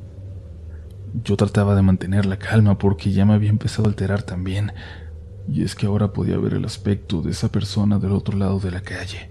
Yo 1.22 1.36
trataba 1.36 1.76
de 1.76 1.82
mantener 1.82 2.26
la 2.26 2.38
calma 2.38 2.76
porque 2.76 3.12
ya 3.12 3.24
me 3.24 3.34
había 3.34 3.50
empezado 3.50 3.84
a 3.84 3.90
alterar 3.90 4.22
también, 4.22 4.72
y 5.48 5.62
es 5.62 5.74
que 5.74 5.86
ahora 5.86 6.12
podía 6.12 6.38
ver 6.38 6.54
el 6.54 6.64
aspecto 6.64 7.22
de 7.22 7.30
esa 7.30 7.50
persona 7.50 7.98
del 7.98 8.12
otro 8.12 8.36
lado 8.36 8.58
de 8.58 8.72
la 8.72 8.80
calle. 8.80 9.30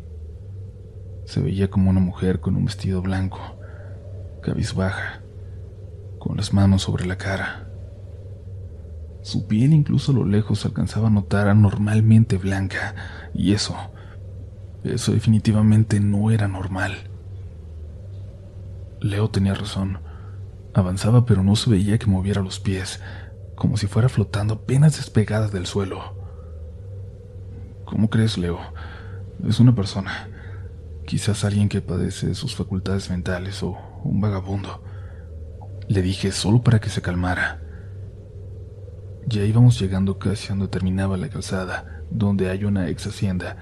Se 1.26 1.42
veía 1.42 1.70
como 1.70 1.90
una 1.90 2.00
mujer 2.00 2.40
con 2.40 2.56
un 2.56 2.66
vestido 2.66 3.02
blanco, 3.02 3.60
cabizbaja, 4.46 5.22
con 6.20 6.38
las 6.38 6.54
manos 6.54 6.84
sobre 6.84 7.06
la 7.06 7.18
cara. 7.18 7.68
Su 9.24 9.48
piel 9.48 9.74
incluso 9.74 10.12
a 10.12 10.16
lo 10.16 10.24
lejos 10.24 10.66
alcanzaba 10.66 11.08
a 11.08 11.12
notar 11.12 11.48
anormalmente 11.48 12.38
blanca, 12.38 12.94
y 13.34 13.54
eso, 13.54 13.76
eso 14.84 15.14
definitivamente 15.14 16.00
no 16.00 16.30
era 16.30 16.48
normal. 16.48 17.10
Leo 19.02 19.30
tenía 19.30 19.56
razón. 19.56 20.00
Avanzaba 20.76 21.26
pero 21.26 21.42
no 21.42 21.56
se 21.56 21.72
veía 21.72 21.98
que 21.98 22.06
moviera 22.06 22.44
los 22.44 22.60
pies, 22.60 23.02
como 23.56 23.78
si 23.78 23.88
fuera 23.88 24.10
flotando 24.10 24.56
apenas 24.56 24.98
despegada 24.98 25.48
del 25.48 25.66
suelo. 25.66 26.16
¿Cómo 27.86 28.12
crees, 28.12 28.38
Leo? 28.38 28.60
Es 29.48 29.60
una 29.60 29.74
persona. 29.74 30.30
Quizás 31.08 31.46
alguien 31.46 31.70
que 31.70 31.82
padece 31.82 32.36
sus 32.36 32.56
facultades 32.56 33.10
mentales 33.10 33.64
o 33.64 33.95
un 34.06 34.22
vagabundo. 34.22 34.84
Le 35.88 36.02
dije 36.02 36.32
solo 36.32 36.62
para 36.62 36.80
que 36.80 36.90
se 36.90 37.02
calmara. 37.02 37.62
Ya 39.28 39.44
íbamos 39.44 39.80
llegando 39.80 40.20
casi 40.20 40.50
donde 40.50 40.68
terminaba 40.68 41.18
la 41.18 41.30
calzada, 41.30 42.04
donde 42.10 42.50
hay 42.50 42.64
una 42.64 42.90
ex 42.90 43.08
hacienda, 43.08 43.58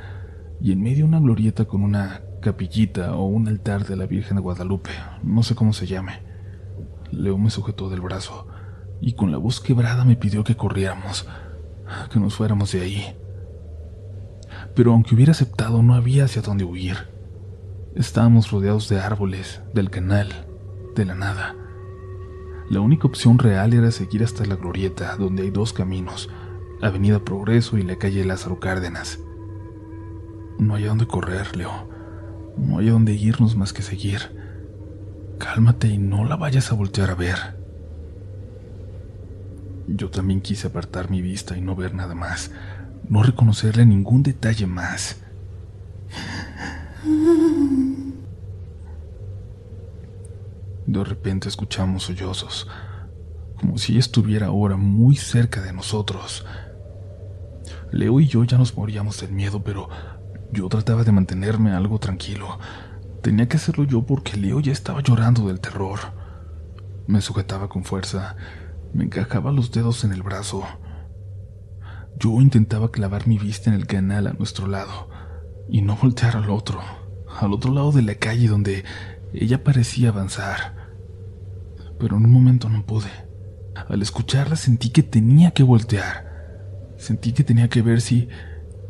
y 0.61 0.71
en 0.71 0.81
medio 0.81 1.05
una 1.05 1.19
glorieta 1.19 1.65
con 1.65 1.83
una 1.83 2.21
capillita 2.41 3.15
o 3.15 3.25
un 3.25 3.47
altar 3.47 3.85
de 3.85 3.95
la 3.95 4.05
Virgen 4.05 4.35
de 4.35 4.41
Guadalupe, 4.41 4.91
no 5.23 5.43
sé 5.43 5.55
cómo 5.55 5.73
se 5.73 5.87
llame. 5.87 6.21
Leo 7.11 7.37
me 7.37 7.49
sujetó 7.49 7.89
del 7.89 8.01
brazo 8.01 8.47
y 8.99 9.13
con 9.13 9.31
la 9.31 9.37
voz 9.37 9.59
quebrada 9.59 10.03
me 10.03 10.15
pidió 10.15 10.43
que 10.43 10.55
corriéramos, 10.55 11.27
que 12.11 12.19
nos 12.19 12.35
fuéramos 12.35 12.71
de 12.71 12.81
ahí. 12.81 13.15
Pero 14.75 14.91
aunque 14.91 15.15
hubiera 15.15 15.31
aceptado, 15.31 15.83
no 15.83 15.93
había 15.93 16.25
hacia 16.25 16.41
dónde 16.41 16.63
huir. 16.63 17.12
Estábamos 17.95 18.49
rodeados 18.49 18.89
de 18.89 18.99
árboles, 18.99 19.61
del 19.75 19.91
canal, 19.91 20.47
de 20.95 21.05
la 21.05 21.13
nada. 21.13 21.55
La 22.67 22.79
única 22.79 23.05
opción 23.05 23.37
real 23.37 23.71
era 23.71 23.91
seguir 23.91 24.23
hasta 24.23 24.45
la 24.45 24.55
glorieta, 24.55 25.15
donde 25.15 25.43
hay 25.43 25.51
dos 25.51 25.73
caminos, 25.73 26.27
Avenida 26.81 27.23
Progreso 27.23 27.77
y 27.77 27.83
la 27.83 27.97
calle 27.97 28.25
Lázaro 28.25 28.59
Cárdenas. 28.59 29.19
No 30.57 30.73
hay 30.73 30.85
a 30.85 30.87
dónde 30.87 31.05
correr, 31.05 31.55
Leo. 31.55 31.87
No 32.57 32.79
hay 32.79 32.89
a 32.89 32.93
dónde 32.93 33.13
irnos 33.13 33.55
más 33.55 33.73
que 33.73 33.83
seguir. 33.83 34.21
Cálmate 35.37 35.87
y 35.87 35.99
no 35.99 36.25
la 36.25 36.35
vayas 36.35 36.71
a 36.71 36.75
voltear 36.75 37.11
a 37.11 37.15
ver. 37.15 37.59
Yo 39.87 40.09
también 40.09 40.41
quise 40.41 40.67
apartar 40.67 41.11
mi 41.11 41.21
vista 41.21 41.55
y 41.55 41.61
no 41.61 41.75
ver 41.75 41.93
nada 41.93 42.15
más, 42.15 42.49
no 43.07 43.21
reconocerle 43.21 43.85
ningún 43.85 44.23
detalle 44.23 44.65
más. 44.65 45.22
De 50.93 51.03
repente 51.03 51.49
escuchamos 51.49 52.03
sollozos, 52.03 52.67
como 53.59 53.79
si 53.79 53.97
estuviera 53.97 54.47
ahora 54.47 54.77
muy 54.77 55.15
cerca 55.15 55.59
de 55.59 55.73
nosotros. 55.73 56.45
Leo 57.91 58.19
y 58.19 58.27
yo 58.27 58.43
ya 58.43 58.59
nos 58.59 58.77
moríamos 58.77 59.19
del 59.19 59.31
miedo, 59.31 59.63
pero 59.63 59.89
yo 60.51 60.69
trataba 60.69 61.03
de 61.03 61.11
mantenerme 61.11 61.71
algo 61.71 61.97
tranquilo. 61.97 62.59
Tenía 63.23 63.47
que 63.47 63.57
hacerlo 63.57 63.85
yo 63.85 64.05
porque 64.05 64.37
Leo 64.37 64.59
ya 64.59 64.71
estaba 64.71 65.01
llorando 65.01 65.47
del 65.47 65.59
terror. 65.59 65.99
Me 67.07 67.21
sujetaba 67.21 67.69
con 67.69 67.83
fuerza, 67.83 68.35
me 68.93 69.05
encajaba 69.05 69.51
los 69.51 69.71
dedos 69.71 70.03
en 70.03 70.13
el 70.13 70.21
brazo. 70.21 70.63
Yo 72.19 72.39
intentaba 72.39 72.91
clavar 72.91 73.27
mi 73.27 73.39
vista 73.39 73.71
en 73.71 73.75
el 73.75 73.87
canal 73.87 74.27
a 74.27 74.33
nuestro 74.33 74.67
lado 74.67 75.09
y 75.67 75.81
no 75.81 75.95
voltear 75.95 76.37
al 76.37 76.51
otro, 76.51 76.81
al 77.39 77.51
otro 77.51 77.73
lado 77.73 77.91
de 77.91 78.03
la 78.03 78.13
calle 78.13 78.47
donde 78.47 78.85
ella 79.33 79.63
parecía 79.63 80.09
avanzar. 80.09 80.82
Pero 81.99 82.17
en 82.17 82.25
un 82.25 82.31
momento 82.31 82.69
no 82.69 82.85
pude. 82.85 83.11
Al 83.75 84.01
escucharla 84.01 84.55
sentí 84.55 84.89
que 84.89 85.03
tenía 85.03 85.51
que 85.51 85.63
voltear. 85.63 86.31
Sentí 86.97 87.33
que 87.33 87.43
tenía 87.43 87.69
que 87.69 87.81
ver 87.81 88.01
si 88.01 88.29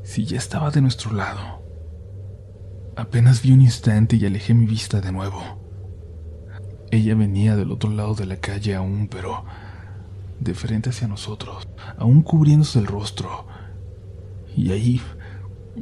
si 0.04 0.26
ya 0.26 0.38
estaba 0.38 0.70
de 0.70 0.82
nuestro 0.82 1.14
lado. 1.14 1.64
Apenas 2.96 3.42
vi 3.42 3.52
un 3.52 3.62
instante 3.62 4.18
y 4.18 4.26
alejé 4.26 4.54
mi 4.54 4.66
vista 4.66 5.02
de 5.02 5.12
nuevo. 5.12 5.42
Ella 6.92 7.16
venía 7.16 7.56
del 7.56 7.72
otro 7.72 7.90
lado 7.90 8.14
de 8.14 8.26
la 8.26 8.36
calle 8.36 8.76
aún, 8.76 9.08
pero 9.08 9.46
de 10.40 10.54
frente 10.54 10.90
hacia 10.90 11.08
nosotros, 11.08 11.68
aún 11.98 12.22
cubriéndose 12.22 12.78
el 12.78 12.86
rostro. 12.86 13.48
Y 14.56 14.72
ahí, 14.72 15.02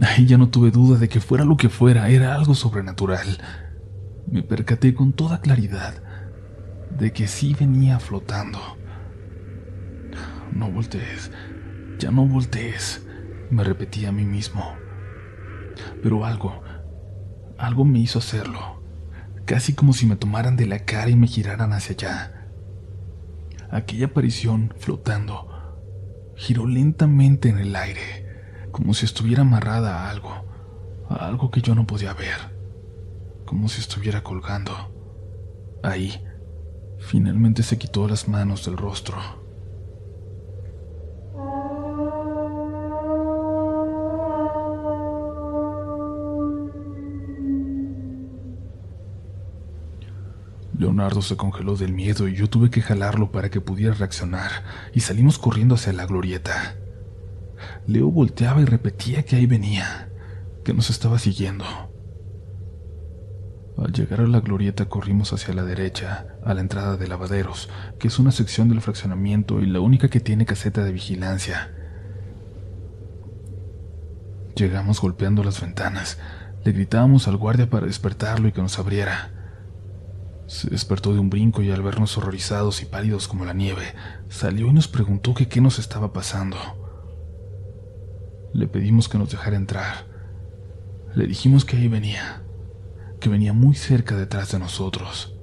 ahí 0.01 0.25
ya 0.25 0.37
no 0.37 0.49
tuve 0.49 0.71
duda 0.71 0.97
de 0.97 1.09
que 1.09 1.19
fuera 1.19 1.43
lo 1.43 1.57
que 1.57 1.67
fuera, 1.67 2.07
era 2.09 2.35
algo 2.35 2.55
sobrenatural. 2.55 3.39
Me 4.27 4.43
percaté 4.43 4.93
con 4.93 5.11
toda 5.11 5.41
claridad 5.41 6.01
de 6.97 7.11
que 7.11 7.27
sí 7.27 7.55
venía 7.57 7.99
flotando. 7.99 8.59
No 10.51 10.71
voltees, 10.71 11.31
ya 11.97 12.11
no 12.11 12.25
voltees, 12.25 13.05
me 13.49 13.63
repetí 13.63 14.05
a 14.05 14.11
mí 14.11 14.25
mismo. 14.25 14.63
Pero 16.03 16.25
algo, 16.25 16.61
algo 17.57 17.85
me 17.85 17.99
hizo 17.99 18.19
hacerlo, 18.19 18.83
casi 19.45 19.73
como 19.73 19.93
si 19.93 20.05
me 20.05 20.15
tomaran 20.15 20.55
de 20.55 20.65
la 20.65 20.79
cara 20.79 21.09
y 21.09 21.15
me 21.15 21.27
giraran 21.27 21.73
hacia 21.73 21.93
allá 21.93 22.37
aquella 23.71 24.07
aparición 24.07 24.73
flotando 24.77 25.47
giró 26.35 26.67
lentamente 26.67 27.49
en 27.49 27.59
el 27.59 27.75
aire, 27.75 28.67
como 28.71 28.93
si 28.93 29.05
estuviera 29.05 29.41
amarrada 29.41 30.05
a 30.05 30.09
algo, 30.09 30.45
a 31.07 31.27
algo 31.27 31.51
que 31.51 31.61
yo 31.61 31.75
no 31.75 31.85
podía 31.85 32.13
ver, 32.13 32.57
como 33.45 33.69
si 33.69 33.79
estuviera 33.79 34.23
colgando. 34.23 34.73
Ahí, 35.83 36.23
finalmente 37.11 37.61
se 37.61 37.77
quitó 37.77 38.07
las 38.07 38.29
manos 38.29 38.63
del 38.63 38.77
rostro. 38.77 39.17
Leonardo 50.77 51.21
se 51.21 51.35
congeló 51.35 51.75
del 51.75 51.91
miedo 51.91 52.29
y 52.29 52.35
yo 52.35 52.49
tuve 52.49 52.69
que 52.69 52.81
jalarlo 52.81 53.29
para 53.29 53.49
que 53.49 53.59
pudiera 53.59 53.93
reaccionar, 53.93 54.63
y 54.93 55.01
salimos 55.01 55.37
corriendo 55.37 55.75
hacia 55.75 55.91
la 55.91 56.05
glorieta. 56.05 56.77
Leo 57.87 58.09
volteaba 58.09 58.61
y 58.61 58.65
repetía 58.65 59.23
que 59.23 59.35
ahí 59.35 59.47
venía, 59.47 60.09
que 60.63 60.73
nos 60.73 60.89
estaba 60.89 61.19
siguiendo. 61.19 61.90
Al 63.83 63.93
llegar 63.93 64.21
a 64.21 64.27
la 64.27 64.41
glorieta 64.41 64.85
corrimos 64.85 65.33
hacia 65.33 65.55
la 65.55 65.63
derecha, 65.63 66.27
a 66.45 66.53
la 66.53 66.61
entrada 66.61 66.97
de 66.97 67.07
lavaderos, 67.07 67.67
que 67.97 68.09
es 68.09 68.19
una 68.19 68.31
sección 68.31 68.69
del 68.69 68.79
fraccionamiento 68.79 69.59
y 69.59 69.65
la 69.65 69.79
única 69.79 70.07
que 70.07 70.19
tiene 70.19 70.45
caseta 70.45 70.83
de 70.83 70.91
vigilancia. 70.91 71.71
Llegamos 74.55 75.01
golpeando 75.01 75.43
las 75.43 75.59
ventanas, 75.61 76.19
le 76.63 76.73
gritábamos 76.73 77.27
al 77.27 77.37
guardia 77.37 77.71
para 77.71 77.87
despertarlo 77.87 78.47
y 78.47 78.51
que 78.51 78.61
nos 78.61 78.77
abriera. 78.77 79.31
Se 80.45 80.69
despertó 80.69 81.13
de 81.13 81.19
un 81.19 81.31
brinco 81.31 81.63
y 81.63 81.71
al 81.71 81.81
vernos 81.81 82.15
horrorizados 82.19 82.83
y 82.83 82.85
pálidos 82.85 83.27
como 83.27 83.45
la 83.45 83.53
nieve, 83.53 83.95
salió 84.29 84.67
y 84.67 84.73
nos 84.73 84.87
preguntó 84.87 85.33
que 85.33 85.47
qué 85.47 85.59
nos 85.59 85.79
estaba 85.79 86.13
pasando. 86.13 86.57
Le 88.53 88.67
pedimos 88.67 89.09
que 89.09 89.17
nos 89.17 89.31
dejara 89.31 89.55
entrar. 89.55 90.05
Le 91.15 91.25
dijimos 91.25 91.65
que 91.65 91.77
ahí 91.77 91.87
venía, 91.87 92.40
que 93.21 93.29
venía 93.29 93.53
muy 93.53 93.75
cerca 93.75 94.17
detrás 94.17 94.51
de 94.51 94.59
nosotros. 94.59 95.33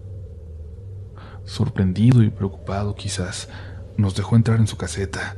Sorprendido 1.45 2.23
y 2.23 2.29
preocupado 2.29 2.95
quizás, 2.95 3.49
nos 3.97 4.15
dejó 4.15 4.37
entrar 4.37 4.59
en 4.59 4.67
su 4.67 4.77
caseta. 4.77 5.37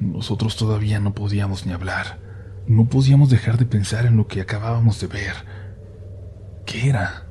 Nosotros 0.00 0.56
todavía 0.56 0.98
no 0.98 1.14
podíamos 1.14 1.66
ni 1.66 1.72
hablar. 1.72 2.18
No 2.66 2.88
podíamos 2.88 3.30
dejar 3.30 3.58
de 3.58 3.66
pensar 3.66 4.06
en 4.06 4.16
lo 4.16 4.26
que 4.26 4.40
acabábamos 4.40 5.00
de 5.00 5.06
ver. 5.06 5.34
¿Qué 6.66 6.88
era? 6.88 7.28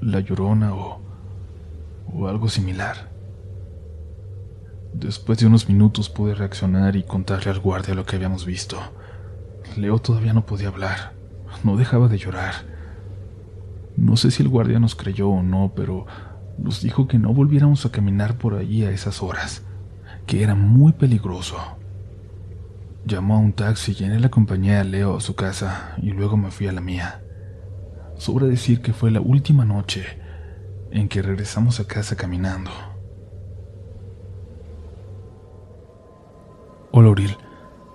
la 0.00 0.20
llorona 0.20 0.74
o, 0.74 1.00
o 2.12 2.28
algo 2.28 2.48
similar. 2.48 3.10
Después 4.92 5.38
de 5.38 5.46
unos 5.46 5.68
minutos 5.68 6.08
pude 6.08 6.34
reaccionar 6.34 6.96
y 6.96 7.02
contarle 7.02 7.50
al 7.50 7.60
guardia 7.60 7.94
lo 7.94 8.06
que 8.06 8.16
habíamos 8.16 8.46
visto. 8.46 8.78
Leo 9.76 9.98
todavía 9.98 10.32
no 10.32 10.46
podía 10.46 10.68
hablar, 10.68 11.12
no 11.62 11.76
dejaba 11.76 12.08
de 12.08 12.18
llorar. 12.18 12.77
No 13.98 14.16
sé 14.16 14.30
si 14.30 14.44
el 14.44 14.48
guardia 14.48 14.78
nos 14.78 14.94
creyó 14.94 15.28
o 15.28 15.42
no, 15.42 15.72
pero 15.74 16.06
nos 16.56 16.80
dijo 16.80 17.08
que 17.08 17.18
no 17.18 17.34
volviéramos 17.34 17.84
a 17.84 17.90
caminar 17.90 18.38
por 18.38 18.54
allí 18.54 18.84
a 18.84 18.92
esas 18.92 19.24
horas, 19.24 19.64
que 20.24 20.44
era 20.44 20.54
muy 20.54 20.92
peligroso. 20.92 21.56
Llamó 23.04 23.34
a 23.34 23.38
un 23.40 23.52
taxi 23.52 23.96
y 23.98 24.04
en 24.04 24.12
él 24.12 24.24
acompañé 24.24 24.76
a 24.76 24.84
Leo 24.84 25.16
a 25.16 25.20
su 25.20 25.34
casa 25.34 25.96
y 26.00 26.12
luego 26.12 26.36
me 26.36 26.52
fui 26.52 26.68
a 26.68 26.72
la 26.72 26.80
mía. 26.80 27.24
Sobra 28.16 28.46
decir 28.46 28.82
que 28.82 28.92
fue 28.92 29.10
la 29.10 29.20
última 29.20 29.64
noche 29.64 30.04
en 30.92 31.08
que 31.08 31.20
regresamos 31.20 31.80
a 31.80 31.86
casa 31.88 32.14
caminando. 32.14 32.70
Hola 36.92 37.08
Auril, 37.08 37.36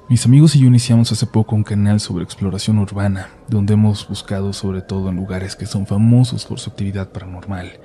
mis 0.10 0.26
amigos 0.26 0.56
y 0.56 0.60
yo 0.60 0.68
iniciamos 0.68 1.12
hace 1.12 1.26
poco 1.26 1.56
un 1.56 1.64
canal 1.64 2.00
sobre 2.00 2.24
exploración 2.24 2.78
urbana, 2.78 3.30
donde 3.48 3.74
hemos 3.74 4.08
buscado 4.08 4.52
sobre 4.52 4.82
todo 4.82 5.10
en 5.10 5.16
lugares 5.16 5.56
que 5.56 5.66
son 5.66 5.88
famosos 5.88 6.46
por 6.46 6.60
su 6.60 6.70
actividad 6.70 7.10
paranormal. 7.10 7.80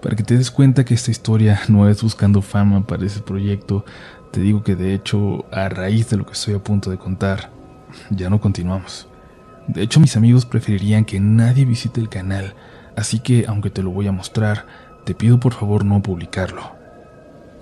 Para 0.00 0.16
que 0.16 0.22
te 0.22 0.36
des 0.38 0.50
cuenta 0.50 0.84
que 0.84 0.94
esta 0.94 1.10
historia 1.10 1.60
no 1.68 1.88
es 1.88 2.02
buscando 2.02 2.40
fama 2.40 2.86
para 2.86 3.04
ese 3.04 3.20
proyecto, 3.20 3.84
te 4.30 4.40
digo 4.40 4.62
que 4.62 4.76
de 4.76 4.94
hecho, 4.94 5.44
a 5.52 5.68
raíz 5.68 6.08
de 6.10 6.16
lo 6.16 6.26
que 6.26 6.32
estoy 6.32 6.54
a 6.54 6.62
punto 6.62 6.90
de 6.90 6.98
contar, 6.98 7.50
ya 8.10 8.30
no 8.30 8.40
continuamos. 8.40 9.08
De 9.66 9.82
hecho, 9.82 10.00
mis 10.00 10.16
amigos 10.16 10.46
preferirían 10.46 11.04
que 11.04 11.20
nadie 11.20 11.64
visite 11.64 12.00
el 12.00 12.08
canal, 12.08 12.54
así 12.96 13.18
que 13.18 13.46
aunque 13.48 13.70
te 13.70 13.82
lo 13.82 13.90
voy 13.90 14.06
a 14.06 14.12
mostrar, 14.12 14.66
te 15.04 15.14
pido 15.14 15.40
por 15.40 15.54
favor 15.54 15.84
no 15.84 16.00
publicarlo. 16.02 16.83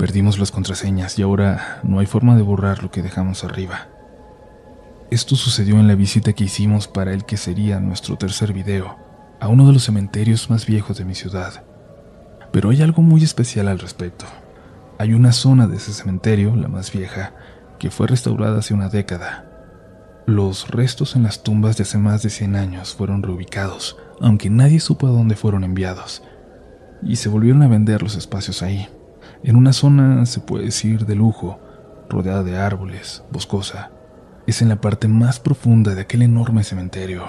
Perdimos 0.03 0.41
las 0.41 0.51
contraseñas 0.51 1.17
y 1.21 1.23
ahora 1.23 1.79
no 1.85 2.01
hay 2.01 2.07
forma 2.07 2.35
de 2.35 2.43
borrar 2.43 2.83
lo 2.83 2.91
que 2.91 3.03
dejamos 3.03 3.45
arriba. 3.45 3.87
Esto 5.13 5.37
sucedió 5.37 5.79
en 5.79 5.87
la 5.87 5.95
visita 5.95 6.33
que 6.33 6.43
hicimos 6.43 6.89
para 6.89 7.13
el 7.13 7.25
que 7.25 7.37
sería 7.37 7.79
nuestro 7.79 8.17
tercer 8.17 8.53
video, 8.53 8.97
a 9.39 9.47
uno 9.47 9.65
de 9.65 9.73
los 9.73 9.85
cementerios 9.85 10.51
más 10.51 10.67
viejos 10.67 10.99
de 10.99 11.05
mi 11.05 11.15
ciudad. 11.15 11.63
Pero 12.51 12.71
hay 12.71 12.83
algo 12.83 13.01
muy 13.01 13.23
especial 13.23 13.69
al 13.69 13.79
respecto. 13.79 14.25
Hay 14.99 15.15
una 15.15 15.31
zona 15.31 15.69
de 15.69 15.77
ese 15.77 15.93
cementerio, 15.93 16.57
la 16.57 16.67
más 16.67 16.91
vieja, 16.91 17.35
que 17.79 17.93
fue 17.93 18.09
restaurada 18.09 18.59
hace 18.59 18.75
una 18.75 18.89
década. 18.89 19.47
Los 20.27 20.69
restos 20.69 21.15
en 21.15 21.23
las 21.23 21.45
tumbas 21.45 21.77
de 21.77 21.85
hace 21.85 21.99
más 21.99 22.25
de 22.25 22.31
100 22.31 22.57
años 22.57 22.93
fueron 22.93 23.23
reubicados, 23.23 23.97
aunque 24.21 24.51
nadie 24.51 24.81
supo 24.81 25.07
a 25.07 25.11
dónde 25.11 25.37
fueron 25.37 25.63
enviados, 25.63 26.25
y 27.05 27.15
se 27.15 27.29
volvieron 27.29 27.63
a 27.63 27.69
vender 27.69 28.03
los 28.03 28.17
espacios 28.17 28.65
ahí, 28.65 28.89
en 29.45 29.57
una 29.57 29.72
zona, 29.72 30.24
se 30.26 30.40
puede 30.40 30.66
decir, 30.66 31.07
de 31.07 31.16
lujo, 31.16 31.59
rodeada 32.09 32.43
de 32.43 32.59
árboles, 32.59 33.24
boscosa. 33.30 33.90
Es 34.47 34.62
en 34.62 34.68
la 34.68 34.80
parte 34.80 35.09
más 35.09 35.40
profunda 35.40 35.95
de 35.95 36.03
aquel 36.03 36.22
enorme 36.22 36.62
cementerio. 36.64 37.24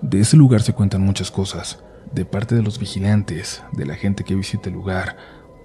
De 0.00 0.20
ese 0.20 0.36
lugar 0.36 0.62
se 0.62 0.72
cuentan 0.72 1.02
muchas 1.02 1.30
cosas, 1.30 1.82
de 2.12 2.24
parte 2.24 2.54
de 2.54 2.62
los 2.62 2.78
vigilantes, 2.78 3.62
de 3.72 3.86
la 3.86 3.96
gente 3.96 4.24
que 4.24 4.34
visita 4.34 4.68
el 4.68 4.74
lugar, 4.74 5.16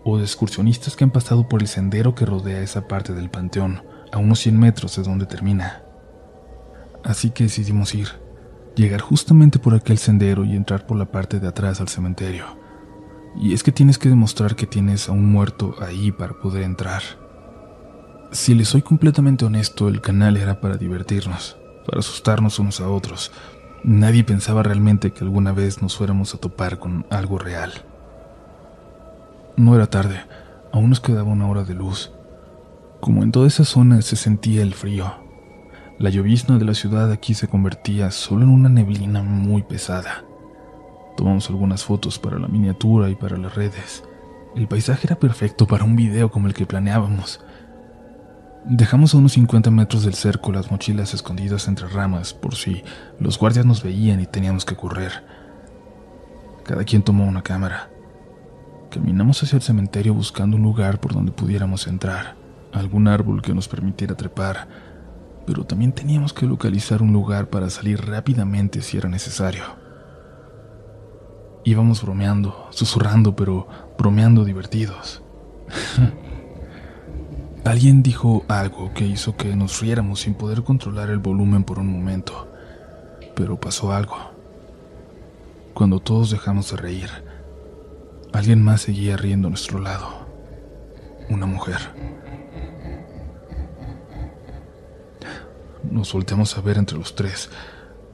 o 0.03 0.17
de 0.17 0.23
excursionistas 0.23 0.95
que 0.95 1.03
han 1.03 1.11
pasado 1.11 1.47
por 1.47 1.61
el 1.61 1.67
sendero 1.67 2.15
que 2.15 2.25
rodea 2.25 2.61
esa 2.61 2.87
parte 2.87 3.13
del 3.13 3.29
panteón, 3.29 3.83
a 4.11 4.17
unos 4.17 4.39
100 4.39 4.59
metros 4.59 4.95
de 4.95 5.03
donde 5.03 5.25
termina. 5.25 5.83
Así 7.03 7.29
que 7.29 7.43
decidimos 7.43 7.93
ir, 7.95 8.09
llegar 8.75 9.01
justamente 9.01 9.59
por 9.59 9.73
aquel 9.73 9.97
sendero 9.97 10.43
y 10.43 10.55
entrar 10.55 10.85
por 10.85 10.97
la 10.97 11.05
parte 11.05 11.39
de 11.39 11.47
atrás 11.47 11.79
al 11.79 11.89
cementerio. 11.89 12.58
Y 13.35 13.53
es 13.53 13.63
que 13.63 13.71
tienes 13.71 13.97
que 13.97 14.09
demostrar 14.09 14.55
que 14.55 14.67
tienes 14.67 15.09
a 15.09 15.11
un 15.11 15.31
muerto 15.31 15.75
ahí 15.79 16.11
para 16.11 16.33
poder 16.33 16.63
entrar. 16.63 17.01
Si 18.31 18.53
le 18.53 18.65
soy 18.65 18.81
completamente 18.81 19.45
honesto, 19.45 19.87
el 19.87 20.01
canal 20.01 20.37
era 20.37 20.61
para 20.61 20.77
divertirnos, 20.77 21.57
para 21.85 21.99
asustarnos 21.99 22.59
unos 22.59 22.79
a 22.79 22.89
otros. 22.89 23.31
Nadie 23.83 24.23
pensaba 24.23 24.61
realmente 24.61 25.11
que 25.11 25.23
alguna 25.23 25.51
vez 25.51 25.81
nos 25.81 25.95
fuéramos 25.95 26.35
a 26.35 26.37
topar 26.37 26.79
con 26.79 27.05
algo 27.09 27.37
real. 27.39 27.71
No 29.55 29.75
era 29.75 29.87
tarde, 29.87 30.21
aún 30.71 30.89
nos 30.89 30.99
quedaba 30.99 31.31
una 31.31 31.47
hora 31.47 31.63
de 31.63 31.73
luz. 31.73 32.11
Como 32.99 33.23
en 33.23 33.31
toda 33.31 33.47
esa 33.47 33.65
zona 33.65 34.01
se 34.01 34.15
sentía 34.15 34.61
el 34.61 34.73
frío. 34.73 35.11
La 35.97 36.09
llovizna 36.09 36.57
de 36.57 36.65
la 36.65 36.73
ciudad 36.73 37.11
aquí 37.11 37.33
se 37.33 37.47
convertía 37.47 38.11
solo 38.11 38.43
en 38.43 38.49
una 38.49 38.69
neblina 38.69 39.23
muy 39.23 39.63
pesada. 39.63 40.23
Tomamos 41.19 41.49
algunas 41.49 41.83
fotos 41.83 42.17
para 42.17 42.39
la 42.39 42.47
miniatura 42.47 43.09
y 43.09 43.15
para 43.15 43.35
las 43.35 43.53
redes. 43.53 44.05
El 44.55 44.69
paisaje 44.69 45.05
era 45.05 45.19
perfecto 45.19 45.67
para 45.67 45.83
un 45.83 45.97
video 45.97 46.31
como 46.31 46.47
el 46.47 46.53
que 46.53 46.65
planeábamos. 46.65 47.41
Dejamos 48.63 49.13
a 49.13 49.17
unos 49.17 49.33
50 49.33 49.69
metros 49.69 50.05
del 50.05 50.13
cerco 50.13 50.53
las 50.53 50.71
mochilas 50.71 51.13
escondidas 51.13 51.67
entre 51.67 51.89
ramas 51.89 52.33
por 52.33 52.55
si 52.55 52.85
los 53.19 53.37
guardias 53.37 53.65
nos 53.65 53.83
veían 53.83 54.21
y 54.21 54.27
teníamos 54.27 54.63
que 54.63 54.77
correr. 54.77 55.11
Cada 56.63 56.85
quien 56.85 57.01
tomó 57.01 57.27
una 57.27 57.41
cámara. 57.41 57.89
Caminamos 58.89 59.43
hacia 59.43 59.57
el 59.57 59.61
cementerio 59.61 60.13
buscando 60.13 60.55
un 60.55 60.63
lugar 60.63 61.01
por 61.01 61.13
donde 61.13 61.33
pudiéramos 61.33 61.87
entrar, 61.87 62.37
algún 62.71 63.09
árbol 63.09 63.41
que 63.41 63.53
nos 63.53 63.67
permitiera 63.67 64.15
trepar, 64.15 64.69
pero 65.45 65.65
también 65.65 65.91
teníamos 65.91 66.31
que 66.31 66.45
localizar 66.45 67.01
un 67.01 67.11
lugar 67.11 67.49
para 67.49 67.69
salir 67.69 68.05
rápidamente 68.05 68.81
si 68.81 68.95
era 68.95 69.09
necesario. 69.09 69.88
Íbamos 71.63 72.01
bromeando, 72.01 72.67
susurrando, 72.71 73.35
pero 73.35 73.67
bromeando 73.97 74.45
divertidos. 74.45 75.21
Alguien 77.65 78.01
dijo 78.01 78.45
algo 78.47 78.93
que 78.93 79.05
hizo 79.05 79.35
que 79.35 79.55
nos 79.55 79.81
riéramos 79.81 80.21
sin 80.21 80.33
poder 80.33 80.63
controlar 80.63 81.09
el 81.09 81.19
volumen 81.19 81.63
por 81.63 81.77
un 81.77 81.91
momento. 81.91 82.47
Pero 83.35 83.59
pasó 83.59 83.91
algo. 83.91 84.15
Cuando 85.73 85.99
todos 85.99 86.31
dejamos 86.31 86.71
de 86.71 86.77
reír, 86.77 87.09
alguien 88.33 88.63
más 88.63 88.81
seguía 88.81 89.17
riendo 89.17 89.47
a 89.47 89.51
nuestro 89.51 89.79
lado. 89.79 90.07
Una 91.29 91.45
mujer. 91.45 91.77
Nos 95.83 96.11
volteamos 96.13 96.57
a 96.57 96.61
ver 96.61 96.77
entre 96.77 96.97
los 96.97 97.15
tres. 97.15 97.49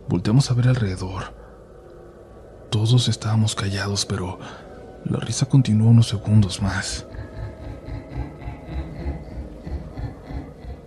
Volteamos 0.10 0.50
a 0.52 0.54
ver 0.54 0.68
alrededor. 0.68 1.45
Todos 2.70 3.08
estábamos 3.08 3.56
callados, 3.56 4.06
pero 4.06 4.40
la 5.06 5.20
risa 5.20 5.46
continuó 5.46 5.90
unos 5.90 6.08
segundos 6.08 6.62
más. 6.62 7.06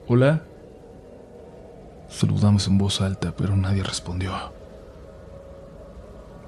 Hola. 0.06 0.42
Saludamos 2.08 2.66
en 2.66 2.78
voz 2.78 3.00
alta, 3.00 3.34
pero 3.36 3.56
nadie 3.56 3.82
respondió. 3.82 4.32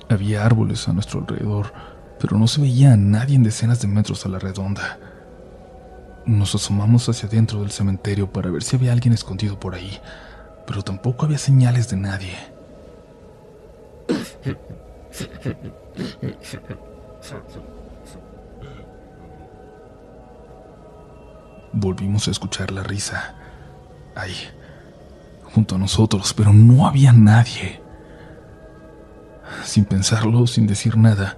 Había 0.09 0.45
árboles 0.45 0.89
a 0.89 0.93
nuestro 0.93 1.21
alrededor, 1.21 1.73
pero 2.19 2.37
no 2.37 2.49
se 2.49 2.61
veía 2.61 2.95
a 2.95 2.97
nadie 2.97 3.37
en 3.37 3.45
decenas 3.45 3.81
de 3.81 3.87
metros 3.87 4.27
a 4.27 4.29
la 4.29 4.39
redonda. 4.39 4.99
Nos 6.27 6.55
asomamos 6.55 7.09
hacia 7.09 7.29
adentro 7.29 7.61
del 7.61 7.71
cementerio 7.71 8.33
para 8.33 8.51
ver 8.51 8.63
si 8.63 8.77
había 8.77 8.93
alguien 8.93 9.15
escondido 9.15 9.61
por 9.61 9.75
ahí, 9.75 9.99
pero 10.67 10.83
tampoco 10.83 11.27
había 11.27 11.39
señales 11.39 11.89
de 11.89 11.97
nadie. 11.97 12.37
Volvimos 21.73 22.29
a 22.29 22.31
escuchar 22.31 22.73
la 22.73 22.83
risa. 22.83 23.35
Ahí, 24.17 24.35
junto 25.55 25.77
a 25.77 25.79
nosotros, 25.79 26.35
pero 26.35 26.53
no 26.53 26.87
había 26.87 27.13
nadie. 27.13 27.81
Sin 29.65 29.85
pensarlo, 29.85 30.47
sin 30.47 30.67
decir 30.67 30.97
nada, 30.97 31.37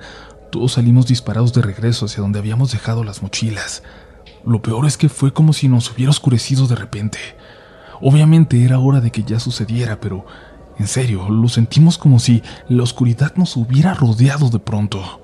todos 0.50 0.72
salimos 0.72 1.06
disparados 1.06 1.52
de 1.52 1.62
regreso 1.62 2.06
hacia 2.06 2.22
donde 2.22 2.38
habíamos 2.38 2.72
dejado 2.72 3.04
las 3.04 3.22
mochilas. 3.22 3.82
Lo 4.44 4.62
peor 4.62 4.86
es 4.86 4.96
que 4.96 5.08
fue 5.08 5.32
como 5.32 5.52
si 5.52 5.68
nos 5.68 5.90
hubiera 5.90 6.10
oscurecido 6.10 6.66
de 6.66 6.76
repente. 6.76 7.18
Obviamente 8.00 8.64
era 8.64 8.78
hora 8.78 9.00
de 9.00 9.12
que 9.12 9.22
ya 9.22 9.38
sucediera, 9.38 10.00
pero 10.00 10.26
en 10.78 10.86
serio, 10.86 11.28
lo 11.28 11.48
sentimos 11.48 11.98
como 11.98 12.18
si 12.18 12.42
la 12.68 12.82
oscuridad 12.82 13.34
nos 13.36 13.56
hubiera 13.56 13.94
rodeado 13.94 14.48
de 14.50 14.58
pronto. 14.58 15.20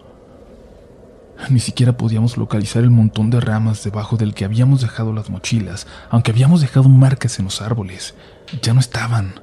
Ni 1.50 1.60
siquiera 1.60 1.96
podíamos 1.96 2.36
localizar 2.36 2.82
el 2.82 2.90
montón 2.90 3.30
de 3.30 3.40
ramas 3.40 3.82
debajo 3.84 4.16
del 4.16 4.34
que 4.34 4.44
habíamos 4.44 4.80
dejado 4.80 5.12
las 5.12 5.30
mochilas, 5.30 5.86
aunque 6.10 6.32
habíamos 6.32 6.60
dejado 6.60 6.88
marcas 6.88 7.38
en 7.38 7.46
los 7.46 7.62
árboles. 7.62 8.14
Ya 8.60 8.74
no 8.74 8.80
estaban. 8.80 9.40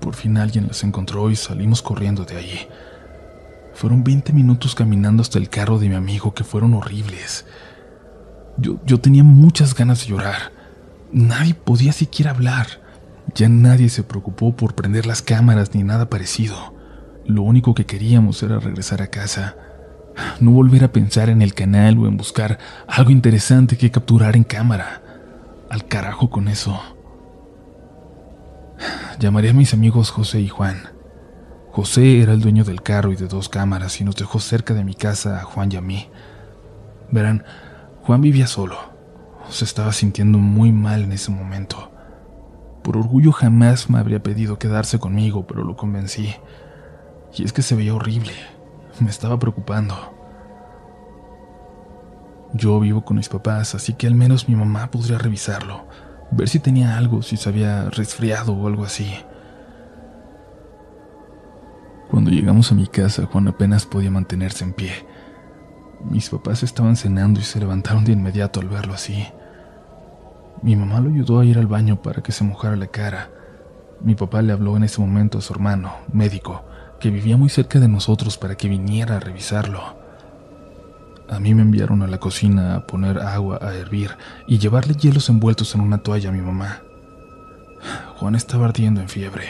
Por 0.00 0.14
fin 0.14 0.36
alguien 0.36 0.66
las 0.66 0.82
encontró 0.82 1.30
y 1.30 1.36
salimos 1.36 1.80
corriendo 1.80 2.24
de 2.24 2.36
allí. 2.36 2.68
Fueron 3.72 4.02
20 4.02 4.32
minutos 4.32 4.74
caminando 4.74 5.22
hasta 5.22 5.38
el 5.38 5.48
carro 5.48 5.78
de 5.78 5.88
mi 5.88 5.94
amigo 5.94 6.34
que 6.34 6.44
fueron 6.44 6.74
horribles. 6.74 7.46
Yo, 8.56 8.80
yo 8.84 9.00
tenía 9.00 9.22
muchas 9.22 9.74
ganas 9.74 10.00
de 10.00 10.08
llorar. 10.08 10.52
Nadie 11.12 11.54
podía 11.54 11.92
siquiera 11.92 12.32
hablar. 12.32 12.66
Ya 13.34 13.48
nadie 13.48 13.88
se 13.88 14.02
preocupó 14.02 14.54
por 14.54 14.74
prender 14.74 15.06
las 15.06 15.22
cámaras 15.22 15.74
ni 15.74 15.82
nada 15.82 16.10
parecido. 16.10 16.74
Lo 17.26 17.42
único 17.42 17.74
que 17.74 17.86
queríamos 17.86 18.42
era 18.42 18.58
regresar 18.58 19.02
a 19.02 19.08
casa. 19.08 19.56
No 20.40 20.50
volver 20.50 20.84
a 20.84 20.92
pensar 20.92 21.28
en 21.28 21.42
el 21.42 21.54
canal 21.54 21.98
o 21.98 22.06
en 22.06 22.16
buscar 22.16 22.58
algo 22.88 23.10
interesante 23.10 23.76
que 23.76 23.90
capturar 23.90 24.36
en 24.36 24.44
cámara. 24.44 25.02
Al 25.70 25.86
carajo 25.86 26.30
con 26.30 26.48
eso. 26.48 26.80
Llamaré 29.18 29.50
a 29.50 29.54
mis 29.54 29.74
amigos 29.74 30.10
José 30.10 30.40
y 30.40 30.48
Juan. 30.48 30.88
José 31.70 32.20
era 32.20 32.32
el 32.32 32.40
dueño 32.40 32.64
del 32.64 32.82
carro 32.82 33.12
y 33.12 33.16
de 33.16 33.28
dos 33.28 33.48
cámaras 33.48 34.00
y 34.00 34.04
nos 34.04 34.16
dejó 34.16 34.40
cerca 34.40 34.74
de 34.74 34.82
mi 34.82 34.94
casa 34.94 35.40
a 35.40 35.44
Juan 35.44 35.70
y 35.70 35.76
a 35.76 35.80
mí. 35.80 36.08
Verán, 37.12 37.44
Juan 38.02 38.20
vivía 38.20 38.46
solo. 38.46 38.76
Se 39.50 39.64
estaba 39.64 39.92
sintiendo 39.92 40.38
muy 40.38 40.72
mal 40.72 41.02
en 41.02 41.12
ese 41.12 41.30
momento. 41.30 41.89
Por 42.82 42.96
orgullo 42.96 43.32
jamás 43.32 43.90
me 43.90 43.98
habría 43.98 44.22
pedido 44.22 44.58
quedarse 44.58 44.98
conmigo, 44.98 45.46
pero 45.46 45.64
lo 45.64 45.76
convencí. 45.76 46.34
Y 47.36 47.44
es 47.44 47.52
que 47.52 47.62
se 47.62 47.74
veía 47.74 47.94
horrible. 47.94 48.32
Me 49.00 49.10
estaba 49.10 49.38
preocupando. 49.38 49.94
Yo 52.52 52.80
vivo 52.80 53.04
con 53.04 53.16
mis 53.16 53.28
papás, 53.28 53.74
así 53.74 53.94
que 53.94 54.06
al 54.06 54.14
menos 54.14 54.48
mi 54.48 54.56
mamá 54.56 54.90
podría 54.90 55.18
revisarlo, 55.18 55.86
ver 56.32 56.48
si 56.48 56.58
tenía 56.58 56.96
algo, 56.96 57.22
si 57.22 57.36
se 57.36 57.48
había 57.48 57.88
resfriado 57.90 58.52
o 58.52 58.66
algo 58.66 58.84
así. 58.84 59.14
Cuando 62.10 62.32
llegamos 62.32 62.72
a 62.72 62.74
mi 62.74 62.88
casa, 62.88 63.26
Juan 63.26 63.46
apenas 63.46 63.86
podía 63.86 64.10
mantenerse 64.10 64.64
en 64.64 64.72
pie. 64.72 64.90
Mis 66.00 66.28
papás 66.28 66.64
estaban 66.64 66.96
cenando 66.96 67.38
y 67.38 67.44
se 67.44 67.60
levantaron 67.60 68.04
de 68.04 68.12
inmediato 68.12 68.58
al 68.58 68.68
verlo 68.68 68.94
así. 68.94 69.28
Mi 70.62 70.76
mamá 70.76 71.00
lo 71.00 71.08
ayudó 71.08 71.40
a 71.40 71.44
ir 71.44 71.58
al 71.58 71.66
baño 71.66 72.02
para 72.02 72.22
que 72.22 72.32
se 72.32 72.44
mojara 72.44 72.76
la 72.76 72.88
cara. 72.88 73.30
Mi 74.02 74.14
papá 74.14 74.42
le 74.42 74.52
habló 74.52 74.76
en 74.76 74.84
ese 74.84 75.00
momento 75.00 75.38
a 75.38 75.40
su 75.40 75.52
hermano, 75.54 75.92
médico, 76.12 76.64
que 76.98 77.10
vivía 77.10 77.38
muy 77.38 77.48
cerca 77.48 77.80
de 77.80 77.88
nosotros 77.88 78.36
para 78.36 78.56
que 78.56 78.68
viniera 78.68 79.16
a 79.16 79.20
revisarlo. 79.20 79.80
A 81.30 81.40
mí 81.40 81.54
me 81.54 81.62
enviaron 81.62 82.02
a 82.02 82.06
la 82.06 82.18
cocina 82.18 82.74
a 82.74 82.86
poner 82.86 83.20
agua 83.20 83.58
a 83.62 83.74
hervir 83.74 84.10
y 84.46 84.58
llevarle 84.58 84.94
hielos 84.94 85.28
envueltos 85.30 85.74
en 85.74 85.80
una 85.80 85.98
toalla 85.98 86.28
a 86.28 86.32
mi 86.32 86.42
mamá. 86.42 86.82
Juan 88.16 88.34
estaba 88.34 88.66
ardiendo 88.66 89.00
en 89.00 89.08
fiebre. 89.08 89.48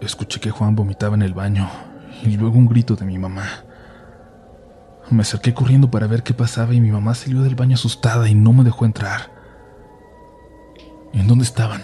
Escuché 0.00 0.40
que 0.40 0.50
Juan 0.50 0.74
vomitaba 0.74 1.14
en 1.16 1.22
el 1.22 1.34
baño 1.34 1.68
y 2.24 2.36
luego 2.36 2.56
un 2.56 2.66
grito 2.66 2.96
de 2.96 3.04
mi 3.04 3.18
mamá. 3.18 3.44
Me 5.12 5.20
acerqué 5.20 5.52
corriendo 5.52 5.90
para 5.90 6.06
ver 6.06 6.22
qué 6.22 6.32
pasaba 6.32 6.72
y 6.72 6.80
mi 6.80 6.90
mamá 6.90 7.14
salió 7.14 7.42
del 7.42 7.54
baño 7.54 7.74
asustada 7.74 8.30
y 8.30 8.34
no 8.34 8.54
me 8.54 8.64
dejó 8.64 8.86
entrar. 8.86 9.30
¿En 11.12 11.28
dónde 11.28 11.44
estaban? 11.44 11.82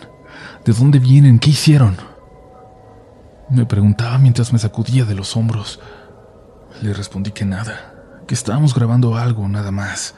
¿De 0.64 0.72
dónde 0.72 0.98
vienen? 0.98 1.38
¿Qué 1.38 1.50
hicieron? 1.50 1.98
Me 3.50 3.66
preguntaba 3.66 4.16
mientras 4.16 4.50
me 4.54 4.58
sacudía 4.58 5.04
de 5.04 5.14
los 5.14 5.36
hombros. 5.36 5.78
Le 6.80 6.94
respondí 6.94 7.30
que 7.32 7.44
nada, 7.44 8.22
que 8.26 8.32
estábamos 8.32 8.74
grabando 8.74 9.14
algo, 9.14 9.46
nada 9.46 9.72
más. 9.72 10.14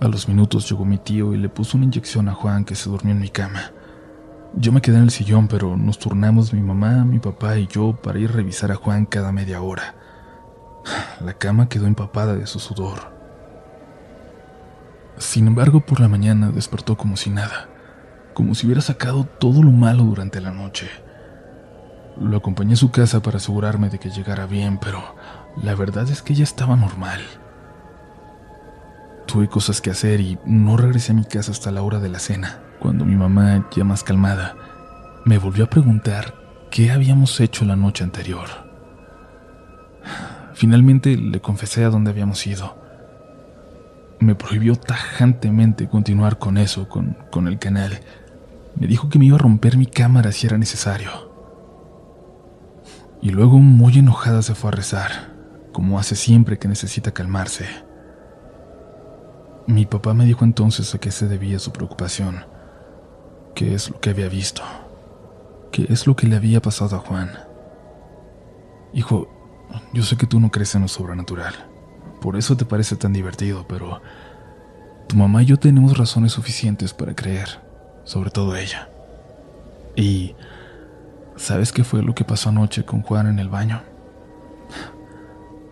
A 0.00 0.08
los 0.08 0.28
minutos 0.28 0.68
llegó 0.68 0.84
mi 0.84 0.98
tío 0.98 1.32
y 1.32 1.38
le 1.38 1.48
puso 1.48 1.78
una 1.78 1.86
inyección 1.86 2.28
a 2.28 2.34
Juan 2.34 2.66
que 2.66 2.74
se 2.74 2.90
durmió 2.90 3.14
en 3.14 3.20
mi 3.20 3.30
cama. 3.30 3.72
Yo 4.54 4.70
me 4.70 4.82
quedé 4.82 4.98
en 4.98 5.04
el 5.04 5.10
sillón, 5.10 5.48
pero 5.48 5.78
nos 5.78 5.98
turnamos 5.98 6.52
mi 6.52 6.60
mamá, 6.60 7.06
mi 7.06 7.20
papá 7.20 7.56
y 7.56 7.68
yo 7.68 7.96
para 7.96 8.18
ir 8.18 8.28
a 8.28 8.34
revisar 8.34 8.70
a 8.70 8.74
Juan 8.74 9.06
cada 9.06 9.32
media 9.32 9.62
hora. 9.62 9.94
La 11.24 11.34
cama 11.34 11.68
quedó 11.68 11.86
empapada 11.86 12.34
de 12.34 12.46
su 12.46 12.58
sudor. 12.58 13.12
Sin 15.18 15.46
embargo, 15.46 15.80
por 15.80 16.00
la 16.00 16.08
mañana 16.08 16.50
despertó 16.50 16.96
como 16.96 17.16
si 17.16 17.30
nada, 17.30 17.68
como 18.34 18.54
si 18.54 18.66
hubiera 18.66 18.80
sacado 18.80 19.24
todo 19.24 19.62
lo 19.62 19.70
malo 19.70 20.04
durante 20.04 20.40
la 20.40 20.50
noche. 20.50 20.88
Lo 22.20 22.36
acompañé 22.36 22.74
a 22.74 22.76
su 22.76 22.90
casa 22.90 23.22
para 23.22 23.36
asegurarme 23.36 23.88
de 23.88 23.98
que 23.98 24.10
llegara 24.10 24.46
bien, 24.46 24.78
pero 24.78 25.14
la 25.62 25.74
verdad 25.74 26.08
es 26.10 26.22
que 26.22 26.32
ella 26.32 26.44
estaba 26.44 26.76
normal. 26.76 27.20
Tuve 29.26 29.48
cosas 29.48 29.80
que 29.80 29.90
hacer 29.90 30.20
y 30.20 30.38
no 30.44 30.76
regresé 30.76 31.12
a 31.12 31.14
mi 31.14 31.24
casa 31.24 31.52
hasta 31.52 31.70
la 31.70 31.82
hora 31.82 32.00
de 32.00 32.08
la 32.08 32.18
cena, 32.18 32.60
cuando 32.80 33.04
mi 33.04 33.14
mamá, 33.14 33.68
ya 33.74 33.84
más 33.84 34.02
calmada, 34.02 34.56
me 35.24 35.38
volvió 35.38 35.64
a 35.64 35.70
preguntar 35.70 36.34
qué 36.70 36.90
habíamos 36.90 37.38
hecho 37.40 37.64
la 37.64 37.76
noche 37.76 38.02
anterior. 38.02 38.61
Finalmente 40.62 41.16
le 41.16 41.40
confesé 41.40 41.82
a 41.82 41.90
dónde 41.90 42.12
habíamos 42.12 42.46
ido. 42.46 42.76
Me 44.20 44.36
prohibió 44.36 44.76
tajantemente 44.76 45.88
continuar 45.88 46.38
con 46.38 46.56
eso, 46.56 46.88
con, 46.88 47.16
con 47.32 47.48
el 47.48 47.58
canal. 47.58 47.98
Me 48.76 48.86
dijo 48.86 49.08
que 49.08 49.18
me 49.18 49.24
iba 49.24 49.34
a 49.34 49.40
romper 49.40 49.76
mi 49.76 49.86
cámara 49.86 50.30
si 50.30 50.46
era 50.46 50.58
necesario. 50.58 51.10
Y 53.20 53.30
luego, 53.30 53.58
muy 53.58 53.98
enojada, 53.98 54.40
se 54.40 54.54
fue 54.54 54.68
a 54.68 54.74
rezar, 54.74 55.10
como 55.72 55.98
hace 55.98 56.14
siempre 56.14 56.60
que 56.60 56.68
necesita 56.68 57.10
calmarse. 57.10 57.66
Mi 59.66 59.84
papá 59.84 60.14
me 60.14 60.26
dijo 60.26 60.44
entonces 60.44 60.94
a 60.94 61.00
qué 61.00 61.10
se 61.10 61.26
debía 61.26 61.58
su 61.58 61.72
preocupación, 61.72 62.44
qué 63.56 63.74
es 63.74 63.90
lo 63.90 63.98
que 63.98 64.10
había 64.10 64.28
visto, 64.28 64.62
qué 65.72 65.86
es 65.88 66.06
lo 66.06 66.14
que 66.14 66.28
le 66.28 66.36
había 66.36 66.62
pasado 66.62 66.94
a 66.94 67.00
Juan. 67.00 67.32
Hijo, 68.92 69.41
yo 69.92 70.02
sé 70.02 70.16
que 70.16 70.26
tú 70.26 70.40
no 70.40 70.50
crees 70.50 70.74
en 70.74 70.82
lo 70.82 70.88
sobrenatural. 70.88 71.54
Por 72.20 72.36
eso 72.36 72.56
te 72.56 72.64
parece 72.64 72.96
tan 72.96 73.12
divertido, 73.12 73.66
pero 73.68 74.00
tu 75.08 75.16
mamá 75.16 75.42
y 75.42 75.46
yo 75.46 75.58
tenemos 75.58 75.98
razones 75.98 76.32
suficientes 76.32 76.94
para 76.94 77.14
creer, 77.14 77.60
sobre 78.04 78.30
todo 78.30 78.56
ella. 78.56 78.88
Y 79.96 80.34
¿sabes 81.36 81.72
qué 81.72 81.84
fue 81.84 82.02
lo 82.02 82.14
que 82.14 82.24
pasó 82.24 82.50
anoche 82.50 82.84
con 82.84 83.02
Juan 83.02 83.26
en 83.26 83.38
el 83.38 83.48
baño? 83.48 83.82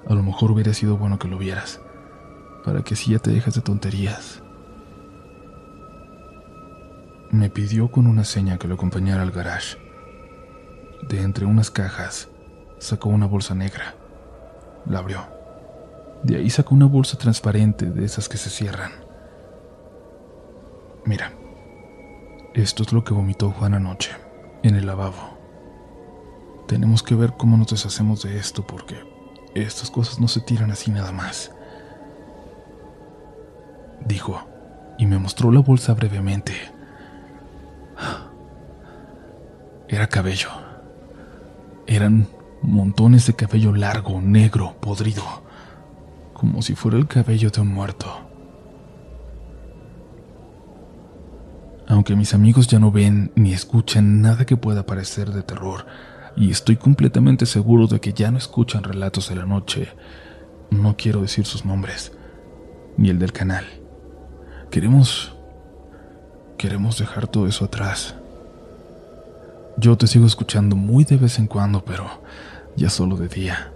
A 0.08 0.14
lo 0.14 0.22
mejor 0.22 0.50
hubiera 0.50 0.74
sido 0.74 0.96
bueno 0.96 1.18
que 1.18 1.28
lo 1.28 1.38
vieras, 1.38 1.80
para 2.64 2.82
que 2.82 2.94
así 2.94 3.12
ya 3.12 3.18
te 3.18 3.30
dejes 3.30 3.54
de 3.54 3.60
tonterías. 3.60 4.42
Me 7.30 7.48
pidió 7.48 7.92
con 7.92 8.08
una 8.08 8.24
seña 8.24 8.58
que 8.58 8.66
lo 8.66 8.74
acompañara 8.74 9.22
al 9.22 9.30
garage. 9.30 9.78
De 11.08 11.22
entre 11.22 11.46
unas 11.46 11.70
cajas 11.70 12.29
sacó 12.80 13.10
una 13.10 13.26
bolsa 13.26 13.54
negra. 13.54 13.94
La 14.86 14.98
abrió. 14.98 15.20
De 16.24 16.36
ahí 16.36 16.50
sacó 16.50 16.74
una 16.74 16.86
bolsa 16.86 17.16
transparente 17.16 17.86
de 17.86 18.04
esas 18.04 18.28
que 18.28 18.36
se 18.36 18.50
cierran. 18.50 18.90
Mira, 21.04 21.32
esto 22.54 22.82
es 22.82 22.92
lo 22.92 23.04
que 23.04 23.14
vomitó 23.14 23.50
Juan 23.52 23.74
anoche, 23.74 24.10
en 24.62 24.74
el 24.74 24.86
lavabo. 24.86 25.38
Tenemos 26.66 27.02
que 27.02 27.14
ver 27.14 27.34
cómo 27.36 27.56
nos 27.56 27.68
deshacemos 27.68 28.22
de 28.22 28.38
esto 28.38 28.66
porque 28.66 28.96
estas 29.54 29.90
cosas 29.90 30.20
no 30.20 30.28
se 30.28 30.40
tiran 30.40 30.70
así 30.70 30.90
nada 30.90 31.12
más. 31.12 31.52
Dijo, 34.04 34.42
y 34.98 35.06
me 35.06 35.18
mostró 35.18 35.50
la 35.50 35.60
bolsa 35.60 35.94
brevemente. 35.94 36.52
Era 39.88 40.06
cabello. 40.06 40.50
Eran 41.86 42.28
montones 42.62 43.26
de 43.26 43.34
cabello 43.34 43.74
largo, 43.74 44.20
negro, 44.20 44.76
podrido, 44.80 45.24
como 46.34 46.62
si 46.62 46.74
fuera 46.74 46.98
el 46.98 47.06
cabello 47.06 47.50
de 47.50 47.60
un 47.60 47.68
muerto. 47.68 48.06
Aunque 51.86 52.14
mis 52.14 52.34
amigos 52.34 52.68
ya 52.68 52.78
no 52.78 52.92
ven 52.92 53.32
ni 53.34 53.52
escuchan 53.52 54.22
nada 54.22 54.46
que 54.46 54.56
pueda 54.56 54.86
parecer 54.86 55.30
de 55.30 55.42
terror, 55.42 55.86
y 56.36 56.50
estoy 56.50 56.76
completamente 56.76 57.46
seguro 57.46 57.86
de 57.88 58.00
que 58.00 58.12
ya 58.12 58.30
no 58.30 58.38
escuchan 58.38 58.84
relatos 58.84 59.28
de 59.28 59.36
la 59.36 59.46
noche, 59.46 59.88
no 60.70 60.96
quiero 60.96 61.22
decir 61.22 61.46
sus 61.46 61.64
nombres, 61.64 62.12
ni 62.96 63.10
el 63.10 63.18
del 63.18 63.32
canal. 63.32 63.64
Queremos... 64.70 65.36
Queremos 66.56 66.98
dejar 66.98 67.26
todo 67.26 67.46
eso 67.46 67.64
atrás. 67.64 68.16
Yo 69.78 69.96
te 69.96 70.06
sigo 70.06 70.26
escuchando 70.26 70.76
muy 70.76 71.04
de 71.04 71.16
vez 71.16 71.38
en 71.38 71.46
cuando, 71.46 71.82
pero 71.82 72.22
ya 72.80 72.88
solo 72.88 73.16
de 73.16 73.28
día. 73.28 73.72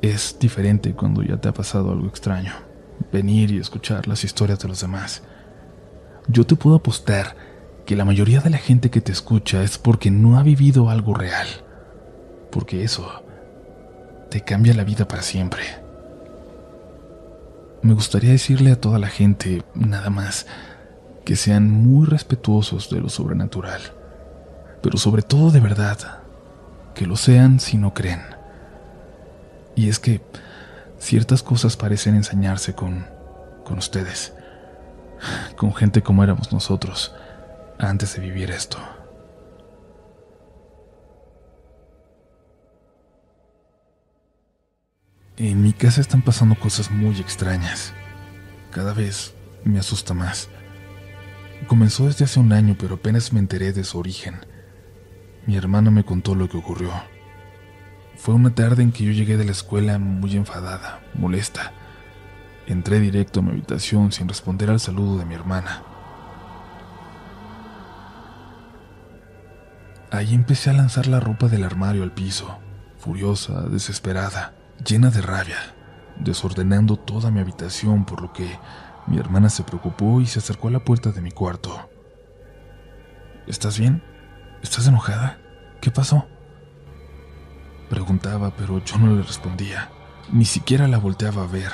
Es 0.00 0.38
diferente 0.40 0.94
cuando 0.94 1.22
ya 1.22 1.36
te 1.36 1.50
ha 1.50 1.52
pasado 1.52 1.92
algo 1.92 2.08
extraño, 2.08 2.52
venir 3.12 3.50
y 3.50 3.58
escuchar 3.58 4.08
las 4.08 4.24
historias 4.24 4.58
de 4.60 4.68
los 4.68 4.80
demás. 4.80 5.22
Yo 6.28 6.46
te 6.46 6.56
puedo 6.56 6.76
apostar 6.76 7.36
que 7.84 7.94
la 7.94 8.06
mayoría 8.06 8.40
de 8.40 8.48
la 8.48 8.56
gente 8.56 8.90
que 8.90 9.02
te 9.02 9.12
escucha 9.12 9.62
es 9.62 9.76
porque 9.76 10.10
no 10.10 10.38
ha 10.38 10.42
vivido 10.42 10.88
algo 10.88 11.12
real, 11.12 11.46
porque 12.50 12.84
eso 12.84 13.22
te 14.30 14.40
cambia 14.40 14.72
la 14.72 14.84
vida 14.84 15.06
para 15.06 15.22
siempre. 15.22 15.62
Me 17.82 17.92
gustaría 17.92 18.30
decirle 18.30 18.72
a 18.72 18.80
toda 18.80 18.98
la 18.98 19.08
gente, 19.08 19.62
nada 19.74 20.08
más, 20.08 20.46
que 21.26 21.36
sean 21.36 21.70
muy 21.70 22.06
respetuosos 22.06 22.88
de 22.88 23.02
lo 23.02 23.10
sobrenatural, 23.10 23.80
pero 24.82 24.96
sobre 24.96 25.20
todo 25.20 25.50
de 25.50 25.60
verdad, 25.60 26.17
que 26.98 27.06
lo 27.06 27.14
sean 27.14 27.60
si 27.60 27.78
no 27.78 27.94
creen. 27.94 28.20
Y 29.76 29.88
es 29.88 30.00
que 30.00 30.20
ciertas 30.98 31.44
cosas 31.44 31.76
parecen 31.76 32.16
ensañarse 32.16 32.74
con, 32.74 33.06
con 33.64 33.78
ustedes, 33.78 34.32
con 35.56 35.72
gente 35.72 36.02
como 36.02 36.24
éramos 36.24 36.52
nosotros 36.52 37.14
antes 37.78 38.16
de 38.16 38.22
vivir 38.22 38.50
esto. 38.50 38.78
En 45.36 45.62
mi 45.62 45.72
casa 45.74 46.00
están 46.00 46.22
pasando 46.22 46.56
cosas 46.56 46.90
muy 46.90 47.20
extrañas. 47.20 47.92
Cada 48.72 48.92
vez 48.92 49.34
me 49.62 49.78
asusta 49.78 50.14
más. 50.14 50.48
Comenzó 51.68 52.06
desde 52.06 52.24
hace 52.24 52.40
un 52.40 52.52
año, 52.52 52.74
pero 52.76 52.96
apenas 52.96 53.32
me 53.32 53.38
enteré 53.38 53.72
de 53.72 53.84
su 53.84 54.00
origen. 54.00 54.47
Mi 55.48 55.56
hermana 55.56 55.90
me 55.90 56.04
contó 56.04 56.34
lo 56.34 56.46
que 56.46 56.58
ocurrió. 56.58 56.90
Fue 58.18 58.34
una 58.34 58.54
tarde 58.54 58.82
en 58.82 58.92
que 58.92 59.02
yo 59.04 59.12
llegué 59.12 59.38
de 59.38 59.46
la 59.46 59.52
escuela 59.52 59.98
muy 59.98 60.36
enfadada, 60.36 61.00
molesta. 61.14 61.72
Entré 62.66 63.00
directo 63.00 63.40
a 63.40 63.42
mi 63.42 63.52
habitación 63.52 64.12
sin 64.12 64.28
responder 64.28 64.68
al 64.68 64.78
saludo 64.78 65.16
de 65.16 65.24
mi 65.24 65.34
hermana. 65.34 65.84
Ahí 70.10 70.34
empecé 70.34 70.68
a 70.68 70.74
lanzar 70.74 71.06
la 71.06 71.18
ropa 71.18 71.48
del 71.48 71.64
armario 71.64 72.02
al 72.02 72.12
piso, 72.12 72.58
furiosa, 72.98 73.62
desesperada, 73.62 74.52
llena 74.86 75.08
de 75.08 75.22
rabia, 75.22 75.74
desordenando 76.20 76.96
toda 76.96 77.30
mi 77.30 77.40
habitación 77.40 78.04
por 78.04 78.20
lo 78.20 78.34
que 78.34 78.58
Mi 79.06 79.16
hermana 79.16 79.48
se 79.48 79.62
preocupó 79.62 80.20
y 80.20 80.26
se 80.26 80.40
acercó 80.40 80.68
a 80.68 80.72
la 80.72 80.84
puerta 80.84 81.10
de 81.10 81.22
mi 81.22 81.30
cuarto. 81.30 81.88
¿Estás 83.46 83.78
bien? 83.78 84.02
¿Estás 84.62 84.88
enojada? 84.88 85.38
¿Qué 85.80 85.90
pasó? 85.90 86.26
Preguntaba, 87.88 88.50
pero 88.56 88.84
yo 88.84 88.98
no 88.98 89.14
le 89.14 89.22
respondía. 89.22 89.90
Ni 90.32 90.44
siquiera 90.44 90.88
la 90.88 90.98
volteaba 90.98 91.44
a 91.44 91.46
ver. 91.46 91.72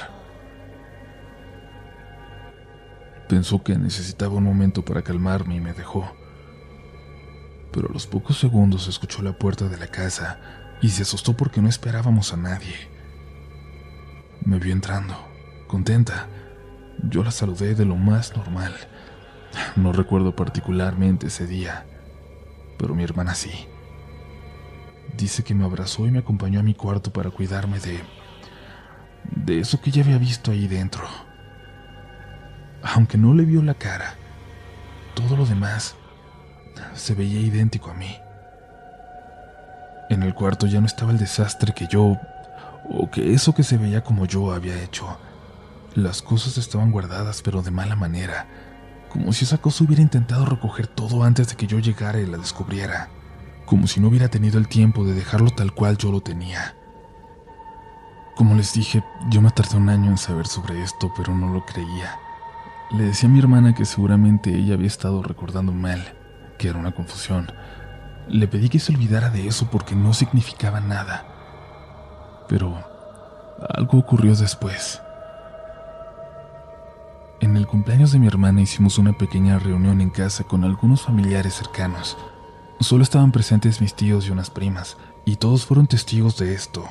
Pensó 3.28 3.62
que 3.62 3.76
necesitaba 3.76 4.34
un 4.34 4.44
momento 4.44 4.84
para 4.84 5.02
calmarme 5.02 5.56
y 5.56 5.60
me 5.60 5.72
dejó. 5.72 6.12
Pero 7.72 7.88
a 7.88 7.92
los 7.92 8.06
pocos 8.06 8.38
segundos 8.38 8.86
escuchó 8.86 9.22
la 9.22 9.32
puerta 9.32 9.66
de 9.68 9.78
la 9.78 9.88
casa 9.88 10.38
y 10.82 10.90
se 10.90 11.02
asustó 11.02 11.34
porque 11.36 11.62
no 11.62 11.68
esperábamos 11.68 12.32
a 12.32 12.36
nadie. 12.36 12.76
Me 14.44 14.58
vio 14.58 14.72
entrando, 14.72 15.16
contenta. 15.66 16.28
Yo 17.02 17.24
la 17.24 17.30
saludé 17.30 17.74
de 17.74 17.86
lo 17.86 17.96
más 17.96 18.36
normal. 18.36 18.74
No 19.74 19.92
recuerdo 19.92 20.36
particularmente 20.36 21.28
ese 21.28 21.46
día, 21.46 21.86
pero 22.78 22.94
mi 22.94 23.04
hermana 23.04 23.34
sí. 23.34 23.66
Dice 25.16 25.44
que 25.44 25.54
me 25.54 25.64
abrazó 25.64 26.06
y 26.06 26.10
me 26.10 26.18
acompañó 26.18 26.60
a 26.60 26.64
mi 26.64 26.74
cuarto 26.74 27.12
para 27.12 27.30
cuidarme 27.30 27.78
de... 27.80 28.00
de 29.30 29.60
eso 29.60 29.80
que 29.80 29.90
ya 29.90 30.02
había 30.02 30.18
visto 30.18 30.50
ahí 30.50 30.66
dentro. 30.66 31.04
Aunque 32.82 33.16
no 33.16 33.32
le 33.34 33.44
vio 33.44 33.62
la 33.62 33.74
cara, 33.74 34.14
todo 35.14 35.36
lo 35.36 35.46
demás 35.46 35.96
se 36.94 37.14
veía 37.14 37.40
idéntico 37.40 37.90
a 37.90 37.94
mí. 37.94 38.16
En 40.10 40.22
el 40.22 40.34
cuarto 40.34 40.66
ya 40.66 40.80
no 40.80 40.86
estaba 40.86 41.12
el 41.12 41.18
desastre 41.18 41.72
que 41.72 41.86
yo, 41.86 42.18
o 42.90 43.10
que 43.10 43.32
eso 43.32 43.54
que 43.54 43.62
se 43.62 43.78
veía 43.78 44.02
como 44.02 44.26
yo 44.26 44.52
había 44.52 44.82
hecho. 44.82 45.18
Las 45.94 46.22
cosas 46.22 46.58
estaban 46.58 46.90
guardadas, 46.90 47.40
pero 47.42 47.62
de 47.62 47.70
mala 47.70 47.96
manera, 47.96 48.46
como 49.14 49.32
si 49.32 49.44
esa 49.44 49.58
cosa 49.58 49.84
hubiera 49.84 50.02
intentado 50.02 50.44
recoger 50.44 50.88
todo 50.88 51.22
antes 51.22 51.48
de 51.48 51.54
que 51.54 51.68
yo 51.68 51.78
llegara 51.78 52.18
y 52.18 52.26
la 52.26 52.36
descubriera, 52.36 53.10
como 53.64 53.86
si 53.86 54.00
no 54.00 54.08
hubiera 54.08 54.28
tenido 54.28 54.58
el 54.58 54.66
tiempo 54.66 55.04
de 55.04 55.14
dejarlo 55.14 55.50
tal 55.50 55.72
cual 55.72 55.96
yo 55.96 56.10
lo 56.10 56.20
tenía. 56.20 56.74
Como 58.34 58.56
les 58.56 58.72
dije, 58.72 59.04
yo 59.30 59.40
me 59.40 59.52
tardé 59.52 59.76
un 59.76 59.88
año 59.88 60.10
en 60.10 60.18
saber 60.18 60.48
sobre 60.48 60.82
esto, 60.82 61.12
pero 61.16 61.32
no 61.32 61.54
lo 61.54 61.64
creía. 61.64 62.18
Le 62.90 63.04
decía 63.04 63.28
a 63.28 63.32
mi 63.32 63.38
hermana 63.38 63.72
que 63.72 63.84
seguramente 63.84 64.52
ella 64.52 64.74
había 64.74 64.88
estado 64.88 65.22
recordando 65.22 65.70
mal, 65.70 66.02
que 66.58 66.70
era 66.70 66.80
una 66.80 66.90
confusión. 66.90 67.52
Le 68.26 68.48
pedí 68.48 68.68
que 68.68 68.80
se 68.80 68.92
olvidara 68.92 69.30
de 69.30 69.46
eso 69.46 69.70
porque 69.70 69.94
no 69.94 70.12
significaba 70.12 70.80
nada. 70.80 71.24
Pero 72.48 72.84
algo 73.76 73.96
ocurrió 73.96 74.34
después. 74.34 75.00
En 77.40 77.56
el 77.56 77.66
cumpleaños 77.66 78.12
de 78.12 78.18
mi 78.18 78.26
hermana 78.26 78.62
hicimos 78.62 78.98
una 78.98 79.12
pequeña 79.12 79.58
reunión 79.58 80.00
en 80.00 80.10
casa 80.10 80.44
con 80.44 80.64
algunos 80.64 81.02
familiares 81.02 81.54
cercanos. 81.54 82.16
Solo 82.80 83.02
estaban 83.02 83.32
presentes 83.32 83.80
mis 83.80 83.94
tíos 83.94 84.26
y 84.26 84.30
unas 84.30 84.50
primas, 84.50 84.96
y 85.24 85.36
todos 85.36 85.66
fueron 85.66 85.86
testigos 85.86 86.38
de 86.38 86.54
esto. 86.54 86.84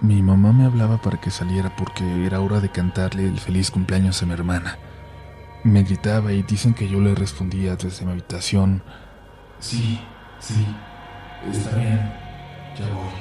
Mi 0.00 0.22
mamá 0.22 0.52
me 0.52 0.64
hablaba 0.64 0.98
para 0.98 1.20
que 1.20 1.30
saliera 1.30 1.74
porque 1.76 2.26
era 2.26 2.40
hora 2.40 2.60
de 2.60 2.70
cantarle 2.70 3.26
el 3.26 3.38
feliz 3.38 3.70
cumpleaños 3.70 4.22
a 4.22 4.26
mi 4.26 4.32
hermana. 4.32 4.78
Me 5.64 5.82
gritaba 5.82 6.32
y 6.32 6.42
dicen 6.42 6.74
que 6.74 6.88
yo 6.88 7.00
le 7.00 7.14
respondía 7.14 7.74
desde 7.76 8.04
mi 8.04 8.12
habitación, 8.12 8.82
sí, 9.60 10.00
sí, 10.38 10.66
está 11.50 11.76
bien, 11.76 12.12
ya 12.78 12.86
voy. 12.94 13.14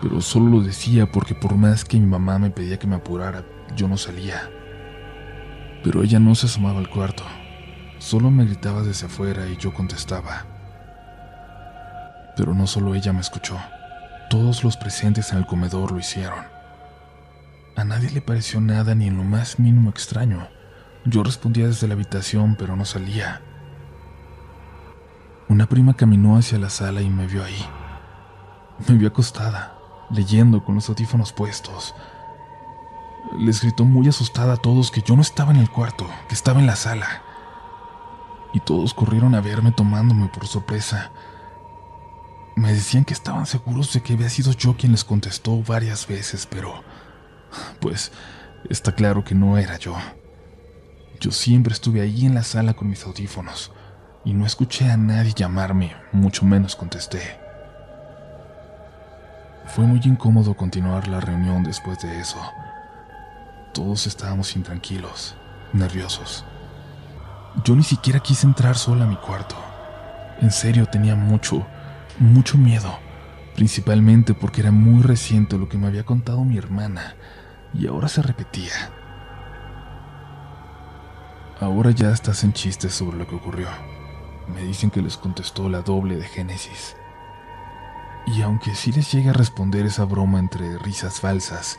Pero 0.00 0.20
solo 0.20 0.48
lo 0.48 0.60
decía 0.60 1.10
porque 1.10 1.34
por 1.34 1.54
más 1.56 1.84
que 1.84 1.98
mi 1.98 2.06
mamá 2.06 2.38
me 2.38 2.50
pedía 2.50 2.78
que 2.78 2.86
me 2.86 2.96
apurara, 2.96 3.44
yo 3.76 3.88
no 3.88 3.96
salía. 3.96 4.50
Pero 5.82 6.02
ella 6.02 6.18
no 6.18 6.34
se 6.34 6.46
asomaba 6.46 6.78
al 6.78 6.88
cuarto. 6.88 7.24
Solo 7.98 8.30
me 8.30 8.44
gritaba 8.44 8.82
desde 8.82 9.06
afuera 9.06 9.46
y 9.48 9.56
yo 9.56 9.72
contestaba. 9.72 10.46
Pero 12.36 12.54
no 12.54 12.66
solo 12.66 12.94
ella 12.94 13.12
me 13.12 13.20
escuchó. 13.20 13.58
Todos 14.30 14.62
los 14.62 14.76
presentes 14.76 15.32
en 15.32 15.38
el 15.38 15.46
comedor 15.46 15.92
lo 15.92 15.98
hicieron. 15.98 16.44
A 17.76 17.84
nadie 17.84 18.10
le 18.10 18.20
pareció 18.20 18.60
nada 18.60 18.94
ni 18.94 19.06
en 19.06 19.16
lo 19.16 19.24
más 19.24 19.58
mínimo 19.58 19.90
extraño. 19.90 20.48
Yo 21.04 21.22
respondía 21.22 21.66
desde 21.66 21.88
la 21.88 21.94
habitación, 21.94 22.56
pero 22.56 22.76
no 22.76 22.84
salía. 22.84 23.40
Una 25.48 25.66
prima 25.66 25.94
caminó 25.94 26.36
hacia 26.36 26.58
la 26.58 26.70
sala 26.70 27.00
y 27.00 27.08
me 27.08 27.26
vio 27.26 27.42
ahí. 27.42 27.64
Me 28.86 28.96
vio 28.96 29.08
acostada, 29.08 29.78
leyendo 30.10 30.64
con 30.64 30.74
los 30.74 30.88
audífonos 30.88 31.32
puestos. 31.32 31.94
Les 33.36 33.60
gritó 33.60 33.84
muy 33.84 34.08
asustada 34.08 34.54
a 34.54 34.56
todos 34.56 34.90
que 34.90 35.02
yo 35.02 35.16
no 35.16 35.22
estaba 35.22 35.50
en 35.50 35.58
el 35.58 35.70
cuarto, 35.70 36.06
que 36.28 36.34
estaba 36.34 36.60
en 36.60 36.66
la 36.66 36.76
sala. 36.76 37.22
Y 38.52 38.60
todos 38.60 38.94
corrieron 38.94 39.34
a 39.34 39.40
verme 39.40 39.72
tomándome 39.72 40.28
por 40.28 40.46
sorpresa. 40.46 41.10
Me 42.56 42.72
decían 42.72 43.04
que 43.04 43.14
estaban 43.14 43.46
seguros 43.46 43.92
de 43.92 44.00
que 44.00 44.14
había 44.14 44.30
sido 44.30 44.52
yo 44.52 44.76
quien 44.76 44.92
les 44.92 45.04
contestó 45.04 45.62
varias 45.62 46.06
veces, 46.06 46.46
pero... 46.46 46.82
Pues 47.80 48.12
está 48.68 48.92
claro 48.92 49.24
que 49.24 49.34
no 49.34 49.58
era 49.58 49.78
yo. 49.78 49.96
Yo 51.20 51.30
siempre 51.30 51.72
estuve 51.72 52.00
ahí 52.00 52.26
en 52.26 52.34
la 52.34 52.44
sala 52.44 52.74
con 52.74 52.88
mis 52.88 53.04
audífonos 53.04 53.72
y 54.24 54.34
no 54.34 54.46
escuché 54.46 54.90
a 54.90 54.96
nadie 54.96 55.32
llamarme, 55.34 55.94
mucho 56.12 56.44
menos 56.44 56.76
contesté. 56.76 57.38
Fue 59.66 59.84
muy 59.84 60.00
incómodo 60.04 60.54
continuar 60.54 61.08
la 61.08 61.20
reunión 61.20 61.62
después 61.62 61.98
de 62.00 62.20
eso. 62.20 62.38
Todos 63.72 64.06
estábamos 64.06 64.56
intranquilos, 64.56 65.36
nerviosos. 65.72 66.44
Yo 67.64 67.76
ni 67.76 67.82
siquiera 67.82 68.20
quise 68.20 68.46
entrar 68.46 68.76
sola 68.76 69.04
a 69.04 69.08
mi 69.08 69.16
cuarto. 69.16 69.56
En 70.40 70.50
serio 70.50 70.86
tenía 70.86 71.16
mucho, 71.16 71.66
mucho 72.18 72.56
miedo, 72.56 72.98
principalmente 73.54 74.34
porque 74.34 74.60
era 74.60 74.70
muy 74.70 75.02
reciente 75.02 75.58
lo 75.58 75.68
que 75.68 75.78
me 75.78 75.86
había 75.86 76.04
contado 76.04 76.44
mi 76.44 76.56
hermana 76.56 77.14
y 77.74 77.86
ahora 77.86 78.08
se 78.08 78.22
repetía. 78.22 78.92
Ahora 81.60 81.90
ya 81.90 82.10
hasta 82.10 82.30
hacen 82.30 82.52
chistes 82.52 82.94
sobre 82.94 83.18
lo 83.18 83.26
que 83.26 83.34
ocurrió. 83.34 83.68
Me 84.46 84.62
dicen 84.62 84.90
que 84.90 85.02
les 85.02 85.16
contestó 85.16 85.68
la 85.68 85.82
doble 85.82 86.16
de 86.16 86.24
Génesis. 86.24 86.96
Y 88.26 88.42
aunque 88.42 88.74
sí 88.74 88.92
les 88.92 89.10
llegue 89.12 89.30
a 89.30 89.34
responder 89.34 89.86
esa 89.86 90.04
broma 90.04 90.38
entre 90.38 90.78
risas 90.78 91.20
falsas, 91.20 91.78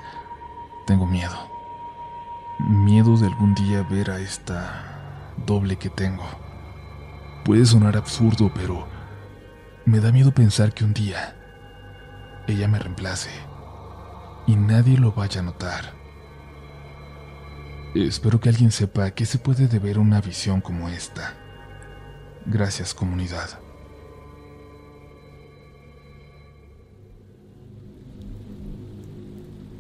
tengo 0.86 1.06
miedo. 1.06 1.49
Miedo 2.60 3.16
de 3.18 3.28
algún 3.28 3.56
día 3.56 3.84
ver 3.84 4.12
a 4.12 4.20
esta 4.20 5.36
doble 5.46 5.78
que 5.78 5.90
tengo. 5.90 6.26
Puede 7.46 7.66
sonar 7.66 7.96
absurdo, 7.96 8.52
pero 8.54 8.86
me 9.86 10.00
da 10.00 10.12
miedo 10.12 10.34
pensar 10.34 10.74
que 10.74 10.84
un 10.84 10.94
día 10.94 11.36
ella 12.48 12.68
me 12.68 12.80
reemplace 12.80 13.30
y 14.46 14.56
nadie 14.56 14.98
lo 14.98 15.14
vaya 15.14 15.40
a 15.40 15.44
notar. 15.44 15.94
Espero 17.96 18.40
que 18.40 18.50
alguien 18.50 18.72
sepa 18.72 19.12
qué 19.12 19.26
se 19.26 19.40
puede 19.40 19.68
deber 19.68 19.98
una 19.98 20.22
visión 20.22 20.62
como 20.62 20.90
esta. 20.90 21.36
Gracias 22.46 22.94
comunidad. 22.94 23.60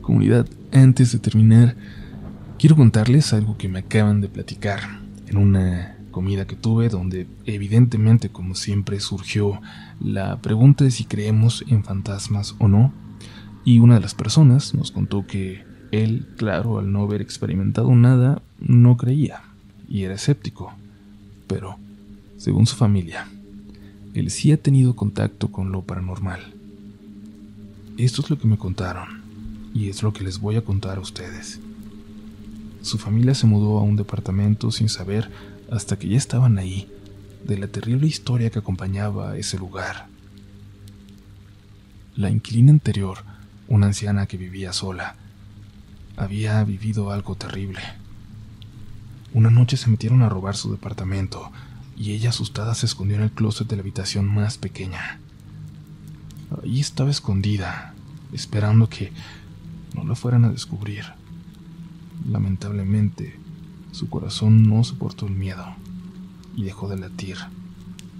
Comunidad, 0.01 0.47
antes 0.71 1.11
de 1.11 1.19
terminar, 1.19 1.75
quiero 2.59 2.75
contarles 2.75 3.31
algo 3.31 3.57
que 3.57 3.69
me 3.69 3.79
acaban 3.79 4.19
de 4.19 4.27
platicar 4.27 4.81
en 5.27 5.37
una 5.37 5.95
comida 6.11 6.45
que 6.45 6.57
tuve 6.57 6.89
donde 6.89 7.25
evidentemente 7.45 8.29
como 8.29 8.53
siempre 8.53 8.99
surgió 8.99 9.61
la 10.01 10.41
pregunta 10.41 10.83
de 10.83 10.91
si 10.91 11.05
creemos 11.05 11.63
en 11.69 11.85
fantasmas 11.85 12.55
o 12.59 12.67
no 12.67 12.91
y 13.63 13.79
una 13.79 13.95
de 13.95 14.01
las 14.01 14.13
personas 14.13 14.73
nos 14.73 14.91
contó 14.91 15.25
que 15.25 15.63
él, 15.91 16.27
claro, 16.35 16.79
al 16.79 16.91
no 16.91 17.03
haber 17.03 17.21
experimentado 17.21 17.95
nada, 17.95 18.41
no 18.59 18.97
creía 18.97 19.41
y 19.87 20.03
era 20.03 20.15
escéptico, 20.15 20.73
pero 21.47 21.77
según 22.37 22.67
su 22.67 22.75
familia, 22.75 23.25
él 24.13 24.31
sí 24.31 24.51
ha 24.51 24.57
tenido 24.57 24.97
contacto 24.97 25.49
con 25.49 25.71
lo 25.71 25.83
paranormal. 25.83 26.41
Esto 27.97 28.21
es 28.21 28.29
lo 28.29 28.37
que 28.37 28.47
me 28.47 28.57
contaron 28.57 29.21
y 29.73 29.87
es 29.87 30.03
lo 30.03 30.11
que 30.11 30.25
les 30.25 30.39
voy 30.39 30.57
a 30.57 30.61
contar 30.61 30.97
a 30.97 31.01
ustedes. 31.01 31.59
Su 32.81 32.97
familia 32.97 33.35
se 33.35 33.45
mudó 33.45 33.77
a 33.77 33.83
un 33.83 33.95
departamento 33.95 34.71
sin 34.71 34.89
saber, 34.89 35.29
hasta 35.71 35.99
que 35.99 36.07
ya 36.07 36.17
estaban 36.17 36.57
ahí, 36.57 36.89
de 37.43 37.57
la 37.57 37.67
terrible 37.67 38.07
historia 38.07 38.49
que 38.49 38.59
acompañaba 38.59 39.31
a 39.31 39.37
ese 39.37 39.57
lugar. 39.57 40.07
La 42.15 42.29
inquilina 42.29 42.71
anterior, 42.71 43.19
una 43.67 43.87
anciana 43.87 44.25
que 44.25 44.37
vivía 44.37 44.73
sola, 44.73 45.15
había 46.17 46.63
vivido 46.63 47.11
algo 47.11 47.35
terrible. 47.35 47.81
Una 49.33 49.49
noche 49.49 49.77
se 49.77 49.89
metieron 49.89 50.21
a 50.21 50.29
robar 50.29 50.55
su 50.55 50.71
departamento 50.71 51.51
y 51.95 52.13
ella 52.13 52.29
asustada 52.29 52.75
se 52.75 52.85
escondió 52.85 53.17
en 53.17 53.23
el 53.23 53.31
closet 53.31 53.67
de 53.67 53.75
la 53.75 53.81
habitación 53.81 54.27
más 54.27 54.57
pequeña. 54.57 55.19
Allí 56.63 56.79
estaba 56.79 57.11
escondida, 57.11 57.93
esperando 58.33 58.89
que 58.89 59.11
no 59.93 60.03
la 60.03 60.15
fueran 60.15 60.45
a 60.45 60.49
descubrir. 60.49 61.18
Lamentablemente, 62.27 63.39
su 63.91 64.09
corazón 64.09 64.69
no 64.69 64.83
soportó 64.83 65.27
el 65.27 65.33
miedo 65.33 65.65
y 66.55 66.63
dejó 66.63 66.87
de 66.87 66.97
latir 66.97 67.37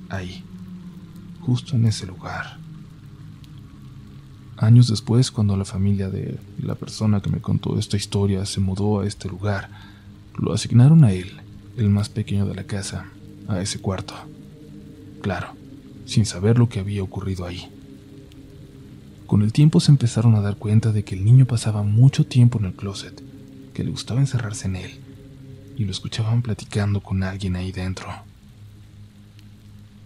ahí, 0.10 0.44
justo 1.42 1.76
en 1.76 1.86
ese 1.86 2.08
lugar. 2.08 2.58
Años 4.58 4.88
después, 4.88 5.32
cuando 5.32 5.56
la 5.56 5.66
familia 5.66 6.10
de 6.10 6.38
la 6.62 6.76
persona 6.76 7.22
que 7.22 7.30
me 7.30 7.40
contó 7.40 7.80
esta 7.80 7.98
historia 7.98 8.46
se 8.46 8.60
mudó 8.60 9.00
a 9.00 9.08
este 9.08 9.30
lugar, 9.30 9.70
lo 10.38 10.54
asignaron 10.54 11.04
a 11.04 11.12
él, 11.12 11.32
el 11.78 11.90
más 11.90 12.10
pequeño 12.10 12.46
de 12.46 12.56
la 12.56 12.66
casa, 12.66 13.06
a 13.48 13.62
ese 13.62 13.80
cuarto. 13.80 14.16
Claro, 15.22 15.54
sin 16.06 16.26
saber 16.26 16.58
lo 16.58 16.68
que 16.68 16.80
había 16.80 17.04
ocurrido 17.04 17.46
ahí. 17.46 17.68
Con 19.28 19.44
el 19.44 19.54
tiempo 19.54 19.80
se 19.80 19.92
empezaron 19.92 20.36
a 20.36 20.42
dar 20.42 20.58
cuenta 20.58 20.92
de 20.92 21.04
que 21.04 21.16
el 21.16 21.24
niño 21.24 21.46
pasaba 21.46 21.84
mucho 21.84 22.26
tiempo 22.26 22.60
en 22.60 22.66
el 22.66 22.74
closet, 22.74 23.22
que 23.80 23.86
le 23.86 23.92
gustaba 23.92 24.20
encerrarse 24.20 24.68
en 24.68 24.76
él, 24.76 25.00
y 25.78 25.86
lo 25.86 25.92
escuchaban 25.92 26.42
platicando 26.42 27.00
con 27.00 27.24
alguien 27.24 27.56
ahí 27.56 27.72
dentro. 27.72 28.10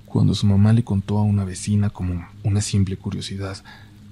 Cuando 0.06 0.36
su 0.36 0.46
mamá 0.46 0.74
le 0.74 0.84
contó 0.84 1.18
a 1.18 1.24
una 1.24 1.44
vecina 1.44 1.90
como 1.90 2.24
una 2.44 2.62
simple 2.62 2.98
curiosidad 2.98 3.64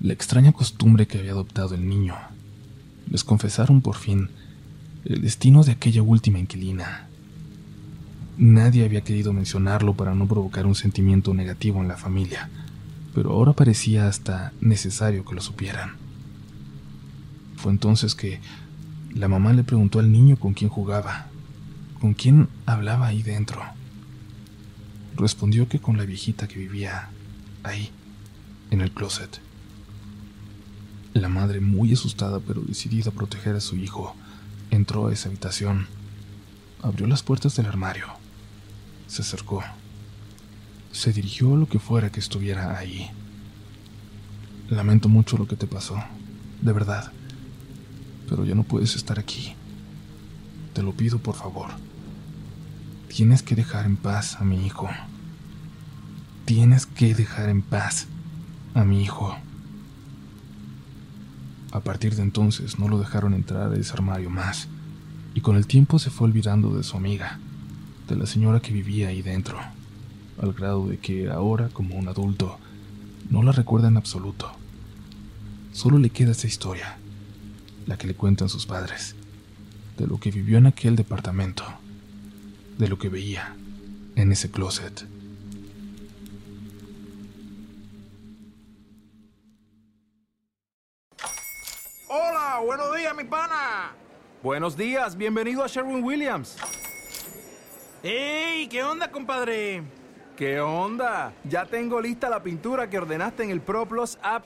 la 0.01 0.13
extraña 0.13 0.51
costumbre 0.51 1.05
que 1.05 1.19
había 1.19 1.33
adoptado 1.33 1.75
el 1.75 1.87
niño, 1.87 2.15
les 3.07 3.23
confesaron 3.23 3.81
por 3.81 3.97
fin 3.97 4.29
el 5.05 5.21
destino 5.21 5.63
de 5.63 5.73
aquella 5.73 6.01
última 6.01 6.39
inquilina. 6.39 7.07
Nadie 8.39 8.83
había 8.83 9.01
querido 9.01 9.31
mencionarlo 9.31 9.93
para 9.93 10.15
no 10.15 10.25
provocar 10.25 10.65
un 10.65 10.73
sentimiento 10.73 11.35
negativo 11.35 11.81
en 11.83 11.87
la 11.87 11.97
familia, 11.97 12.49
pero 13.13 13.33
ahora 13.33 13.53
parecía 13.53 14.07
hasta 14.07 14.53
necesario 14.59 15.23
que 15.23 15.35
lo 15.35 15.41
supieran. 15.41 15.97
Fue 17.57 17.71
entonces 17.71 18.15
que 18.15 18.39
la 19.13 19.27
mamá 19.27 19.53
le 19.53 19.63
preguntó 19.63 19.99
al 19.99 20.11
niño 20.11 20.37
con 20.37 20.53
quién 20.53 20.69
jugaba, 20.69 21.27
con 21.99 22.13
quién 22.13 22.47
hablaba 22.65 23.07
ahí 23.07 23.21
dentro. 23.21 23.61
Respondió 25.15 25.67
que 25.67 25.79
con 25.79 25.97
la 25.97 26.05
viejita 26.05 26.47
que 26.47 26.59
vivía 26.59 27.09
ahí, 27.63 27.91
en 28.69 28.81
el 28.81 28.91
closet. 28.91 29.41
La 31.13 31.27
madre, 31.27 31.59
muy 31.59 31.91
asustada 31.91 32.39
pero 32.39 32.61
decidida 32.61 33.09
a 33.09 33.13
proteger 33.13 33.55
a 33.55 33.61
su 33.61 33.75
hijo, 33.75 34.15
entró 34.69 35.07
a 35.07 35.13
esa 35.13 35.27
habitación, 35.27 35.87
abrió 36.81 37.05
las 37.05 37.21
puertas 37.21 37.55
del 37.57 37.65
armario, 37.65 38.07
se 39.07 39.23
acercó, 39.23 39.61
se 40.93 41.11
dirigió 41.11 41.53
a 41.53 41.57
lo 41.57 41.67
que 41.67 41.79
fuera 41.79 42.11
que 42.11 42.21
estuviera 42.21 42.77
ahí. 42.77 43.09
Lamento 44.69 45.09
mucho 45.09 45.37
lo 45.37 45.47
que 45.47 45.57
te 45.57 45.67
pasó, 45.67 46.01
de 46.61 46.71
verdad, 46.71 47.11
pero 48.31 48.45
ya 48.45 48.55
no 48.55 48.63
puedes 48.63 48.95
estar 48.95 49.19
aquí. 49.19 49.55
Te 50.73 50.81
lo 50.81 50.93
pido 50.93 51.19
por 51.19 51.35
favor. 51.35 51.67
Tienes 53.09 53.43
que 53.43 53.55
dejar 53.55 53.85
en 53.85 53.97
paz 53.97 54.37
a 54.39 54.45
mi 54.45 54.65
hijo. 54.65 54.89
Tienes 56.45 56.85
que 56.85 57.13
dejar 57.13 57.49
en 57.49 57.61
paz 57.61 58.07
a 58.73 58.85
mi 58.85 59.03
hijo. 59.03 59.35
A 61.73 61.81
partir 61.81 62.15
de 62.15 62.21
entonces 62.21 62.79
no 62.79 62.87
lo 62.87 62.99
dejaron 62.99 63.33
entrar 63.33 63.73
a 63.73 63.75
ese 63.75 63.91
armario 63.91 64.29
más, 64.29 64.69
y 65.35 65.41
con 65.41 65.57
el 65.57 65.67
tiempo 65.67 65.99
se 65.99 66.09
fue 66.09 66.29
olvidando 66.29 66.69
de 66.69 66.83
su 66.83 66.95
amiga, 66.95 67.37
de 68.07 68.15
la 68.15 68.25
señora 68.25 68.61
que 68.61 68.71
vivía 68.71 69.09
ahí 69.09 69.21
dentro, 69.21 69.59
al 70.41 70.53
grado 70.53 70.87
de 70.87 70.99
que 70.99 71.29
ahora, 71.29 71.67
como 71.67 71.95
un 71.95 72.07
adulto, 72.07 72.57
no 73.29 73.43
la 73.43 73.51
recuerda 73.51 73.89
en 73.89 73.97
absoluto. 73.97 74.53
Solo 75.73 75.97
le 75.97 76.11
queda 76.11 76.31
esa 76.31 76.47
historia, 76.47 76.97
la 77.85 77.97
que 77.97 78.07
le 78.07 78.15
cuentan 78.15 78.49
sus 78.49 78.65
padres, 78.65 79.15
de 79.97 80.07
lo 80.07 80.19
que 80.19 80.31
vivió 80.31 80.57
en 80.57 80.67
aquel 80.67 80.95
departamento, 80.95 81.63
de 82.77 82.87
lo 82.87 82.97
que 82.97 83.09
veía 83.09 83.55
en 84.15 84.31
ese 84.31 84.51
closet. 84.51 85.05
buenos 92.65 92.95
días, 92.95 93.15
mi 93.15 93.23
pana. 93.23 93.91
Buenos 94.43 94.77
días, 94.77 95.15
bienvenido 95.17 95.63
a 95.63 95.67
Sherwin 95.67 96.03
Williams. 96.03 96.57
¡Ey! 98.03 98.67
¿Qué 98.67 98.83
onda, 98.83 99.11
compadre? 99.11 99.83
¿Qué 100.35 100.59
onda? 100.59 101.33
Ya 101.43 101.65
tengo 101.65 102.01
lista 102.01 102.29
la 102.29 102.41
pintura 102.41 102.89
que 102.89 102.97
ordenaste 102.97 103.43
en 103.43 103.51
el 103.51 103.61
ProPlus 103.61 104.17
app. 104.21 104.45